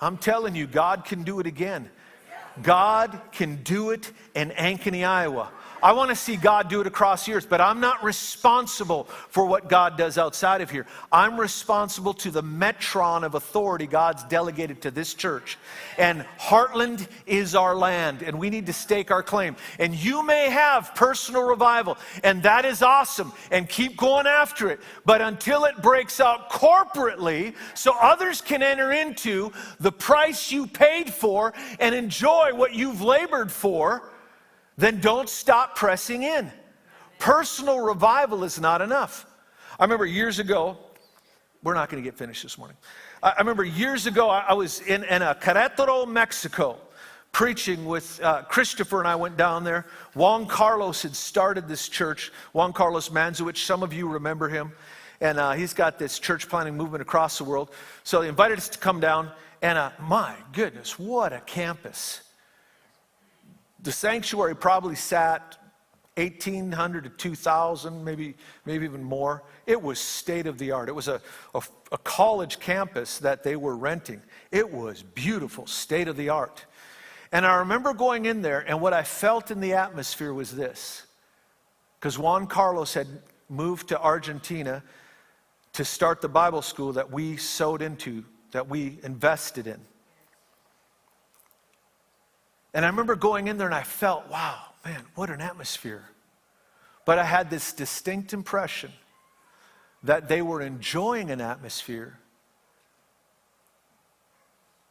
I'm 0.00 0.18
telling 0.18 0.56
you, 0.56 0.66
God 0.66 1.04
can 1.04 1.22
do 1.22 1.38
it 1.40 1.46
again. 1.46 1.88
God 2.62 3.18
can 3.30 3.62
do 3.62 3.90
it 3.90 4.12
in 4.34 4.50
Ankeny, 4.50 5.06
Iowa. 5.06 5.50
I 5.82 5.92
want 5.92 6.10
to 6.10 6.16
see 6.16 6.36
God 6.36 6.68
do 6.68 6.80
it 6.80 6.86
across 6.86 7.26
the 7.26 7.32
earth, 7.32 7.48
but 7.48 7.60
I'm 7.60 7.80
not 7.80 8.04
responsible 8.04 9.04
for 9.28 9.44
what 9.44 9.68
God 9.68 9.98
does 9.98 10.16
outside 10.16 10.60
of 10.60 10.70
here. 10.70 10.86
I'm 11.10 11.40
responsible 11.40 12.14
to 12.14 12.30
the 12.30 12.42
metron 12.42 13.24
of 13.24 13.34
authority 13.34 13.88
God's 13.88 14.22
delegated 14.24 14.82
to 14.82 14.92
this 14.92 15.12
church. 15.12 15.58
And 15.98 16.24
Heartland 16.38 17.08
is 17.26 17.56
our 17.56 17.74
land, 17.74 18.22
and 18.22 18.38
we 18.38 18.48
need 18.48 18.66
to 18.66 18.72
stake 18.72 19.10
our 19.10 19.24
claim. 19.24 19.56
And 19.80 19.92
you 19.92 20.24
may 20.24 20.50
have 20.50 20.94
personal 20.94 21.42
revival, 21.42 21.98
and 22.22 22.44
that 22.44 22.64
is 22.64 22.82
awesome, 22.82 23.32
and 23.50 23.68
keep 23.68 23.96
going 23.96 24.28
after 24.28 24.70
it. 24.70 24.78
But 25.04 25.20
until 25.20 25.64
it 25.64 25.82
breaks 25.82 26.20
out 26.20 26.48
corporately, 26.48 27.54
so 27.74 27.94
others 28.00 28.40
can 28.40 28.62
enter 28.62 28.92
into 28.92 29.50
the 29.80 29.90
price 29.90 30.52
you 30.52 30.68
paid 30.68 31.12
for 31.12 31.52
and 31.80 31.92
enjoy 31.92 32.54
what 32.54 32.72
you've 32.72 33.02
labored 33.02 33.50
for 33.50 34.11
then 34.76 35.00
don't 35.00 35.28
stop 35.28 35.76
pressing 35.76 36.22
in. 36.22 36.50
Personal 37.18 37.80
revival 37.80 38.44
is 38.44 38.60
not 38.60 38.80
enough. 38.80 39.26
I 39.78 39.84
remember 39.84 40.06
years 40.06 40.38
ago, 40.38 40.76
we're 41.62 41.74
not 41.74 41.88
going 41.88 42.02
to 42.02 42.08
get 42.08 42.18
finished 42.18 42.42
this 42.42 42.58
morning. 42.58 42.76
I 43.22 43.34
remember 43.38 43.64
years 43.64 44.06
ago, 44.06 44.28
I 44.28 44.52
was 44.52 44.80
in, 44.80 45.04
in 45.04 45.22
Querétaro, 45.22 46.08
Mexico, 46.08 46.78
preaching 47.30 47.84
with 47.86 48.20
uh, 48.22 48.42
Christopher, 48.42 48.98
and 48.98 49.06
I 49.06 49.14
went 49.14 49.36
down 49.36 49.62
there. 49.62 49.86
Juan 50.14 50.46
Carlos 50.46 51.02
had 51.02 51.14
started 51.14 51.68
this 51.68 51.88
church, 51.88 52.32
Juan 52.52 52.72
Carlos 52.72 53.10
Manzowich, 53.10 53.58
some 53.58 53.82
of 53.82 53.92
you 53.92 54.08
remember 54.08 54.48
him. 54.48 54.72
And 55.20 55.38
uh, 55.38 55.52
he's 55.52 55.72
got 55.72 56.00
this 56.00 56.18
church 56.18 56.48
planting 56.48 56.76
movement 56.76 57.00
across 57.00 57.38
the 57.38 57.44
world. 57.44 57.70
So 58.02 58.22
they 58.22 58.28
invited 58.28 58.58
us 58.58 58.68
to 58.70 58.78
come 58.78 58.98
down, 58.98 59.30
and 59.62 59.78
uh, 59.78 59.90
my 60.00 60.34
goodness, 60.52 60.98
what 60.98 61.32
a 61.32 61.40
campus! 61.40 62.22
The 63.82 63.92
sanctuary 63.92 64.54
probably 64.54 64.94
sat 64.94 65.58
1,800 66.16 67.04
to 67.04 67.10
2,000, 67.10 68.04
maybe, 68.04 68.34
maybe 68.66 68.84
even 68.84 69.02
more. 69.02 69.42
It 69.66 69.80
was 69.80 69.98
state 69.98 70.46
of 70.46 70.58
the 70.58 70.70
art. 70.70 70.88
It 70.88 70.94
was 70.94 71.08
a, 71.08 71.20
a, 71.54 71.62
a 71.90 71.98
college 71.98 72.60
campus 72.60 73.18
that 73.18 73.42
they 73.42 73.56
were 73.56 73.76
renting. 73.76 74.20
It 74.50 74.70
was 74.70 75.02
beautiful, 75.02 75.66
state 75.66 76.08
of 76.08 76.16
the 76.16 76.28
art. 76.28 76.66
And 77.32 77.46
I 77.46 77.56
remember 77.56 77.94
going 77.94 78.26
in 78.26 78.42
there, 78.42 78.60
and 78.60 78.80
what 78.80 78.92
I 78.92 79.02
felt 79.02 79.50
in 79.50 79.60
the 79.60 79.72
atmosphere 79.72 80.34
was 80.34 80.54
this. 80.54 81.06
Because 81.98 82.18
Juan 82.18 82.46
Carlos 82.46 82.92
had 82.92 83.06
moved 83.48 83.88
to 83.88 84.00
Argentina 84.00 84.82
to 85.72 85.84
start 85.84 86.20
the 86.20 86.28
Bible 86.28 86.60
school 86.60 86.92
that 86.92 87.10
we 87.10 87.38
sowed 87.38 87.80
into, 87.80 88.22
that 88.50 88.68
we 88.68 88.98
invested 89.02 89.66
in. 89.66 89.80
And 92.74 92.84
I 92.84 92.88
remember 92.88 93.14
going 93.14 93.48
in 93.48 93.58
there 93.58 93.66
and 93.66 93.74
I 93.74 93.82
felt, 93.82 94.28
wow, 94.30 94.58
man, 94.84 95.02
what 95.14 95.30
an 95.30 95.40
atmosphere. 95.40 96.04
But 97.04 97.18
I 97.18 97.24
had 97.24 97.50
this 97.50 97.72
distinct 97.72 98.32
impression 98.32 98.92
that 100.02 100.28
they 100.28 100.42
were 100.42 100.60
enjoying 100.60 101.30
an 101.30 101.40
atmosphere 101.40 102.18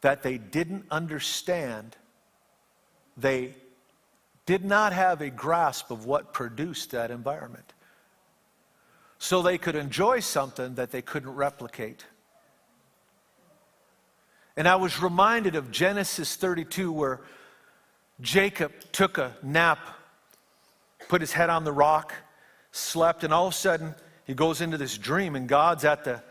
that 0.01 0.23
they 0.23 0.38
didn't 0.38 0.86
understand. 0.91 1.95
They 3.17 3.55
did 4.45 4.65
not 4.65 4.93
have 4.93 5.21
a 5.21 5.29
grasp 5.29 5.91
of 5.91 6.05
what 6.05 6.34
produced 6.34 6.91
that 6.91 7.11
environment. 7.11 7.73
So 9.19 9.41
they 9.41 9.57
could 9.57 9.75
enjoy 9.75 10.19
something 10.19 10.75
that 10.75 10.91
they 10.91 11.01
couldn't 11.01 11.36
replicate. 11.36 12.05
And 14.57 14.67
I 14.67 14.75
was 14.75 15.01
reminded 15.01 15.55
of 15.55 15.71
Genesis 15.71 16.36
32, 16.36 16.91
where 16.91 17.21
Jacob 18.22 18.72
took 18.91 19.17
a 19.17 19.36
nap, 19.41 19.80
put 21.09 21.22
his 21.22 21.34
head 21.34 21.49
on 21.49 21.63
the 21.63 21.72
rock, 21.72 22.13
slept, 22.72 23.24
and 23.24 23.34
all 23.34 23.47
of 23.47 23.53
a 23.53 23.57
sudden 23.57 23.95
he 24.26 24.34
goes 24.34 24.61
into 24.61 24.78
this 24.78 24.97
dream, 24.97 25.36
and 25.36 25.49
God's 25.49 25.84
at 25.84 26.03
the 26.03 26.22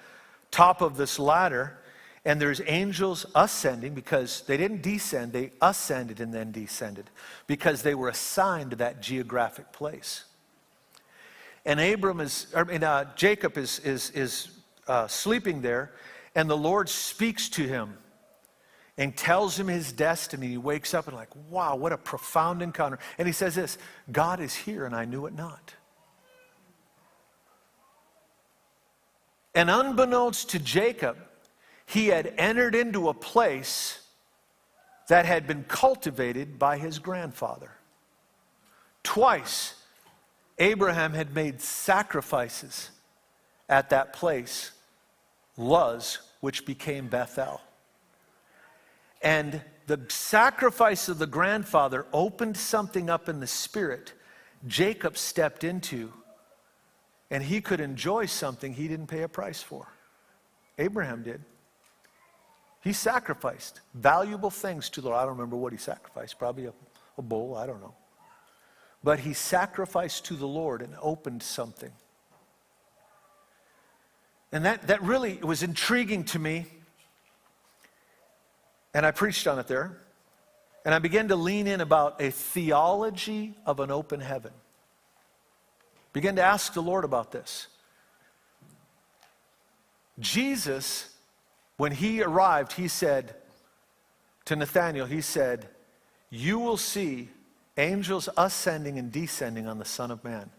top 0.50 0.80
of 0.80 0.96
this 0.96 1.18
ladder, 1.18 1.78
and 2.24 2.40
there's 2.40 2.60
angels 2.66 3.26
ascending 3.34 3.94
because 3.94 4.42
they 4.42 4.56
didn't 4.56 4.82
descend, 4.82 5.32
they 5.32 5.52
ascended 5.60 6.20
and 6.20 6.32
then 6.32 6.52
descended 6.52 7.10
because 7.46 7.82
they 7.82 7.94
were 7.94 8.08
assigned 8.08 8.70
to 8.70 8.76
that 8.76 9.00
geographic 9.00 9.72
place. 9.72 10.24
And 11.64 11.80
Abram 11.80 12.20
is, 12.20 12.46
I 12.54 12.64
mean, 12.64 12.84
uh, 12.84 13.06
Jacob 13.16 13.58
is, 13.58 13.80
is, 13.80 14.10
is 14.10 14.48
uh, 14.86 15.06
sleeping 15.08 15.60
there, 15.60 15.92
and 16.34 16.48
the 16.48 16.56
Lord 16.56 16.88
speaks 16.88 17.48
to 17.50 17.66
him 17.66 17.98
and 19.00 19.16
tells 19.16 19.58
him 19.58 19.66
his 19.66 19.92
destiny. 19.92 20.48
He 20.48 20.58
wakes 20.58 20.92
up 20.92 21.08
and, 21.08 21.16
like, 21.16 21.30
wow, 21.48 21.74
what 21.74 21.90
a 21.90 21.96
profound 21.96 22.60
encounter. 22.60 22.98
And 23.16 23.26
he 23.26 23.32
says 23.32 23.54
this 23.54 23.78
God 24.12 24.40
is 24.40 24.54
here, 24.54 24.84
and 24.84 24.94
I 24.94 25.06
knew 25.06 25.26
it 25.26 25.34
not. 25.34 25.74
And 29.54 29.70
unbeknownst 29.70 30.50
to 30.50 30.58
Jacob, 30.58 31.16
he 31.86 32.08
had 32.08 32.34
entered 32.36 32.74
into 32.74 33.08
a 33.08 33.14
place 33.14 34.06
that 35.08 35.24
had 35.24 35.46
been 35.46 35.64
cultivated 35.64 36.58
by 36.58 36.76
his 36.76 36.98
grandfather. 36.98 37.72
Twice, 39.02 39.74
Abraham 40.58 41.14
had 41.14 41.34
made 41.34 41.62
sacrifices 41.62 42.90
at 43.66 43.88
that 43.90 44.12
place, 44.12 44.72
Luz, 45.56 46.18
which 46.40 46.66
became 46.66 47.08
Bethel. 47.08 47.62
And 49.22 49.60
the 49.86 50.00
sacrifice 50.08 51.08
of 51.08 51.18
the 51.18 51.26
grandfather 51.26 52.06
opened 52.12 52.56
something 52.56 53.10
up 53.10 53.28
in 53.28 53.40
the 53.40 53.46
spirit 53.46 54.14
Jacob 54.66 55.16
stepped 55.16 55.64
into, 55.64 56.12
and 57.30 57.42
he 57.42 57.60
could 57.60 57.80
enjoy 57.80 58.26
something 58.26 58.72
he 58.74 58.88
didn't 58.88 59.06
pay 59.06 59.22
a 59.22 59.28
price 59.28 59.62
for. 59.62 59.88
Abraham 60.78 61.22
did. 61.22 61.42
He 62.82 62.92
sacrificed 62.92 63.80
valuable 63.94 64.50
things 64.50 64.88
to 64.90 65.00
the 65.00 65.08
Lord. 65.08 65.18
I 65.18 65.22
don't 65.22 65.32
remember 65.32 65.56
what 65.56 65.72
he 65.72 65.78
sacrificed, 65.78 66.38
probably 66.38 66.66
a, 66.66 66.72
a 67.18 67.22
bull, 67.22 67.54
I 67.56 67.66
don't 67.66 67.80
know. 67.80 67.94
But 69.02 69.20
he 69.20 69.32
sacrificed 69.32 70.26
to 70.26 70.34
the 70.34 70.46
Lord 70.46 70.82
and 70.82 70.94
opened 71.00 71.42
something. 71.42 71.92
And 74.52 74.64
that, 74.64 74.88
that 74.88 75.02
really 75.02 75.36
was 75.36 75.62
intriguing 75.62 76.24
to 76.24 76.38
me 76.38 76.66
and 78.94 79.06
I 79.06 79.10
preached 79.10 79.46
on 79.46 79.58
it 79.58 79.66
there. 79.66 79.96
And 80.84 80.94
I 80.94 80.98
began 80.98 81.28
to 81.28 81.36
lean 81.36 81.66
in 81.66 81.80
about 81.80 82.20
a 82.20 82.30
theology 82.30 83.54
of 83.66 83.80
an 83.80 83.90
open 83.90 84.20
heaven. 84.20 84.52
Began 86.12 86.36
to 86.36 86.42
ask 86.42 86.72
the 86.72 86.80
Lord 86.80 87.04
about 87.04 87.32
this. 87.32 87.68
Jesus, 90.18 91.14
when 91.76 91.92
he 91.92 92.22
arrived, 92.22 92.72
he 92.72 92.88
said 92.88 93.34
to 94.46 94.56
Nathanael, 94.56 95.06
he 95.06 95.20
said, 95.20 95.68
You 96.30 96.58
will 96.58 96.76
see 96.76 97.28
angels 97.76 98.28
ascending 98.36 98.98
and 98.98 99.12
descending 99.12 99.66
on 99.66 99.78
the 99.78 99.84
Son 99.84 100.10
of 100.10 100.24
Man. 100.24 100.50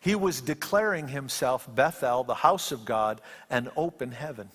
He 0.00 0.14
was 0.14 0.40
declaring 0.40 1.08
himself 1.08 1.68
Bethel, 1.74 2.24
the 2.24 2.34
house 2.34 2.72
of 2.72 2.84
God, 2.84 3.20
an 3.50 3.70
open 3.76 4.12
heaven. 4.12 4.50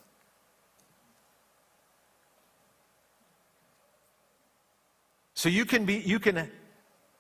So 5.42 5.50
you 5.50 5.66
can 5.66 5.86
be, 5.86 5.96
you 5.96 6.20
can 6.20 6.48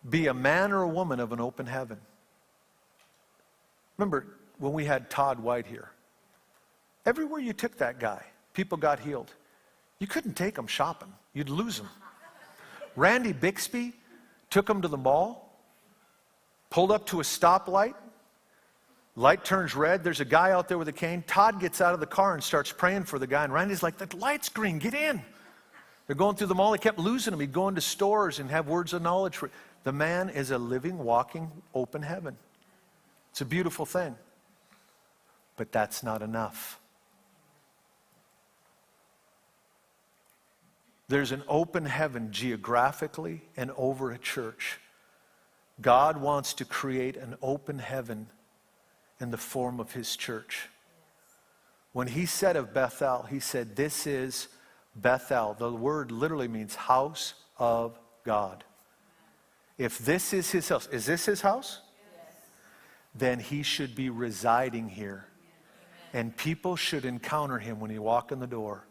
be 0.07 0.28
a 0.28 0.34
man 0.36 0.72
or 0.74 0.84
a 0.84 0.88
woman 0.88 1.19
of 1.19 1.32
an 1.32 1.41
open 1.41 1.65
heaven. 1.65 1.97
Remember 3.97 4.38
when 4.59 4.74
we 4.74 4.86
had 4.86 5.09
Todd 5.09 5.39
White 5.39 5.65
here? 5.65 5.89
Everywhere 7.07 7.39
you 7.39 7.51
took 7.51 7.80
that 7.80 7.99
guy, 7.99 8.24
people 8.53 8.78
got 8.78 8.99
healed. 8.99 9.34
You 9.97 10.05
couldn't 10.05 10.36
take 10.36 10.55
him 10.55 10.67
shopping, 10.67 11.11
you'd 11.34 11.49
lose 11.49 11.80
him. 11.80 11.89
Randy 12.95 13.34
Bixby 13.34 13.91
took 14.51 14.69
him 14.69 14.84
to 14.84 14.88
the 14.88 14.97
mall, 14.97 15.59
pulled 16.69 16.91
up 16.91 17.07
to 17.07 17.22
a 17.22 17.24
stoplight. 17.24 17.95
Light 19.15 19.43
turns 19.43 19.76
red. 19.76 20.03
There's 20.03 20.19
a 20.19 20.26
guy 20.26 20.51
out 20.51 20.67
there 20.67 20.78
with 20.78 20.89
a 20.89 20.93
cane. 20.93 21.24
Todd 21.26 21.59
gets 21.59 21.82
out 21.82 21.95
of 21.95 21.99
the 21.99 22.05
car 22.05 22.36
and 22.36 22.43
starts 22.43 22.72
praying 22.72 23.05
for 23.05 23.17
the 23.17 23.26
guy. 23.26 23.43
And 23.43 23.51
Randy's 23.51 23.82
like, 23.82 23.97
The 23.97 24.15
light's 24.15 24.49
green, 24.49 24.78
get 24.78 24.93
in. 24.93 25.24
They're 26.12 26.18
going 26.18 26.36
through 26.36 26.47
the 26.47 26.55
mall. 26.55 26.74
He 26.74 26.78
kept 26.78 26.99
losing 26.99 27.32
them. 27.32 27.39
He'd 27.39 27.53
go 27.53 27.70
into 27.70 27.80
stores 27.80 28.39
and 28.39 28.49
have 28.49 28.68
words 28.68 28.91
of 28.91 29.01
knowledge. 29.01 29.38
For, 29.38 29.49
the 29.86 29.93
man 29.93 30.28
is 30.28 30.51
a 30.51 30.57
living, 30.57 30.97
walking, 30.97 31.49
open 31.74 32.01
heaven. 32.01 32.36
It's 33.30 33.39
a 33.39 33.45
beautiful 33.45 33.86
thing. 33.86 34.18
But 35.55 35.72
that's 35.72 36.03
not 36.03 36.22
enough. 36.22 36.82
There's 41.07 41.32
an 41.32 41.43
open 41.47 41.86
heaven 41.86 42.34
geographically 42.34 43.43
and 43.55 43.72
over 43.78 44.12
a 44.12 44.18
church. 44.18 44.80
God 45.80 46.18
wants 46.18 46.53
to 46.55 46.66
create 46.66 47.16
an 47.16 47.38
open 47.41 47.80
heaven 47.80 48.28
in 49.22 49.32
the 49.32 49.38
form 49.38 49.80
of 49.80 49.93
his 49.93 50.18
church. 50.18 50.68
When 51.93 52.07
he 52.07 52.26
said 52.26 52.57
of 52.57 52.74
Bethel, 52.74 53.28
he 53.30 53.39
said, 53.39 53.78
This 53.78 54.05
is 54.05 54.49
Bethel. 54.96 55.56
The 55.58 55.72
word 55.72 56.12
literally 56.12 56.48
means 56.48 56.76
house 56.76 57.34
of 57.58 57.98
God. 58.24 58.64
If 59.78 59.98
this 60.00 60.34
is 60.34 60.52
his 60.52 60.70
house, 60.70 60.88
is 60.92 61.06
this 61.06 61.26
his 61.26 61.42
house? 61.42 61.82
Yes. 61.98 62.36
Then 63.16 63.39
he 63.39 63.64
should 63.64 63.96
be 63.96 64.10
residing 64.10 64.89
here. 64.89 65.26
Amen. 66.14 66.26
And 66.26 66.38
people 66.38 66.76
should 66.76 67.06
encounter 67.06 67.58
him 67.58 67.80
when 67.80 67.89
he 67.89 68.00
walk 68.00 68.32
in 68.32 68.39
the 68.39 68.48
door. 68.48 68.86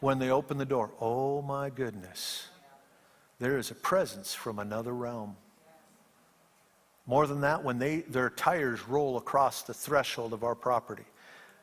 When 0.00 0.18
they 0.18 0.30
open 0.30 0.58
the 0.58 0.64
door, 0.64 0.92
oh 1.00 1.42
my 1.42 1.70
goodness, 1.70 2.48
there 3.40 3.58
is 3.58 3.70
a 3.70 3.74
presence 3.74 4.32
from 4.32 4.58
another 4.58 4.94
realm. 4.94 5.36
More 7.06 7.26
than 7.26 7.40
that, 7.40 7.64
when 7.64 7.78
they, 7.78 8.00
their 8.02 8.30
tires 8.30 8.86
roll 8.86 9.16
across 9.16 9.62
the 9.62 9.74
threshold 9.74 10.32
of 10.32 10.44
our 10.44 10.54
property, 10.54 11.06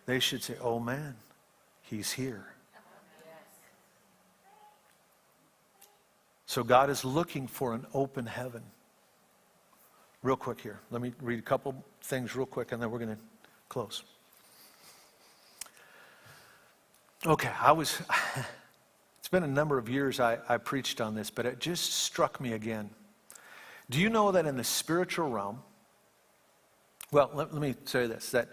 they 0.05 0.19
should 0.19 0.43
say, 0.43 0.55
Oh 0.61 0.79
man, 0.79 1.15
he's 1.81 2.11
here. 2.11 2.54
So 6.45 6.63
God 6.63 6.89
is 6.89 7.03
looking 7.03 7.47
for 7.47 7.73
an 7.73 7.85
open 7.93 8.25
heaven. 8.25 8.63
Real 10.23 10.35
quick 10.35 10.59
here. 10.59 10.79
Let 10.91 11.01
me 11.01 11.13
read 11.21 11.39
a 11.39 11.43
couple 11.43 11.83
things 12.01 12.35
real 12.35 12.45
quick 12.45 12.71
and 12.71 12.81
then 12.81 12.91
we're 12.91 12.99
going 12.99 13.15
to 13.15 13.21
close. 13.69 14.03
Okay, 17.25 17.51
I 17.59 17.71
was, 17.71 18.01
it's 19.19 19.29
been 19.29 19.43
a 19.43 19.47
number 19.47 19.77
of 19.77 19.89
years 19.89 20.19
I, 20.19 20.37
I 20.47 20.57
preached 20.57 21.01
on 21.01 21.15
this, 21.15 21.31
but 21.31 21.45
it 21.45 21.59
just 21.59 21.93
struck 21.93 22.39
me 22.39 22.53
again. 22.53 22.89
Do 23.89 23.99
you 23.99 24.09
know 24.09 24.31
that 24.31 24.45
in 24.45 24.57
the 24.57 24.63
spiritual 24.63 25.29
realm, 25.29 25.61
well, 27.11 27.31
let, 27.33 27.53
let 27.53 27.61
me 27.61 27.75
say 27.85 28.07
this 28.07 28.31
that 28.31 28.49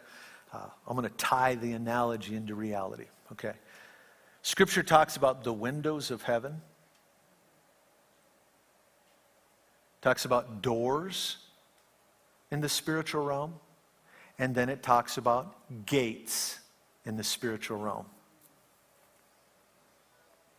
uh, 0.53 0.67
I'm 0.87 0.97
going 0.97 1.09
to 1.09 1.17
tie 1.17 1.55
the 1.55 1.73
analogy 1.73 2.35
into 2.35 2.55
reality, 2.55 3.07
okay? 3.33 3.53
Scripture 4.43 4.83
talks 4.83 5.17
about 5.17 5.45
the 5.45 5.53
windows 5.53 6.11
of 6.11 6.23
heaven, 6.23 6.61
talks 10.03 10.25
about 10.25 10.61
doors 10.61 11.39
in 12.51 12.61
the 12.61 12.69
spiritual 12.69 13.25
realm, 13.25 13.55
and 14.39 14.55
then 14.55 14.69
it 14.69 14.83
talks 14.83 15.17
about 15.17 15.87
gates 15.87 16.59
in 17.07 17.17
the 17.17 17.25
spiritual 17.25 17.79
realm. 17.79 18.07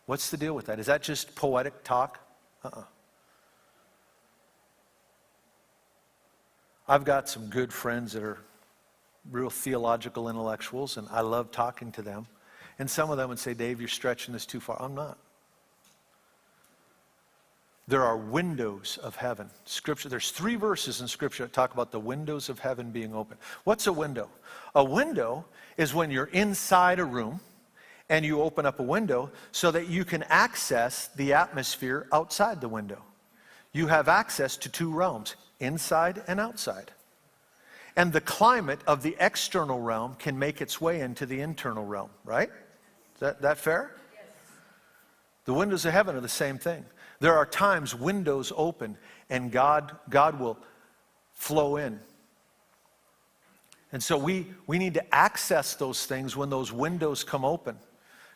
What's 0.06 0.30
the 0.30 0.36
deal 0.36 0.54
with 0.54 0.66
that? 0.66 0.78
Is 0.78 0.86
that 0.86 1.02
just 1.02 1.34
poetic 1.34 1.84
talk? 1.84 2.18
Uh 2.64 2.68
uh-uh. 2.68 2.80
uh 2.80 2.84
I've 6.86 7.04
got 7.04 7.30
some 7.30 7.46
good 7.46 7.72
friends 7.72 8.12
that 8.12 8.22
are 8.22 8.38
real 9.30 9.48
theological 9.48 10.28
intellectuals, 10.28 10.98
and 10.98 11.08
I 11.10 11.22
love 11.22 11.50
talking 11.50 11.90
to 11.92 12.02
them. 12.02 12.26
And 12.78 12.90
some 12.90 13.10
of 13.10 13.16
them 13.16 13.30
would 13.30 13.38
say, 13.38 13.54
Dave, 13.54 13.80
you're 13.80 13.88
stretching 13.88 14.34
this 14.34 14.44
too 14.44 14.60
far. 14.60 14.76
I'm 14.82 14.94
not. 14.94 15.16
There 17.86 18.02
are 18.02 18.16
windows 18.16 18.98
of 19.02 19.16
heaven. 19.16 19.50
Scripture, 19.66 20.08
there's 20.08 20.30
three 20.30 20.56
verses 20.56 21.02
in 21.02 21.08
Scripture 21.08 21.44
that 21.44 21.52
talk 21.52 21.74
about 21.74 21.92
the 21.92 22.00
windows 22.00 22.48
of 22.48 22.58
heaven 22.58 22.90
being 22.90 23.14
open. 23.14 23.36
What's 23.64 23.86
a 23.86 23.92
window? 23.92 24.30
A 24.74 24.82
window 24.82 25.44
is 25.76 25.92
when 25.92 26.10
you're 26.10 26.26
inside 26.26 26.98
a 26.98 27.04
room 27.04 27.40
and 28.08 28.24
you 28.24 28.40
open 28.40 28.64
up 28.64 28.80
a 28.80 28.82
window 28.82 29.30
so 29.52 29.70
that 29.70 29.88
you 29.88 30.04
can 30.04 30.22
access 30.24 31.08
the 31.08 31.34
atmosphere 31.34 32.06
outside 32.12 32.60
the 32.60 32.68
window. 32.68 33.02
You 33.72 33.86
have 33.88 34.08
access 34.08 34.56
to 34.58 34.70
two 34.70 34.90
realms 34.90 35.36
inside 35.60 36.22
and 36.26 36.40
outside. 36.40 36.90
And 37.96 38.12
the 38.12 38.20
climate 38.20 38.80
of 38.86 39.02
the 39.02 39.14
external 39.20 39.80
realm 39.80 40.16
can 40.18 40.38
make 40.38 40.60
its 40.60 40.80
way 40.80 41.00
into 41.00 41.26
the 41.26 41.40
internal 41.40 41.84
realm, 41.84 42.10
right? 42.24 42.48
Is 42.48 43.20
that, 43.20 43.42
that 43.42 43.58
fair? 43.58 43.94
Yes. 44.12 44.22
The 45.44 45.54
windows 45.54 45.84
of 45.84 45.92
heaven 45.92 46.16
are 46.16 46.20
the 46.20 46.28
same 46.28 46.58
thing. 46.58 46.84
There 47.24 47.38
are 47.38 47.46
times 47.46 47.94
windows 47.94 48.52
open 48.54 48.98
and 49.30 49.50
God, 49.50 49.96
God 50.10 50.38
will 50.38 50.58
flow 51.32 51.78
in. 51.78 51.98
And 53.92 54.02
so 54.02 54.18
we, 54.18 54.48
we 54.66 54.76
need 54.76 54.92
to 54.92 55.14
access 55.14 55.74
those 55.74 56.04
things 56.04 56.36
when 56.36 56.50
those 56.50 56.70
windows 56.70 57.24
come 57.24 57.42
open. 57.42 57.78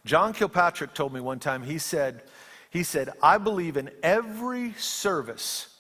John 0.07 0.33
Kilpatrick 0.33 0.95
told 0.95 1.13
me 1.13 1.21
one 1.21 1.39
time, 1.39 1.63
he 1.63 1.77
said, 1.77 2.23
he 2.71 2.83
said, 2.83 3.11
I 3.23 3.37
believe 3.37 3.77
in 3.77 3.91
every 4.03 4.73
service 4.79 5.77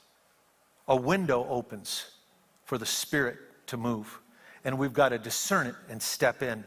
a 0.86 0.94
window 0.94 1.46
opens 1.48 2.11
for 2.66 2.76
the 2.76 2.84
Spirit 2.84 3.38
to 3.68 3.78
move. 3.78 4.20
And 4.66 4.78
we've 4.78 4.92
got 4.92 5.09
to 5.09 5.18
discern 5.18 5.66
it 5.66 5.74
and 5.88 6.02
step 6.02 6.42
in. 6.42 6.62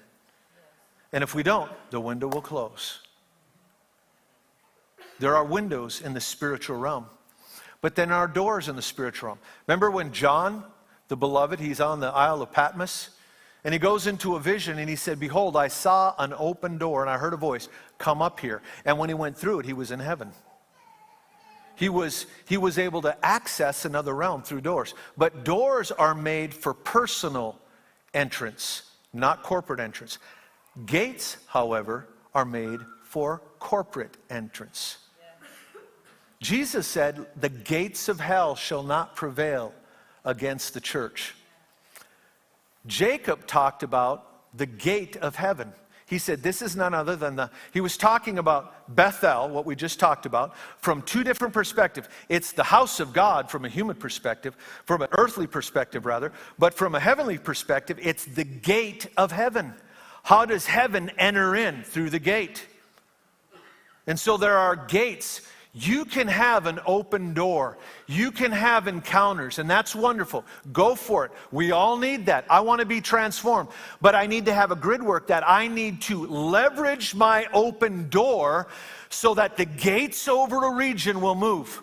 And 1.13 1.23
if 1.23 1.35
we 1.35 1.43
don't, 1.43 1.69
the 1.91 2.01
window 2.01 2.29
will 2.29 2.41
close. 2.41 3.01
There 5.21 5.35
are 5.35 5.45
windows 5.45 6.01
in 6.01 6.15
the 6.15 6.19
spiritual 6.19 6.79
realm, 6.79 7.05
but 7.79 7.95
then 7.95 8.09
there 8.09 8.17
are 8.17 8.27
doors 8.27 8.67
in 8.67 8.75
the 8.75 8.81
spiritual 8.81 9.27
realm. 9.27 9.39
Remember 9.67 9.91
when 9.91 10.11
John, 10.11 10.63
the 11.09 11.15
beloved, 11.15 11.59
he's 11.59 11.79
on 11.79 11.99
the 11.99 12.07
Isle 12.07 12.41
of 12.41 12.51
Patmos, 12.51 13.11
and 13.63 13.71
he 13.71 13.79
goes 13.79 14.07
into 14.07 14.35
a 14.35 14.39
vision 14.39 14.79
and 14.79 14.89
he 14.89 14.95
said, 14.95 15.19
Behold, 15.19 15.55
I 15.55 15.67
saw 15.67 16.15
an 16.17 16.33
open 16.35 16.79
door, 16.79 17.01
and 17.01 17.09
I 17.09 17.19
heard 17.19 17.33
a 17.35 17.37
voice, 17.37 17.69
Come 17.99 18.19
up 18.19 18.39
here. 18.39 18.63
And 18.83 18.97
when 18.97 19.09
he 19.09 19.13
went 19.13 19.37
through 19.37 19.59
it, 19.59 19.67
he 19.67 19.73
was 19.73 19.91
in 19.91 19.99
heaven. 19.99 20.31
He 21.75 21.87
was, 21.87 22.25
he 22.47 22.57
was 22.57 22.79
able 22.79 23.03
to 23.03 23.15
access 23.23 23.85
another 23.85 24.15
realm 24.15 24.41
through 24.41 24.61
doors. 24.61 24.95
But 25.17 25.45
doors 25.45 25.91
are 25.91 26.15
made 26.15 26.51
for 26.51 26.73
personal 26.73 27.59
entrance, 28.11 28.89
not 29.13 29.43
corporate 29.43 29.79
entrance. 29.79 30.17
Gates, 30.87 31.37
however, 31.45 32.07
are 32.33 32.45
made 32.45 32.79
for 33.03 33.43
corporate 33.59 34.17
entrance. 34.27 34.97
Jesus 36.41 36.87
said, 36.87 37.27
The 37.39 37.49
gates 37.49 38.09
of 38.09 38.19
hell 38.19 38.55
shall 38.55 38.83
not 38.83 39.15
prevail 39.15 39.73
against 40.25 40.73
the 40.73 40.81
church. 40.81 41.35
Jacob 42.87 43.45
talked 43.45 43.83
about 43.83 44.57
the 44.57 44.65
gate 44.65 45.15
of 45.17 45.35
heaven. 45.35 45.71
He 46.07 46.17
said, 46.17 46.43
This 46.43 46.61
is 46.61 46.75
none 46.75 46.93
other 46.93 47.15
than 47.15 47.35
the. 47.35 47.51
He 47.73 47.79
was 47.79 47.95
talking 47.95 48.39
about 48.39 48.93
Bethel, 48.93 49.49
what 49.49 49.65
we 49.65 49.75
just 49.75 49.99
talked 49.99 50.25
about, 50.25 50.57
from 50.79 51.03
two 51.03 51.23
different 51.23 51.53
perspectives. 51.53 52.09
It's 52.27 52.51
the 52.51 52.63
house 52.63 52.99
of 52.99 53.13
God 53.13 53.49
from 53.49 53.63
a 53.63 53.69
human 53.69 53.95
perspective, 53.95 54.57
from 54.83 55.03
an 55.03 55.09
earthly 55.13 55.47
perspective, 55.47 56.05
rather, 56.05 56.33
but 56.57 56.73
from 56.73 56.95
a 56.95 56.99
heavenly 56.99 57.37
perspective, 57.37 57.97
it's 58.01 58.25
the 58.25 58.43
gate 58.43 59.07
of 59.15 59.31
heaven. 59.31 59.73
How 60.23 60.45
does 60.45 60.65
heaven 60.65 61.11
enter 61.17 61.55
in? 61.55 61.83
Through 61.83 62.09
the 62.09 62.19
gate. 62.19 62.65
And 64.07 64.19
so 64.19 64.37
there 64.37 64.57
are 64.57 64.75
gates 64.75 65.41
you 65.73 66.03
can 66.03 66.27
have 66.27 66.65
an 66.65 66.79
open 66.85 67.33
door. 67.33 67.77
You 68.05 68.31
can 68.31 68.51
have 68.51 68.89
encounters, 68.89 69.57
and 69.57 69.69
that's 69.69 69.95
wonderful. 69.95 70.43
Go 70.73 70.95
for 70.95 71.25
it. 71.25 71.31
We 71.51 71.71
all 71.71 71.97
need 71.97 72.25
that. 72.25 72.45
I 72.49 72.59
want 72.59 72.81
to 72.81 72.85
be 72.85 72.99
transformed, 72.99 73.69
but 74.01 74.13
I 74.13 74.27
need 74.27 74.45
to 74.45 74.53
have 74.53 74.71
a 74.71 74.75
grid 74.75 75.01
work 75.01 75.27
that 75.27 75.47
I 75.47 75.69
need 75.69 76.01
to 76.03 76.27
leverage 76.27 77.15
my 77.15 77.47
open 77.53 78.09
door 78.09 78.67
so 79.09 79.33
that 79.35 79.55
the 79.55 79.65
gates 79.65 80.27
over 80.27 80.65
a 80.65 80.73
region 80.73 81.21
will 81.21 81.35
move. 81.35 81.81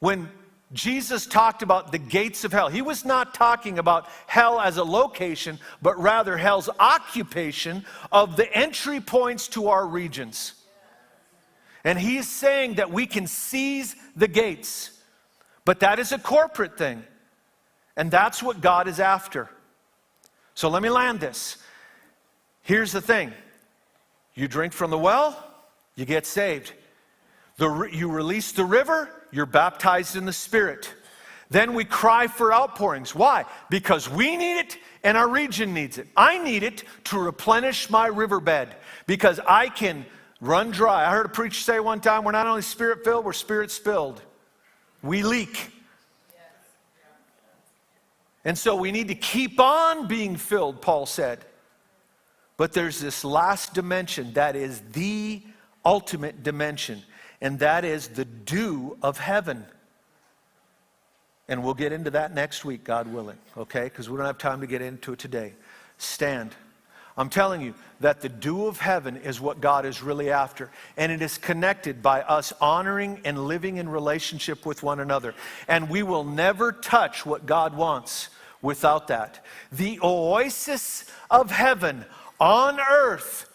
When 0.00 0.28
Jesus 0.72 1.26
talked 1.26 1.62
about 1.62 1.92
the 1.92 1.98
gates 1.98 2.44
of 2.44 2.52
hell. 2.52 2.68
He 2.68 2.82
was 2.82 3.04
not 3.04 3.34
talking 3.34 3.78
about 3.78 4.08
hell 4.26 4.60
as 4.60 4.78
a 4.78 4.84
location, 4.84 5.60
but 5.80 5.96
rather 5.98 6.36
hell's 6.36 6.68
occupation 6.80 7.86
of 8.10 8.36
the 8.36 8.52
entry 8.52 9.00
points 9.00 9.46
to 9.48 9.68
our 9.68 9.86
regions. 9.86 10.54
And 11.86 12.00
he's 12.00 12.28
saying 12.28 12.74
that 12.74 12.90
we 12.90 13.06
can 13.06 13.28
seize 13.28 13.94
the 14.16 14.26
gates, 14.26 14.90
but 15.64 15.78
that 15.80 16.00
is 16.00 16.10
a 16.10 16.18
corporate 16.18 16.76
thing. 16.76 17.04
And 17.96 18.10
that's 18.10 18.42
what 18.42 18.60
God 18.60 18.88
is 18.88 18.98
after. 18.98 19.48
So 20.54 20.68
let 20.68 20.82
me 20.82 20.90
land 20.90 21.20
this. 21.20 21.58
Here's 22.62 22.90
the 22.90 23.00
thing 23.00 23.32
you 24.34 24.48
drink 24.48 24.72
from 24.72 24.90
the 24.90 24.98
well, 24.98 25.42
you 25.94 26.04
get 26.04 26.26
saved. 26.26 26.72
The, 27.58 27.88
you 27.92 28.10
release 28.10 28.50
the 28.50 28.64
river, 28.64 29.08
you're 29.30 29.46
baptized 29.46 30.16
in 30.16 30.24
the 30.24 30.32
Spirit. 30.32 30.92
Then 31.50 31.72
we 31.72 31.84
cry 31.84 32.26
for 32.26 32.52
outpourings. 32.52 33.14
Why? 33.14 33.44
Because 33.70 34.10
we 34.10 34.36
need 34.36 34.58
it 34.58 34.76
and 35.04 35.16
our 35.16 35.28
region 35.28 35.72
needs 35.72 35.98
it. 35.98 36.08
I 36.16 36.42
need 36.42 36.64
it 36.64 36.82
to 37.04 37.18
replenish 37.20 37.88
my 37.90 38.08
riverbed 38.08 38.74
because 39.06 39.38
I 39.46 39.68
can 39.68 40.04
run 40.40 40.70
dry. 40.70 41.06
I 41.06 41.10
heard 41.10 41.26
a 41.26 41.30
preacher 41.30 41.60
say 41.60 41.80
one 41.80 42.00
time, 42.00 42.24
we're 42.24 42.32
not 42.32 42.46
only 42.46 42.62
spirit 42.62 43.04
filled, 43.04 43.24
we're 43.24 43.32
spirit 43.32 43.70
spilled. 43.70 44.20
We 45.02 45.22
leak. 45.22 45.72
And 48.44 48.56
so 48.56 48.76
we 48.76 48.92
need 48.92 49.08
to 49.08 49.14
keep 49.16 49.58
on 49.58 50.06
being 50.06 50.36
filled, 50.36 50.80
Paul 50.80 51.04
said. 51.06 51.44
But 52.56 52.72
there's 52.72 53.00
this 53.00 53.24
last 53.24 53.74
dimension 53.74 54.32
that 54.34 54.54
is 54.54 54.82
the 54.92 55.42
ultimate 55.84 56.42
dimension, 56.42 57.02
and 57.40 57.58
that 57.58 57.84
is 57.84 58.08
the 58.08 58.24
dew 58.24 58.96
of 59.02 59.18
heaven. 59.18 59.66
And 61.48 61.62
we'll 61.62 61.74
get 61.74 61.92
into 61.92 62.10
that 62.10 62.34
next 62.34 62.64
week, 62.64 62.82
God 62.82 63.06
willing, 63.08 63.38
okay? 63.56 63.84
Because 63.84 64.08
we 64.08 64.16
don't 64.16 64.26
have 64.26 64.38
time 64.38 64.60
to 64.60 64.66
get 64.66 64.80
into 64.80 65.12
it 65.12 65.18
today. 65.18 65.54
Stand. 65.98 66.54
I'm 67.16 67.30
telling 67.30 67.62
you 67.62 67.74
that 68.00 68.20
the 68.20 68.28
dew 68.28 68.66
of 68.66 68.78
heaven 68.78 69.16
is 69.16 69.40
what 69.40 69.60
God 69.60 69.86
is 69.86 70.02
really 70.02 70.30
after. 70.30 70.70
And 70.98 71.10
it 71.10 71.22
is 71.22 71.38
connected 71.38 72.02
by 72.02 72.20
us 72.22 72.52
honoring 72.60 73.20
and 73.24 73.46
living 73.46 73.78
in 73.78 73.88
relationship 73.88 74.66
with 74.66 74.82
one 74.82 75.00
another. 75.00 75.34
And 75.66 75.88
we 75.88 76.02
will 76.02 76.24
never 76.24 76.72
touch 76.72 77.24
what 77.24 77.46
God 77.46 77.74
wants 77.74 78.28
without 78.60 79.08
that. 79.08 79.44
The 79.72 79.98
oasis 80.02 81.10
of 81.30 81.50
heaven 81.50 82.04
on 82.38 82.78
earth 82.80 83.48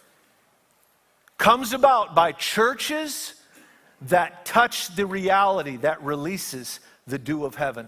comes 1.38 1.74
about 1.74 2.16
by 2.16 2.32
churches 2.32 3.36
that 4.02 4.44
touch 4.46 4.96
the 4.96 5.06
reality 5.06 5.78
that 5.78 6.02
releases 6.02 6.80
the 7.06 7.20
dew 7.20 7.46
of 7.46 7.56
heaven. 7.56 7.88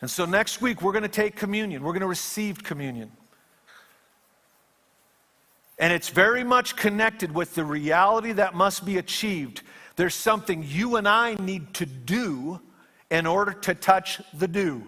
And 0.00 0.10
so 0.10 0.24
next 0.24 0.60
week, 0.60 0.82
we're 0.82 0.92
going 0.92 1.02
to 1.02 1.08
take 1.08 1.36
communion. 1.36 1.82
We're 1.82 1.92
going 1.92 2.00
to 2.00 2.08
receive 2.08 2.64
communion. 2.64 3.12
And 5.80 5.94
it's 5.94 6.10
very 6.10 6.44
much 6.44 6.76
connected 6.76 7.34
with 7.34 7.54
the 7.54 7.64
reality 7.64 8.32
that 8.32 8.54
must 8.54 8.84
be 8.84 8.98
achieved. 8.98 9.62
There's 9.96 10.14
something 10.14 10.62
you 10.62 10.96
and 10.96 11.08
I 11.08 11.34
need 11.34 11.72
to 11.74 11.86
do 11.86 12.60
in 13.10 13.26
order 13.26 13.52
to 13.52 13.74
touch 13.74 14.20
the 14.34 14.46
dew. 14.46 14.86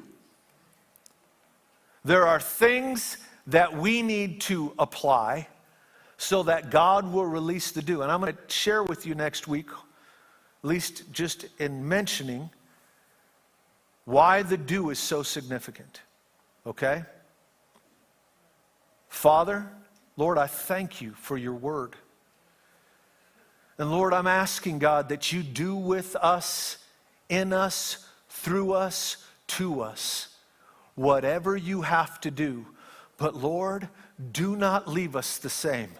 There 2.05 2.27
are 2.27 2.39
things 2.39 3.17
that 3.47 3.75
we 3.75 4.03
need 4.03 4.43
to 4.43 4.75
apply 4.79 5.49
so 6.19 6.43
that 6.43 6.71
God 6.71 7.11
will 7.11 7.27
release 7.27 7.73
the 7.73 7.83
dew. 7.83 8.03
And 8.03 8.13
I'm 8.13 8.21
going 8.21 8.35
to 8.35 8.53
share 8.53 8.83
with 8.85 9.07
you 9.07 9.15
next 9.15 9.49
week, 9.49 9.71
at 9.71 10.69
least 10.69 11.11
just 11.11 11.47
in 11.59 11.89
mentioning, 11.89 12.51
why 14.05 14.43
the 14.43 14.59
dew 14.59 14.91
is 14.91 14.99
so 14.99 15.23
significant. 15.23 16.03
Okay? 16.67 17.03
Father, 19.09 19.67
Lord, 20.17 20.39
I 20.39 20.47
thank 20.47 21.01
you 21.01 21.13
for 21.13 21.37
your 21.37 21.55
word. 21.55 21.97
And 23.79 23.91
Lord, 23.91 24.13
I'm 24.13 24.27
asking 24.27 24.79
God 24.79 25.09
that 25.09 25.33
you 25.33 25.43
do 25.43 25.75
with 25.75 26.15
us, 26.17 26.79
in 27.29 27.53
us, 27.53 28.07
through 28.29 28.73
us, 28.73 29.17
to 29.49 29.81
us, 29.81 30.29
whatever 30.95 31.57
you 31.57 31.83
have 31.83 32.21
to 32.21 32.31
do. 32.31 32.67
But 33.17 33.35
Lord, 33.35 33.89
do 34.33 34.57
not 34.57 34.89
leave 34.89 35.17
us 35.17 35.39
the 35.39 35.51
same. 35.51 35.91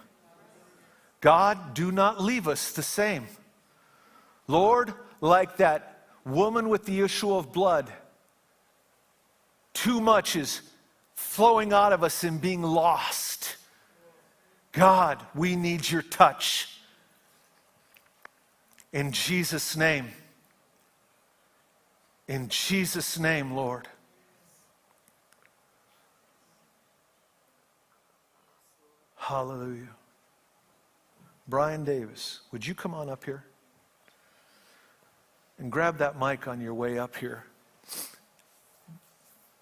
God, 1.21 1.75
do 1.75 1.93
not 1.93 2.21
leave 2.21 2.49
us 2.49 2.73
the 2.73 2.83
same. 2.83 3.27
Lord, 4.47 4.93
like 5.21 5.57
that 5.59 6.07
woman 6.25 6.69
with 6.69 6.85
the 6.85 7.01
issue 7.01 7.35
of 7.35 7.53
blood, 7.53 7.93
too 9.73 10.01
much 10.01 10.37
is 10.37 10.61
flowing 11.15 11.73
out 11.73 11.93
of 11.93 12.05
us 12.05 12.25
and 12.25 12.41
being 12.41 12.63
lost. 12.63 13.32
God, 14.73 15.25
we 15.35 15.55
need 15.55 15.89
your 15.89 16.03
touch. 16.03 16.69
In 18.93 19.13
Jesus' 19.13 19.77
name. 19.77 20.09
In 22.27 22.49
Jesus' 22.49 23.19
name, 23.19 23.53
Lord. 23.53 23.89
Hallelujah. 29.17 29.89
Brian 31.47 31.85
Davis, 31.85 32.41
would 32.51 32.67
you 32.67 32.75
come 32.75 32.95
on 32.95 33.11
up 33.11 33.25
here? 33.25 33.45
And 35.59 35.71
grab 35.71 35.99
that 35.99 36.19
mic 36.19 36.49
on 36.49 36.61
your 36.61 36.75
way 36.75 36.99
up 36.99 37.15
here. 37.17 37.45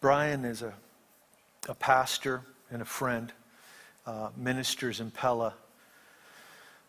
Brian 0.01 0.45
is 0.45 0.63
a, 0.63 0.73
a 1.69 1.75
pastor 1.75 2.43
and 2.71 2.81
a 2.81 2.85
friend 2.85 3.33
uh, 4.11 4.31
ministers 4.37 5.01
in 5.01 5.11
Pella. 5.11 5.55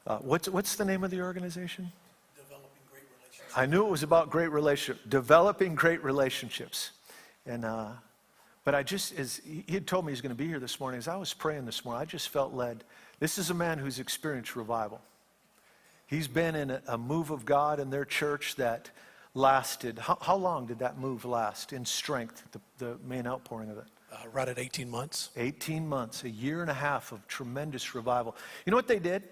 Uh, 0.08 0.18
what's, 0.18 0.50
what's 0.50 0.76
the 0.76 0.86
name 0.86 1.04
of 1.04 1.12
the 1.12 1.22
organization? 1.22 1.92
Developing 2.36 2.82
Great 2.92 3.04
Relationships. 3.16 3.54
I 3.56 3.66
knew 3.68 3.86
it 3.86 3.90
was 3.90 4.02
about 4.02 4.32
great 4.32 4.48
relationship, 4.48 5.08
developing 5.08 5.76
great 5.76 6.04
relationships. 6.04 6.92
And, 7.46 7.64
uh, 7.64 7.90
but 8.66 8.74
I 8.74 8.82
just, 8.82 9.18
as 9.20 9.40
he 9.46 9.72
had 9.72 9.86
told 9.86 10.06
me 10.06 10.12
he's 10.12 10.22
going 10.22 10.36
to 10.36 10.44
be 10.44 10.48
here 10.48 10.60
this 10.60 10.80
morning, 10.80 10.98
as 10.98 11.08
I 11.08 11.16
was 11.16 11.32
praying 11.32 11.66
this 11.66 11.86
morning, 11.86 12.02
I 12.02 12.06
just 12.06 12.30
felt 12.30 12.54
led. 12.54 12.84
This 13.20 13.38
is 13.38 13.52
a 13.52 13.54
man 13.54 13.78
who's 13.78 14.00
experienced 14.00 14.56
revival. 14.56 15.00
He's 16.08 16.28
been 16.28 16.56
in 16.56 16.72
a, 16.72 16.82
a 16.88 16.98
move 16.98 17.30
of 17.30 17.46
God 17.46 17.80
in 17.80 17.92
their 17.92 18.06
church 18.06 18.56
that 18.56 18.90
lasted. 19.36 20.00
How, 20.00 20.18
how, 20.20 20.38
long 20.38 20.66
did 20.66 20.80
that 20.80 20.98
move 20.98 21.24
last 21.24 21.72
in 21.72 21.86
strength, 21.86 22.44
the, 22.52 22.62
the 22.80 22.98
main 23.08 23.28
outpouring 23.28 23.70
of 23.70 23.78
it? 23.78 23.86
Uh, 24.12 24.18
right 24.34 24.50
at 24.50 24.60
18 24.60 24.90
months. 24.90 25.30
18 25.38 25.88
months, 25.88 26.26
a 26.26 26.30
year 26.30 26.62
and 26.62 26.70
a 26.70 26.74
half 26.74 27.14
of 27.14 27.26
tremendous 27.30 27.96
revival. 27.96 28.36
You 28.66 28.72
know 28.72 28.78
what 28.78 28.88
they 28.88 29.00
did? 29.00 29.24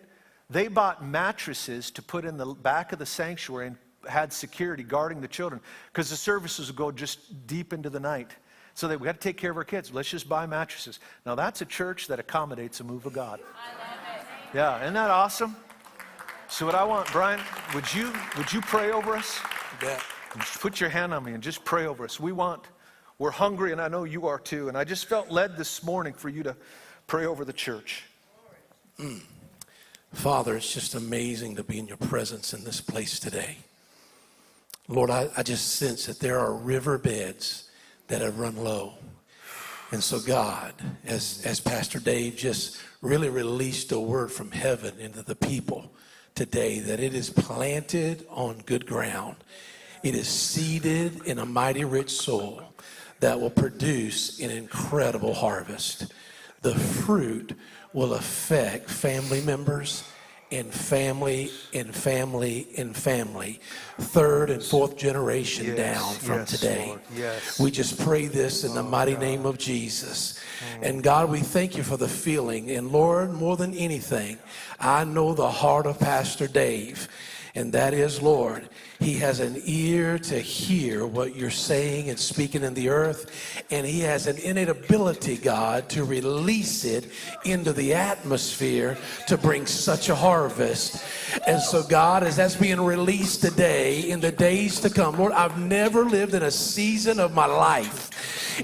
They 0.49 0.69
bought 0.69 1.05
mattresses 1.05 1.91
to 1.91 2.01
put 2.01 2.23
in 2.23 2.37
the 2.37 2.45
back 2.45 2.93
of 2.93 2.99
the 2.99 3.05
sanctuary 3.05 3.67
and 3.67 3.77
had 4.07 4.31
security 4.31 4.83
guarding 4.83 5.19
the 5.19 5.27
children 5.27 5.59
because 5.91 6.09
the 6.09 6.15
services 6.15 6.67
would 6.67 6.77
go 6.77 6.91
just 6.91 7.45
deep 7.45 7.73
into 7.73 7.89
the 7.89 7.99
night. 7.99 8.31
So 8.73 8.87
they, 8.87 8.95
we 8.95 9.03
got 9.03 9.19
to 9.19 9.19
take 9.19 9.35
care 9.35 9.51
of 9.51 9.57
our 9.57 9.65
kids. 9.65 9.91
Let's 9.91 10.09
just 10.09 10.29
buy 10.29 10.45
mattresses. 10.45 11.01
Now 11.25 11.35
that's 11.35 11.61
a 11.61 11.65
church 11.65 12.07
that 12.07 12.17
accommodates 12.17 12.79
a 12.79 12.85
move 12.85 13.05
of 13.05 13.11
God. 13.11 13.41
Yeah, 14.53 14.81
isn't 14.81 14.93
that 14.93 15.11
awesome? 15.11 15.57
So 16.47 16.65
what 16.65 16.73
I 16.73 16.85
want, 16.85 17.11
Brian, 17.11 17.41
would 17.75 17.93
you 17.93 18.13
would 18.37 18.51
you 18.51 18.61
pray 18.61 18.91
over 18.91 19.15
us? 19.15 19.39
Yeah. 19.83 19.99
Put 20.59 20.79
your 20.79 20.89
hand 20.89 21.13
on 21.13 21.25
me 21.25 21.33
and 21.33 21.43
just 21.43 21.65
pray 21.65 21.85
over 21.85 22.05
us. 22.05 22.19
We 22.19 22.31
want 22.31 22.63
we're 23.19 23.31
hungry, 23.31 23.73
and 23.73 23.81
I 23.81 23.89
know 23.89 24.05
you 24.05 24.27
are 24.27 24.39
too. 24.39 24.69
And 24.69 24.77
I 24.77 24.85
just 24.85 25.05
felt 25.05 25.29
led 25.29 25.57
this 25.57 25.83
morning 25.83 26.13
for 26.13 26.29
you 26.29 26.41
to 26.43 26.55
pray 27.05 27.25
over 27.25 27.43
the 27.43 27.53
church. 27.53 28.05
Mm. 28.97 29.21
Father, 30.13 30.55
it's 30.55 30.73
just 30.73 30.95
amazing 30.95 31.57
to 31.57 31.63
be 31.63 31.77
in 31.77 31.87
your 31.87 31.97
presence 31.97 32.53
in 32.53 32.63
this 32.63 32.81
place 32.81 33.19
today. 33.19 33.57
Lord, 34.87 35.11
I, 35.11 35.29
I 35.37 35.43
just 35.43 35.75
sense 35.75 36.07
that 36.07 36.19
there 36.19 36.39
are 36.39 36.53
riverbeds 36.53 37.69
that 38.07 38.21
have 38.21 38.39
run 38.39 38.55
low. 38.55 38.93
And 39.91 40.03
so, 40.03 40.19
God, 40.19 40.73
as, 41.05 41.43
as 41.45 41.59
Pastor 41.59 41.99
Dave 41.99 42.37
just 42.37 42.81
really 43.01 43.29
released 43.29 43.91
a 43.91 43.99
word 43.99 44.31
from 44.31 44.51
heaven 44.51 44.97
into 44.99 45.23
the 45.23 45.35
people 45.35 45.91
today, 46.35 46.79
that 46.79 46.99
it 46.99 47.13
is 47.13 47.29
planted 47.29 48.25
on 48.29 48.63
good 48.65 48.85
ground, 48.85 49.35
it 50.03 50.15
is 50.15 50.27
seeded 50.27 51.25
in 51.25 51.39
a 51.39 51.45
mighty 51.45 51.83
rich 51.83 52.11
soil 52.11 52.68
that 53.19 53.39
will 53.39 53.49
produce 53.49 54.39
an 54.39 54.49
incredible 54.49 55.33
harvest. 55.33 56.13
The 56.61 56.75
fruit 56.75 57.53
will 57.93 58.13
affect 58.13 58.89
family 58.89 59.41
members 59.41 60.03
and 60.51 60.73
family 60.73 61.51
and 61.73 61.93
family 61.93 62.67
and 62.77 62.95
family, 62.95 63.59
third 63.99 64.49
and 64.49 64.63
fourth 64.63 64.97
generation 64.97 65.67
yes, 65.67 65.77
down 65.77 66.13
from 66.15 66.39
yes, 66.39 66.49
today. 66.49 66.95
Yes. 67.15 67.59
We 67.59 67.69
just 67.69 67.99
pray 67.99 68.25
this 68.25 68.63
in 68.63 68.73
the 68.73 68.81
oh, 68.81 68.89
mighty 68.89 69.13
God. 69.13 69.21
name 69.21 69.45
of 69.45 69.59
Jesus. 69.59 70.39
Mm. 70.79 70.89
And 70.89 71.03
God, 71.03 71.29
we 71.29 71.39
thank 71.41 71.77
you 71.77 71.83
for 71.83 71.97
the 71.97 72.07
feeling. 72.07 72.71
And 72.71 72.91
Lord, 72.91 73.31
more 73.33 73.57
than 73.57 73.75
anything, 73.75 74.39
I 74.79 75.03
know 75.03 75.33
the 75.33 75.51
heart 75.51 75.85
of 75.85 75.99
Pastor 75.99 76.47
Dave 76.47 77.07
and 77.55 77.73
that 77.73 77.93
is, 77.93 78.21
Lord, 78.21 78.69
He 78.99 79.13
has 79.19 79.39
an 79.39 79.61
ear 79.63 80.19
to 80.19 80.39
hear 80.39 81.05
what 81.05 81.33
you're 81.33 81.49
saying 81.49 82.09
and 82.09 82.19
speaking 82.19 82.63
in 82.63 82.73
the 82.73 82.89
earth, 82.89 83.63
and 83.71 83.87
He 83.87 84.01
has 84.01 84.27
an 84.27 84.37
innate 84.37 84.67
ability, 84.67 85.37
God, 85.37 85.87
to 85.89 86.03
release 86.03 86.83
it 86.83 87.09
into 87.45 87.71
the 87.71 87.93
atmosphere 87.93 88.97
to 89.27 89.37
bring 89.37 89.65
such 89.65 90.09
a 90.09 90.15
harvest. 90.15 91.01
And 91.47 91.61
so, 91.61 91.81
God, 91.81 92.23
as 92.23 92.35
that's 92.35 92.57
being 92.57 92.81
released 92.81 93.41
today, 93.41 94.01
in 94.09 94.19
the 94.19 94.33
days 94.33 94.81
to 94.81 94.89
come, 94.89 95.17
Lord, 95.17 95.31
I've 95.31 95.57
never 95.57 96.03
lived 96.03 96.33
in 96.33 96.43
a 96.43 96.51
season 96.51 97.21
of 97.21 97.33
my 97.33 97.45
life 97.45 98.09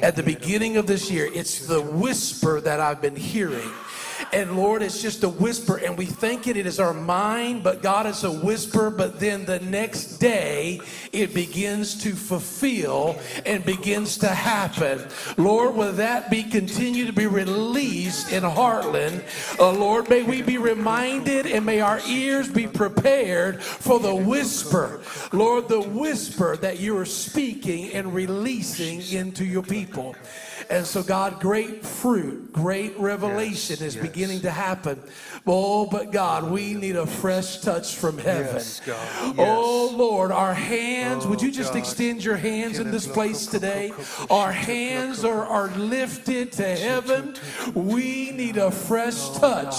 at 0.04 0.18
the 0.18 0.24
beginning 0.24 0.76
of 0.76 0.86
this 0.86 1.10
year. 1.10 1.30
It's 1.34 1.66
the 1.66 1.82
whisper 1.82 2.60
that 2.60 2.82
I've 2.82 3.02
been 3.02 3.16
hearing 3.16 3.72
and 4.32 4.56
Lord, 4.56 4.82
it's 4.82 5.02
just 5.02 5.24
a 5.24 5.30
whisper, 5.30 5.78
and 5.78 5.98
we 5.98 6.06
think 6.06 6.48
it, 6.48 6.58
it 6.58 6.66
is 6.66 6.80
our 6.80 6.94
mind, 6.94 7.64
but 7.64 7.82
God, 7.82 8.06
is 8.06 8.24
a 8.24 8.32
whisper. 8.32 8.90
But 8.90 9.20
then 9.20 9.46
the 9.46 9.60
next 9.60 10.18
day, 10.18 10.82
it 11.12 11.34
begins 11.34 12.02
to 12.04 12.14
fulfill 12.14 13.20
and 13.46 13.66
begins 13.66 14.18
to 14.20 14.28
happen. 14.28 15.06
Lord, 15.38 15.76
will 15.76 15.94
that 15.94 16.30
be 16.30 16.44
continue 16.44 17.06
to 17.06 17.14
be 17.14 17.28
released 17.28 18.32
in 18.32 18.44
Heartland? 18.44 19.24
Uh, 19.60 19.72
Lord, 19.72 20.10
may 20.10 20.24
we 20.24 20.42
be 20.42 20.58
reminded 20.58 21.46
and 21.46 21.66
may 21.66 21.82
our 21.82 22.00
ears 22.08 22.50
be 22.50 22.68
prepared 22.68 23.62
for 23.62 24.00
the 24.00 24.16
whisper. 24.16 25.02
Lord, 25.32 25.68
the 25.68 25.82
whisper 25.82 26.58
that 26.58 26.80
you 26.80 26.98
are 26.98 27.06
speaking 27.06 27.92
and 27.94 28.14
releasing 28.14 29.02
into 29.02 29.46
your 29.46 29.64
people. 29.64 30.16
And 30.70 30.86
so, 30.86 31.04
God, 31.04 31.40
great 31.40 31.86
fruit, 31.86 32.52
great 32.52 32.98
revelation 32.98 33.84
is. 33.84 33.96
Beginning 34.08 34.42
to 34.42 34.52
happen. 34.52 35.02
Oh, 35.48 35.86
but 35.86 36.12
God, 36.12 36.50
we 36.50 36.74
need 36.74 36.96
a 36.96 37.06
fresh 37.06 37.60
touch 37.62 37.96
from 37.96 38.18
heaven. 38.18 38.56
Yes, 38.56 38.82
God. 38.86 39.36
Oh, 39.38 39.94
Lord, 39.96 40.32
our 40.32 40.54
hands, 40.54 41.26
would 41.28 41.42
Oh, 41.42 41.46
you 41.46 41.52
just 41.52 41.74
God. 41.74 41.80
extend 41.80 42.24
your 42.24 42.38
hands 42.38 42.80
in 42.80 42.92
this 42.92 43.08
place 43.08 43.46
today? 43.46 43.94
Our 44.30 44.52
hands 44.52 45.24
are, 45.24 45.46
are 45.46 45.70
lifted 45.78 46.52
to 46.54 46.76
heaven. 46.76 47.36
We 47.74 48.32
need 48.32 48.58
a 48.58 48.72
fresh 48.72 49.18
oh, 49.20 49.40
touch 49.40 49.76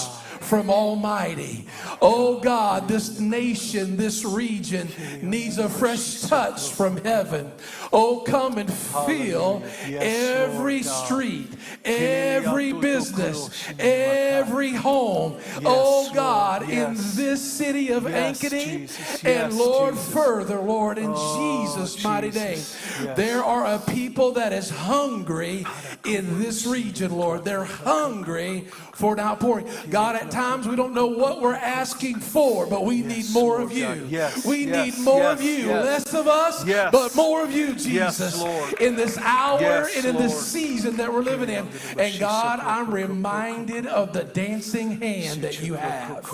from 0.47 0.69
Almighty. 0.69 1.67
Oh 2.01 2.39
God, 2.39 2.87
this 2.87 3.19
nation, 3.19 3.97
this 3.97 4.23
region 4.23 4.87
needs 5.21 5.57
a 5.57 5.67
fresh 5.67 6.21
touch 6.21 6.71
from 6.71 6.97
heaven. 7.03 7.51
Oh, 7.91 8.23
come 8.25 8.57
and 8.57 8.71
feel 8.71 9.61
Yes, 9.87 10.03
every 10.03 10.83
street, 10.83 11.49
every 11.83 12.73
business, 12.73 13.49
every 13.79 14.71
home. 14.71 15.39
Oh 15.65 16.11
God, 16.13 16.69
in 16.69 16.95
this 16.95 17.41
city 17.41 17.91
of 17.91 18.03
Ankeny, 18.03 18.89
and 19.25 19.53
Lord, 19.57 19.97
further, 19.97 20.59
Lord, 20.59 20.97
in 20.97 21.13
Oh, 21.13 21.65
Jesus' 21.67 22.03
mighty 22.03 22.31
name, 22.31 22.59
there 23.15 23.43
are 23.43 23.65
a 23.65 23.79
people 23.79 24.31
that 24.33 24.53
is 24.53 24.69
hungry 24.69 25.65
in 26.05 26.39
this 26.39 26.65
region, 26.65 27.11
Lord. 27.11 27.43
They're 27.43 27.63
hungry 27.63 28.67
for 28.97 29.13
an 29.13 29.19
outpouring. 29.19 29.67
God, 29.91 30.15
at 30.15 30.31
times 30.31 30.67
we 30.67 30.75
don't 30.75 30.93
know 30.95 31.05
what 31.05 31.39
we're 31.39 31.53
asking 31.53 32.15
for, 32.19 32.65
but 32.65 32.83
we 32.83 33.03
need 33.03 33.25
more 33.31 33.61
of 33.61 33.71
you. 33.71 34.07
Yes, 34.09 34.43
We 34.43 34.65
yes, 34.65 34.97
need 34.97 35.03
more 35.05 35.23
of 35.23 35.39
you. 35.41 35.67
yes. 35.67 35.85
Less 35.85 36.13
of 36.15 36.27
us, 36.27 36.65
Yes. 36.65 36.89
but 36.91 37.15
more 37.15 37.43
of 37.43 37.51
you, 37.51 37.67
Yes, 37.77 37.83
Jesus, 38.17 38.41
Lord. 38.41 38.73
in 38.81 38.95
this 38.95 39.15
hour 39.19 39.61
Yes, 39.61 39.95
and 39.97 40.05
in 40.05 40.15
this 40.17 40.47
season 40.47 40.97
that 40.97 41.13
we're 41.13 41.21
living 41.21 41.49
in. 41.49 41.67
And 41.99 42.19
God, 42.19 42.59
I'm 42.59 42.89
reminded 42.89 43.85
of 43.85 44.13
the 44.13 44.23
dancing 44.23 44.99
hand 44.99 45.43
that 45.43 45.61
you 45.61 45.75
have. 45.75 46.27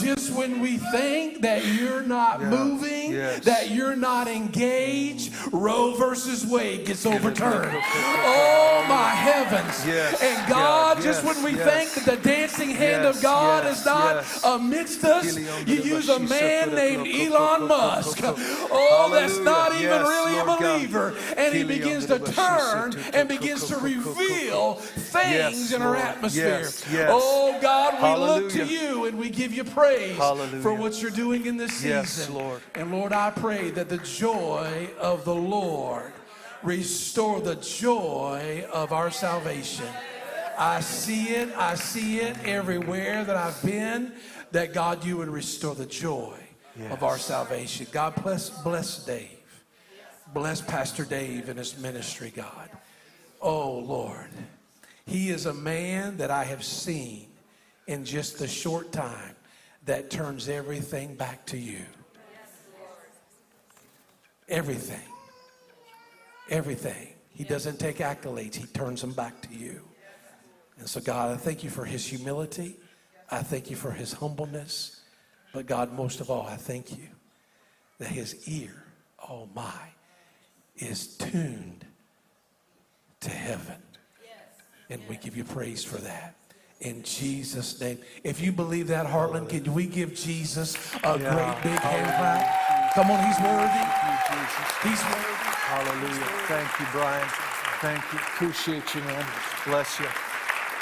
Just 0.00 0.32
when 0.32 0.60
we 0.60 0.78
think 0.78 1.42
that 1.42 1.66
you're 1.66 2.00
not 2.02 2.42
moving, 2.42 3.12
Yes. 3.12 3.44
that 3.44 3.70
you're 3.72 3.96
not 3.96 4.26
engaged, 4.26 5.34
Roe 5.52 5.92
versus 5.96 6.46
Wade 6.46 6.86
gets 6.86 7.04
overturned. 7.04 7.76
Oh, 8.24 8.84
my 8.88 9.10
heavens. 9.10 9.86
Yes, 9.86 10.22
And 10.22 10.48
God, 10.48 11.02
just 11.02 11.22
when 11.24 11.42
we 11.42 11.56
yes. 11.56 11.68
think 11.68 11.89
that 11.94 12.04
the 12.04 12.16
dancing 12.28 12.70
hand 12.70 13.04
Yes, 13.04 13.16
of 13.16 13.22
God 13.22 13.64
yes, 13.64 13.80
is 13.80 13.86
not 13.86 14.14
yes. 14.16 14.44
amidst 14.44 15.04
us, 15.04 15.36
you 15.66 15.82
use 15.82 16.08
a 16.08 16.18
man 16.18 16.74
named 16.74 17.06
Elon 17.06 17.68
Musk. 17.68 18.20
Oh, 18.72 19.08
that's 19.12 19.38
not 19.38 19.74
even 19.74 20.02
really 20.02 20.38
a 20.38 20.44
believer. 20.44 21.14
And 21.36 21.54
he 21.54 21.64
begins 21.64 22.06
to 22.06 22.18
turn 22.18 22.94
and 23.12 23.28
begins 23.28 23.66
to 23.68 23.76
reveal 23.78 24.74
things 24.74 25.72
in 25.72 25.82
our 25.82 25.96
atmosphere. 25.96 26.68
Oh, 27.08 27.58
God, 27.60 27.94
we 28.02 28.24
look 28.24 28.52
to 28.52 28.64
you 28.64 29.06
and 29.06 29.18
we 29.18 29.30
give 29.30 29.52
you 29.52 29.64
praise 29.64 30.16
Hallelujah. 30.16 30.62
for 30.62 30.74
what 30.74 31.00
you're 31.02 31.10
doing 31.10 31.46
in 31.46 31.56
this 31.56 31.72
season. 31.72 32.34
Lord. 32.34 32.60
And 32.74 32.92
Lord, 32.92 33.12
I 33.12 33.30
pray 33.30 33.70
that 33.70 33.88
the 33.88 33.98
joy 33.98 34.90
of 34.98 35.24
the 35.24 35.34
Lord 35.34 36.12
restore 36.62 37.40
the 37.40 37.56
joy 37.56 38.64
of 38.72 38.92
our 38.92 39.10
salvation. 39.10 39.86
I 40.60 40.80
see 40.80 41.28
it, 41.28 41.48
I 41.56 41.74
see 41.74 42.18
it 42.18 42.36
everywhere 42.44 43.24
that 43.24 43.34
I've 43.34 43.62
been, 43.64 44.12
that 44.50 44.74
God, 44.74 45.02
you 45.06 45.16
would 45.16 45.30
restore 45.30 45.74
the 45.74 45.86
joy 45.86 46.36
of 46.90 47.02
our 47.02 47.16
salvation. 47.16 47.86
God 47.90 48.14
bless, 48.22 48.50
bless 48.62 49.02
Dave. 49.06 49.38
Bless 50.34 50.60
Pastor 50.60 51.06
Dave 51.06 51.48
and 51.48 51.58
his 51.58 51.78
ministry, 51.78 52.30
God. 52.36 52.68
Oh, 53.40 53.78
Lord. 53.78 54.28
He 55.06 55.30
is 55.30 55.46
a 55.46 55.54
man 55.54 56.18
that 56.18 56.30
I 56.30 56.44
have 56.44 56.62
seen 56.62 57.28
in 57.86 58.04
just 58.04 58.38
the 58.38 58.46
short 58.46 58.92
time 58.92 59.34
that 59.86 60.10
turns 60.10 60.50
everything 60.50 61.14
back 61.14 61.46
to 61.46 61.56
you. 61.56 61.86
Everything. 64.46 65.08
Everything. 66.50 67.14
He 67.30 67.44
doesn't 67.44 67.80
take 67.80 67.96
accolades, 67.96 68.56
he 68.56 68.66
turns 68.66 69.00
them 69.00 69.12
back 69.12 69.40
to 69.48 69.54
you. 69.54 69.80
And 70.80 70.88
so, 70.88 71.00
God, 71.00 71.30
I 71.30 71.36
thank 71.36 71.62
you 71.62 71.68
for 71.70 71.84
his 71.84 72.06
humility. 72.06 72.76
I 73.30 73.42
thank 73.42 73.70
you 73.70 73.76
for 73.76 73.90
his 73.92 74.14
humbleness. 74.14 75.02
But, 75.52 75.66
God, 75.66 75.92
most 75.92 76.20
of 76.20 76.30
all, 76.30 76.46
I 76.46 76.56
thank 76.56 76.90
you 76.90 77.06
that 77.98 78.08
his 78.08 78.48
ear, 78.48 78.82
oh 79.28 79.46
my, 79.54 79.92
is 80.78 81.16
tuned 81.18 81.84
to 83.20 83.30
heaven. 83.30 83.76
And 84.88 85.00
we 85.08 85.16
give 85.18 85.36
you 85.36 85.44
praise 85.44 85.84
for 85.84 85.98
that. 85.98 86.34
In 86.80 87.02
Jesus' 87.02 87.78
name. 87.78 87.98
If 88.24 88.40
you 88.40 88.50
believe 88.50 88.88
that, 88.88 89.06
Heartland, 89.06 89.50
can 89.50 89.72
we 89.74 89.86
give 89.86 90.14
Jesus 90.14 90.76
a 91.04 91.18
Yeah. 91.18 91.34
great 91.34 91.62
big 91.62 91.78
hand 91.80 92.06
clap? 92.16 92.94
Come 92.94 93.10
on, 93.10 93.24
he's 93.26 93.38
worthy. 93.38 93.84
Jesus. 94.32 94.82
He's 94.82 95.02
worthy. 95.04 95.34
Hallelujah. 95.68 96.26
Thank 96.48 96.80
you, 96.80 96.86
Brian. 96.90 97.28
Thank 97.80 98.12
you. 98.12 98.18
Appreciate 98.18 98.94
you, 98.94 99.02
man. 99.02 99.26
Bless 99.66 100.00
you. 100.00 100.06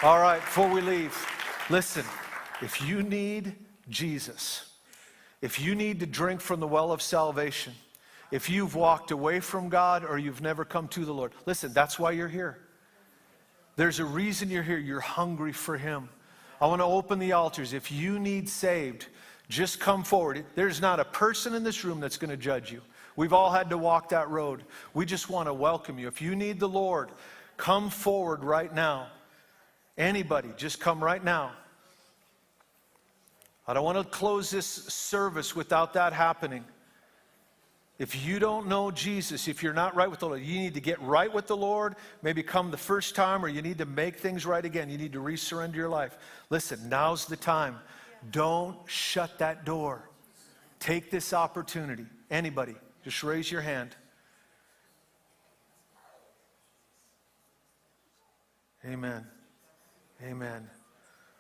All 0.01 0.21
right, 0.21 0.41
before 0.41 0.69
we 0.69 0.81
leave, 0.81 1.27
listen. 1.71 2.05
If 2.63 2.81
you 2.81 3.03
need 3.03 3.57
Jesus, 3.89 4.71
if 5.43 5.59
you 5.59 5.75
need 5.75 5.99
to 5.99 6.07
drink 6.07 6.41
from 6.41 6.61
the 6.61 6.69
well 6.69 6.93
of 6.93 7.03
salvation, 7.03 7.73
if 8.31 8.49
you've 8.49 8.77
walked 8.77 9.11
away 9.11 9.41
from 9.41 9.69
God 9.69 10.05
or 10.05 10.17
you've 10.17 10.41
never 10.41 10.65
come 10.65 10.87
to 10.89 11.05
the 11.05 11.13
Lord, 11.13 11.33
listen, 11.47 11.73
that's 11.73 11.99
why 11.99 12.13
you're 12.13 12.29
here. 12.29 12.61
There's 13.75 13.99
a 13.99 14.05
reason 14.05 14.51
you're 14.51 14.63
here. 14.63 14.79
You're 14.79 15.01
hungry 15.01 15.53
for 15.53 15.77
Him. 15.77 16.09
I 16.61 16.69
want 16.69 16.81
to 16.81 16.85
open 16.85 17.19
the 17.19 17.33
altars. 17.33 17.73
If 17.73 17.91
you 17.91 18.21
need 18.21 18.49
saved, 18.49 19.07
just 19.49 19.81
come 19.81 20.05
forward. 20.05 20.45
There's 20.55 20.81
not 20.81 21.01
a 21.01 21.05
person 21.07 21.55
in 21.57 21.65
this 21.65 21.85
room 21.85 21.99
that's 21.99 22.19
going 22.19 22.31
to 22.31 22.37
judge 22.37 22.71
you. 22.71 22.83
We've 23.17 23.33
all 23.33 23.51
had 23.51 23.69
to 23.71 23.79
walk 23.79 24.11
that 24.11 24.29
road. 24.31 24.63
We 24.95 25.07
just 25.07 25.29
want 25.29 25.49
to 25.49 25.55
welcome 25.55 25.99
you. 25.99 26.07
If 26.07 26.23
you 26.23 26.37
need 26.37 26.61
the 26.61 26.69
Lord, 26.69 27.11
come 27.57 27.91
forward 27.91 28.45
right 28.45 28.73
now. 28.73 29.09
Anybody, 29.99 30.49
just 30.57 30.79
come 30.79 31.03
right 31.03 31.23
now. 31.23 31.51
I 33.67 33.75
don't 33.75 33.85
want 33.85 33.99
to 33.99 34.05
close 34.05 34.49
this 34.49 34.67
service 34.67 35.55
without 35.55 35.93
that 35.95 36.13
happening. 36.13 36.65
If 37.99 38.25
you 38.25 38.39
don't 38.39 38.69
know 38.69 38.93
Jesus, 38.93 39.49
if 39.49 39.61
you're 39.61 39.73
not 39.73 39.97
right 39.97 40.09
with 40.09 40.21
the 40.21 40.27
Lord, 40.27 40.41
you 40.41 40.61
need 40.61 40.75
to 40.75 40.81
get 40.81 41.03
right 41.03 41.33
with 41.33 41.49
the 41.49 41.57
Lord, 41.57 41.97
maybe 42.23 42.45
come 42.45 42.71
the 42.71 42.77
first 42.77 43.17
time, 43.17 43.45
or 43.45 43.49
you 43.49 43.61
need 43.61 43.79
to 43.79 43.87
make 43.87 44.19
things 44.19 44.47
right 44.47 44.65
again. 44.65 44.89
You 44.89 44.97
need 44.97 45.13
to 45.15 45.19
resurrender 45.19 45.75
your 45.75 45.89
life. 45.89 46.17
Listen, 46.49 46.89
now's 46.89 47.27
the 47.27 47.37
time. 47.37 47.77
Don't 48.31 48.79
shut 48.87 49.39
that 49.41 49.65
door. 49.65 50.09
Take 50.79 51.11
this 51.11 51.33
opportunity. 51.33 52.07
Anybody, 52.31 52.77
just 53.03 53.25
raise 53.25 53.51
your 53.51 53.63
hand. 53.63 53.97
Amen. 58.85 59.27
Amen. 60.23 60.69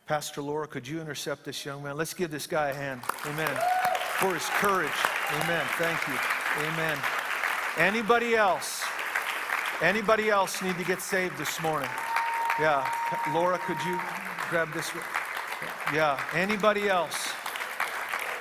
Pastor 0.06 0.40
Laura, 0.40 0.66
could 0.66 0.86
you 0.86 1.00
intercept 1.00 1.44
this 1.44 1.64
young 1.64 1.82
man? 1.82 1.96
Let's 1.96 2.14
give 2.14 2.30
this 2.30 2.46
guy 2.46 2.68
a 2.68 2.74
hand. 2.74 3.02
Amen. 3.26 3.54
For 4.20 4.34
his 4.34 4.46
courage. 4.46 4.90
Amen. 5.42 5.64
Thank 5.76 5.98
you. 6.06 6.14
Amen. 6.66 6.96
Anybody 7.76 8.36
else? 8.36 8.84
Anybody 9.82 10.30
else 10.30 10.62
need 10.62 10.78
to 10.78 10.84
get 10.84 11.02
saved 11.02 11.36
this 11.36 11.60
morning? 11.60 11.90
Yeah. 12.60 12.88
Laura, 13.34 13.58
could 13.58 13.76
you 13.84 13.98
grab 14.48 14.72
this? 14.72 14.90
Yeah. 15.92 16.20
Anybody 16.32 16.88
else? 16.88 17.28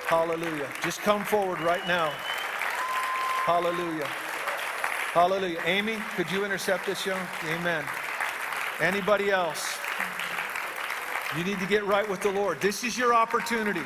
Hallelujah. 0.06 0.68
Just 0.82 1.00
come 1.00 1.24
forward 1.24 1.60
right 1.60 1.86
now. 1.86 2.10
Hallelujah. 3.44 4.06
Hallelujah. 5.12 5.60
Amy, 5.64 5.96
could 6.16 6.30
you 6.30 6.44
intercept 6.44 6.86
this 6.86 7.04
young? 7.04 7.20
Amen. 7.44 7.84
Anybody 8.80 9.30
else? 9.30 9.78
You 11.36 11.44
need 11.44 11.58
to 11.58 11.66
get 11.66 11.84
right 11.84 12.08
with 12.08 12.22
the 12.22 12.30
Lord. 12.30 12.60
This 12.60 12.84
is 12.84 12.96
your 12.96 13.14
opportunity. 13.14 13.82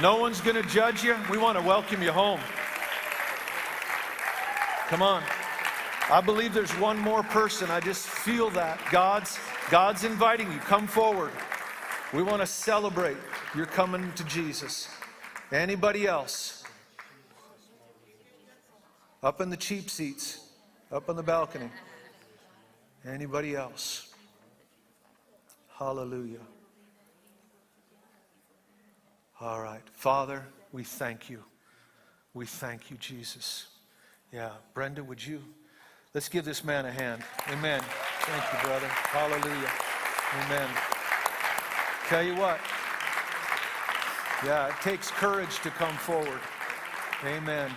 No 0.00 0.16
one's 0.16 0.40
going 0.40 0.56
to 0.56 0.68
judge 0.68 1.04
you. 1.04 1.14
We 1.30 1.36
want 1.36 1.58
to 1.58 1.64
welcome 1.64 2.02
you 2.02 2.10
home. 2.10 2.40
Come 4.88 5.02
on. 5.02 5.22
I 6.10 6.20
believe 6.20 6.54
there's 6.54 6.72
one 6.72 6.98
more 6.98 7.22
person. 7.22 7.70
I 7.70 7.80
just 7.80 8.08
feel 8.08 8.50
that. 8.50 8.80
God's 8.90 9.38
God's 9.70 10.04
inviting 10.04 10.50
you. 10.50 10.58
Come 10.58 10.86
forward. 10.86 11.30
We 12.12 12.22
want 12.22 12.40
to 12.40 12.46
celebrate 12.46 13.18
your 13.54 13.66
coming 13.66 14.12
to 14.14 14.24
Jesus. 14.24 14.88
Anybody 15.52 16.06
else? 16.06 16.64
Up 19.22 19.40
in 19.40 19.50
the 19.50 19.56
cheap 19.56 19.90
seats, 19.90 20.48
up 20.90 21.08
on 21.08 21.14
the 21.14 21.22
balcony. 21.22 21.70
Anybody 23.04 23.54
else? 23.54 24.12
Hallelujah. 25.78 26.40
All 29.40 29.62
right. 29.62 29.80
Father, 29.92 30.44
we 30.70 30.84
thank 30.84 31.30
you. 31.30 31.42
We 32.34 32.44
thank 32.44 32.90
you, 32.90 32.98
Jesus. 32.98 33.68
Yeah. 34.32 34.50
Brenda, 34.74 35.02
would 35.02 35.24
you? 35.24 35.42
Let's 36.12 36.28
give 36.28 36.44
this 36.44 36.62
man 36.62 36.84
a 36.84 36.90
hand. 36.90 37.22
Amen. 37.48 37.80
Thank 38.20 38.44
you, 38.52 38.68
brother. 38.68 38.86
Hallelujah. 38.86 39.70
Amen. 40.44 40.68
Tell 42.08 42.22
you 42.22 42.34
what. 42.34 42.60
Yeah, 44.44 44.68
it 44.68 44.74
takes 44.82 45.10
courage 45.10 45.58
to 45.60 45.70
come 45.70 45.96
forward. 45.96 46.40
Amen. 47.24 47.70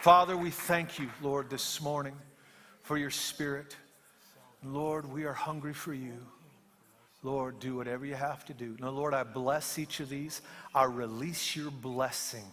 Father, 0.00 0.36
we 0.36 0.50
thank 0.50 0.98
you, 0.98 1.10
Lord, 1.20 1.50
this 1.50 1.82
morning 1.82 2.14
for 2.82 2.96
your 2.96 3.10
spirit. 3.10 3.76
Lord, 4.64 5.10
we 5.12 5.24
are 5.24 5.32
hungry 5.34 5.74
for 5.74 5.92
you. 5.92 6.14
Lord, 7.22 7.58
do 7.58 7.76
whatever 7.76 8.06
you 8.06 8.14
have 8.14 8.44
to 8.46 8.54
do. 8.54 8.76
Now, 8.80 8.90
Lord, 8.90 9.12
I 9.12 9.24
bless 9.24 9.78
each 9.78 10.00
of 10.00 10.08
these. 10.08 10.40
I 10.74 10.84
release 10.84 11.56
your 11.56 11.70
blessing 11.70 12.44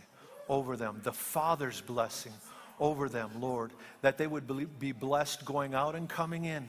over 0.49 0.75
them, 0.77 1.01
the 1.03 1.13
Father's 1.13 1.81
blessing 1.81 2.33
over 2.79 3.09
them, 3.09 3.29
Lord, 3.39 3.71
that 4.01 4.17
they 4.17 4.27
would 4.27 4.47
be 4.79 4.91
blessed 4.91 5.45
going 5.45 5.73
out 5.73 5.95
and 5.95 6.09
coming 6.09 6.45
in. 6.45 6.67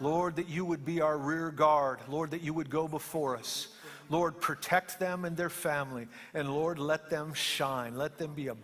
Lord, 0.00 0.36
that 0.36 0.48
you 0.48 0.64
would 0.64 0.84
be 0.84 1.00
our 1.00 1.16
rear 1.16 1.50
guard. 1.50 2.00
Lord, 2.08 2.30
that 2.32 2.42
you 2.42 2.54
would 2.54 2.70
go 2.70 2.88
before 2.88 3.36
us. 3.36 3.68
Lord, 4.08 4.40
protect 4.40 4.98
them 4.98 5.24
and 5.24 5.36
their 5.36 5.50
family. 5.50 6.08
And 6.34 6.52
Lord, 6.52 6.78
let 6.78 7.08
them 7.08 7.34
shine. 7.34 7.96
Let 7.96 8.18
them 8.18 8.34
be 8.34 8.48
a 8.48 8.56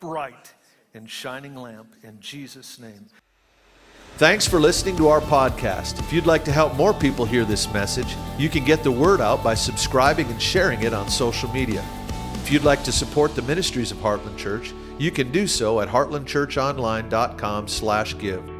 bright 0.00 0.54
and 0.94 1.10
shining 1.10 1.54
lamp 1.54 1.92
in 2.02 2.20
Jesus' 2.20 2.78
name. 2.78 3.06
Thanks 4.18 4.46
for 4.48 4.58
listening 4.58 4.96
to 4.96 5.08
our 5.08 5.20
podcast. 5.20 5.98
If 5.98 6.10
you'd 6.10 6.24
like 6.24 6.42
to 6.46 6.52
help 6.52 6.74
more 6.74 6.94
people 6.94 7.26
hear 7.26 7.44
this 7.44 7.70
message, 7.74 8.16
you 8.38 8.48
can 8.48 8.64
get 8.64 8.82
the 8.82 8.90
word 8.90 9.20
out 9.20 9.44
by 9.44 9.52
subscribing 9.52 10.26
and 10.28 10.40
sharing 10.40 10.84
it 10.84 10.94
on 10.94 11.10
social 11.10 11.50
media. 11.50 11.84
If 12.36 12.50
you'd 12.50 12.64
like 12.64 12.82
to 12.84 12.92
support 12.92 13.34
the 13.34 13.42
ministries 13.42 13.92
of 13.92 13.98
Heartland 13.98 14.38
Church, 14.38 14.72
you 14.96 15.10
can 15.10 15.30
do 15.32 15.46
so 15.46 15.82
at 15.82 15.90
heartlandchurchonline.com/give. 15.90 18.55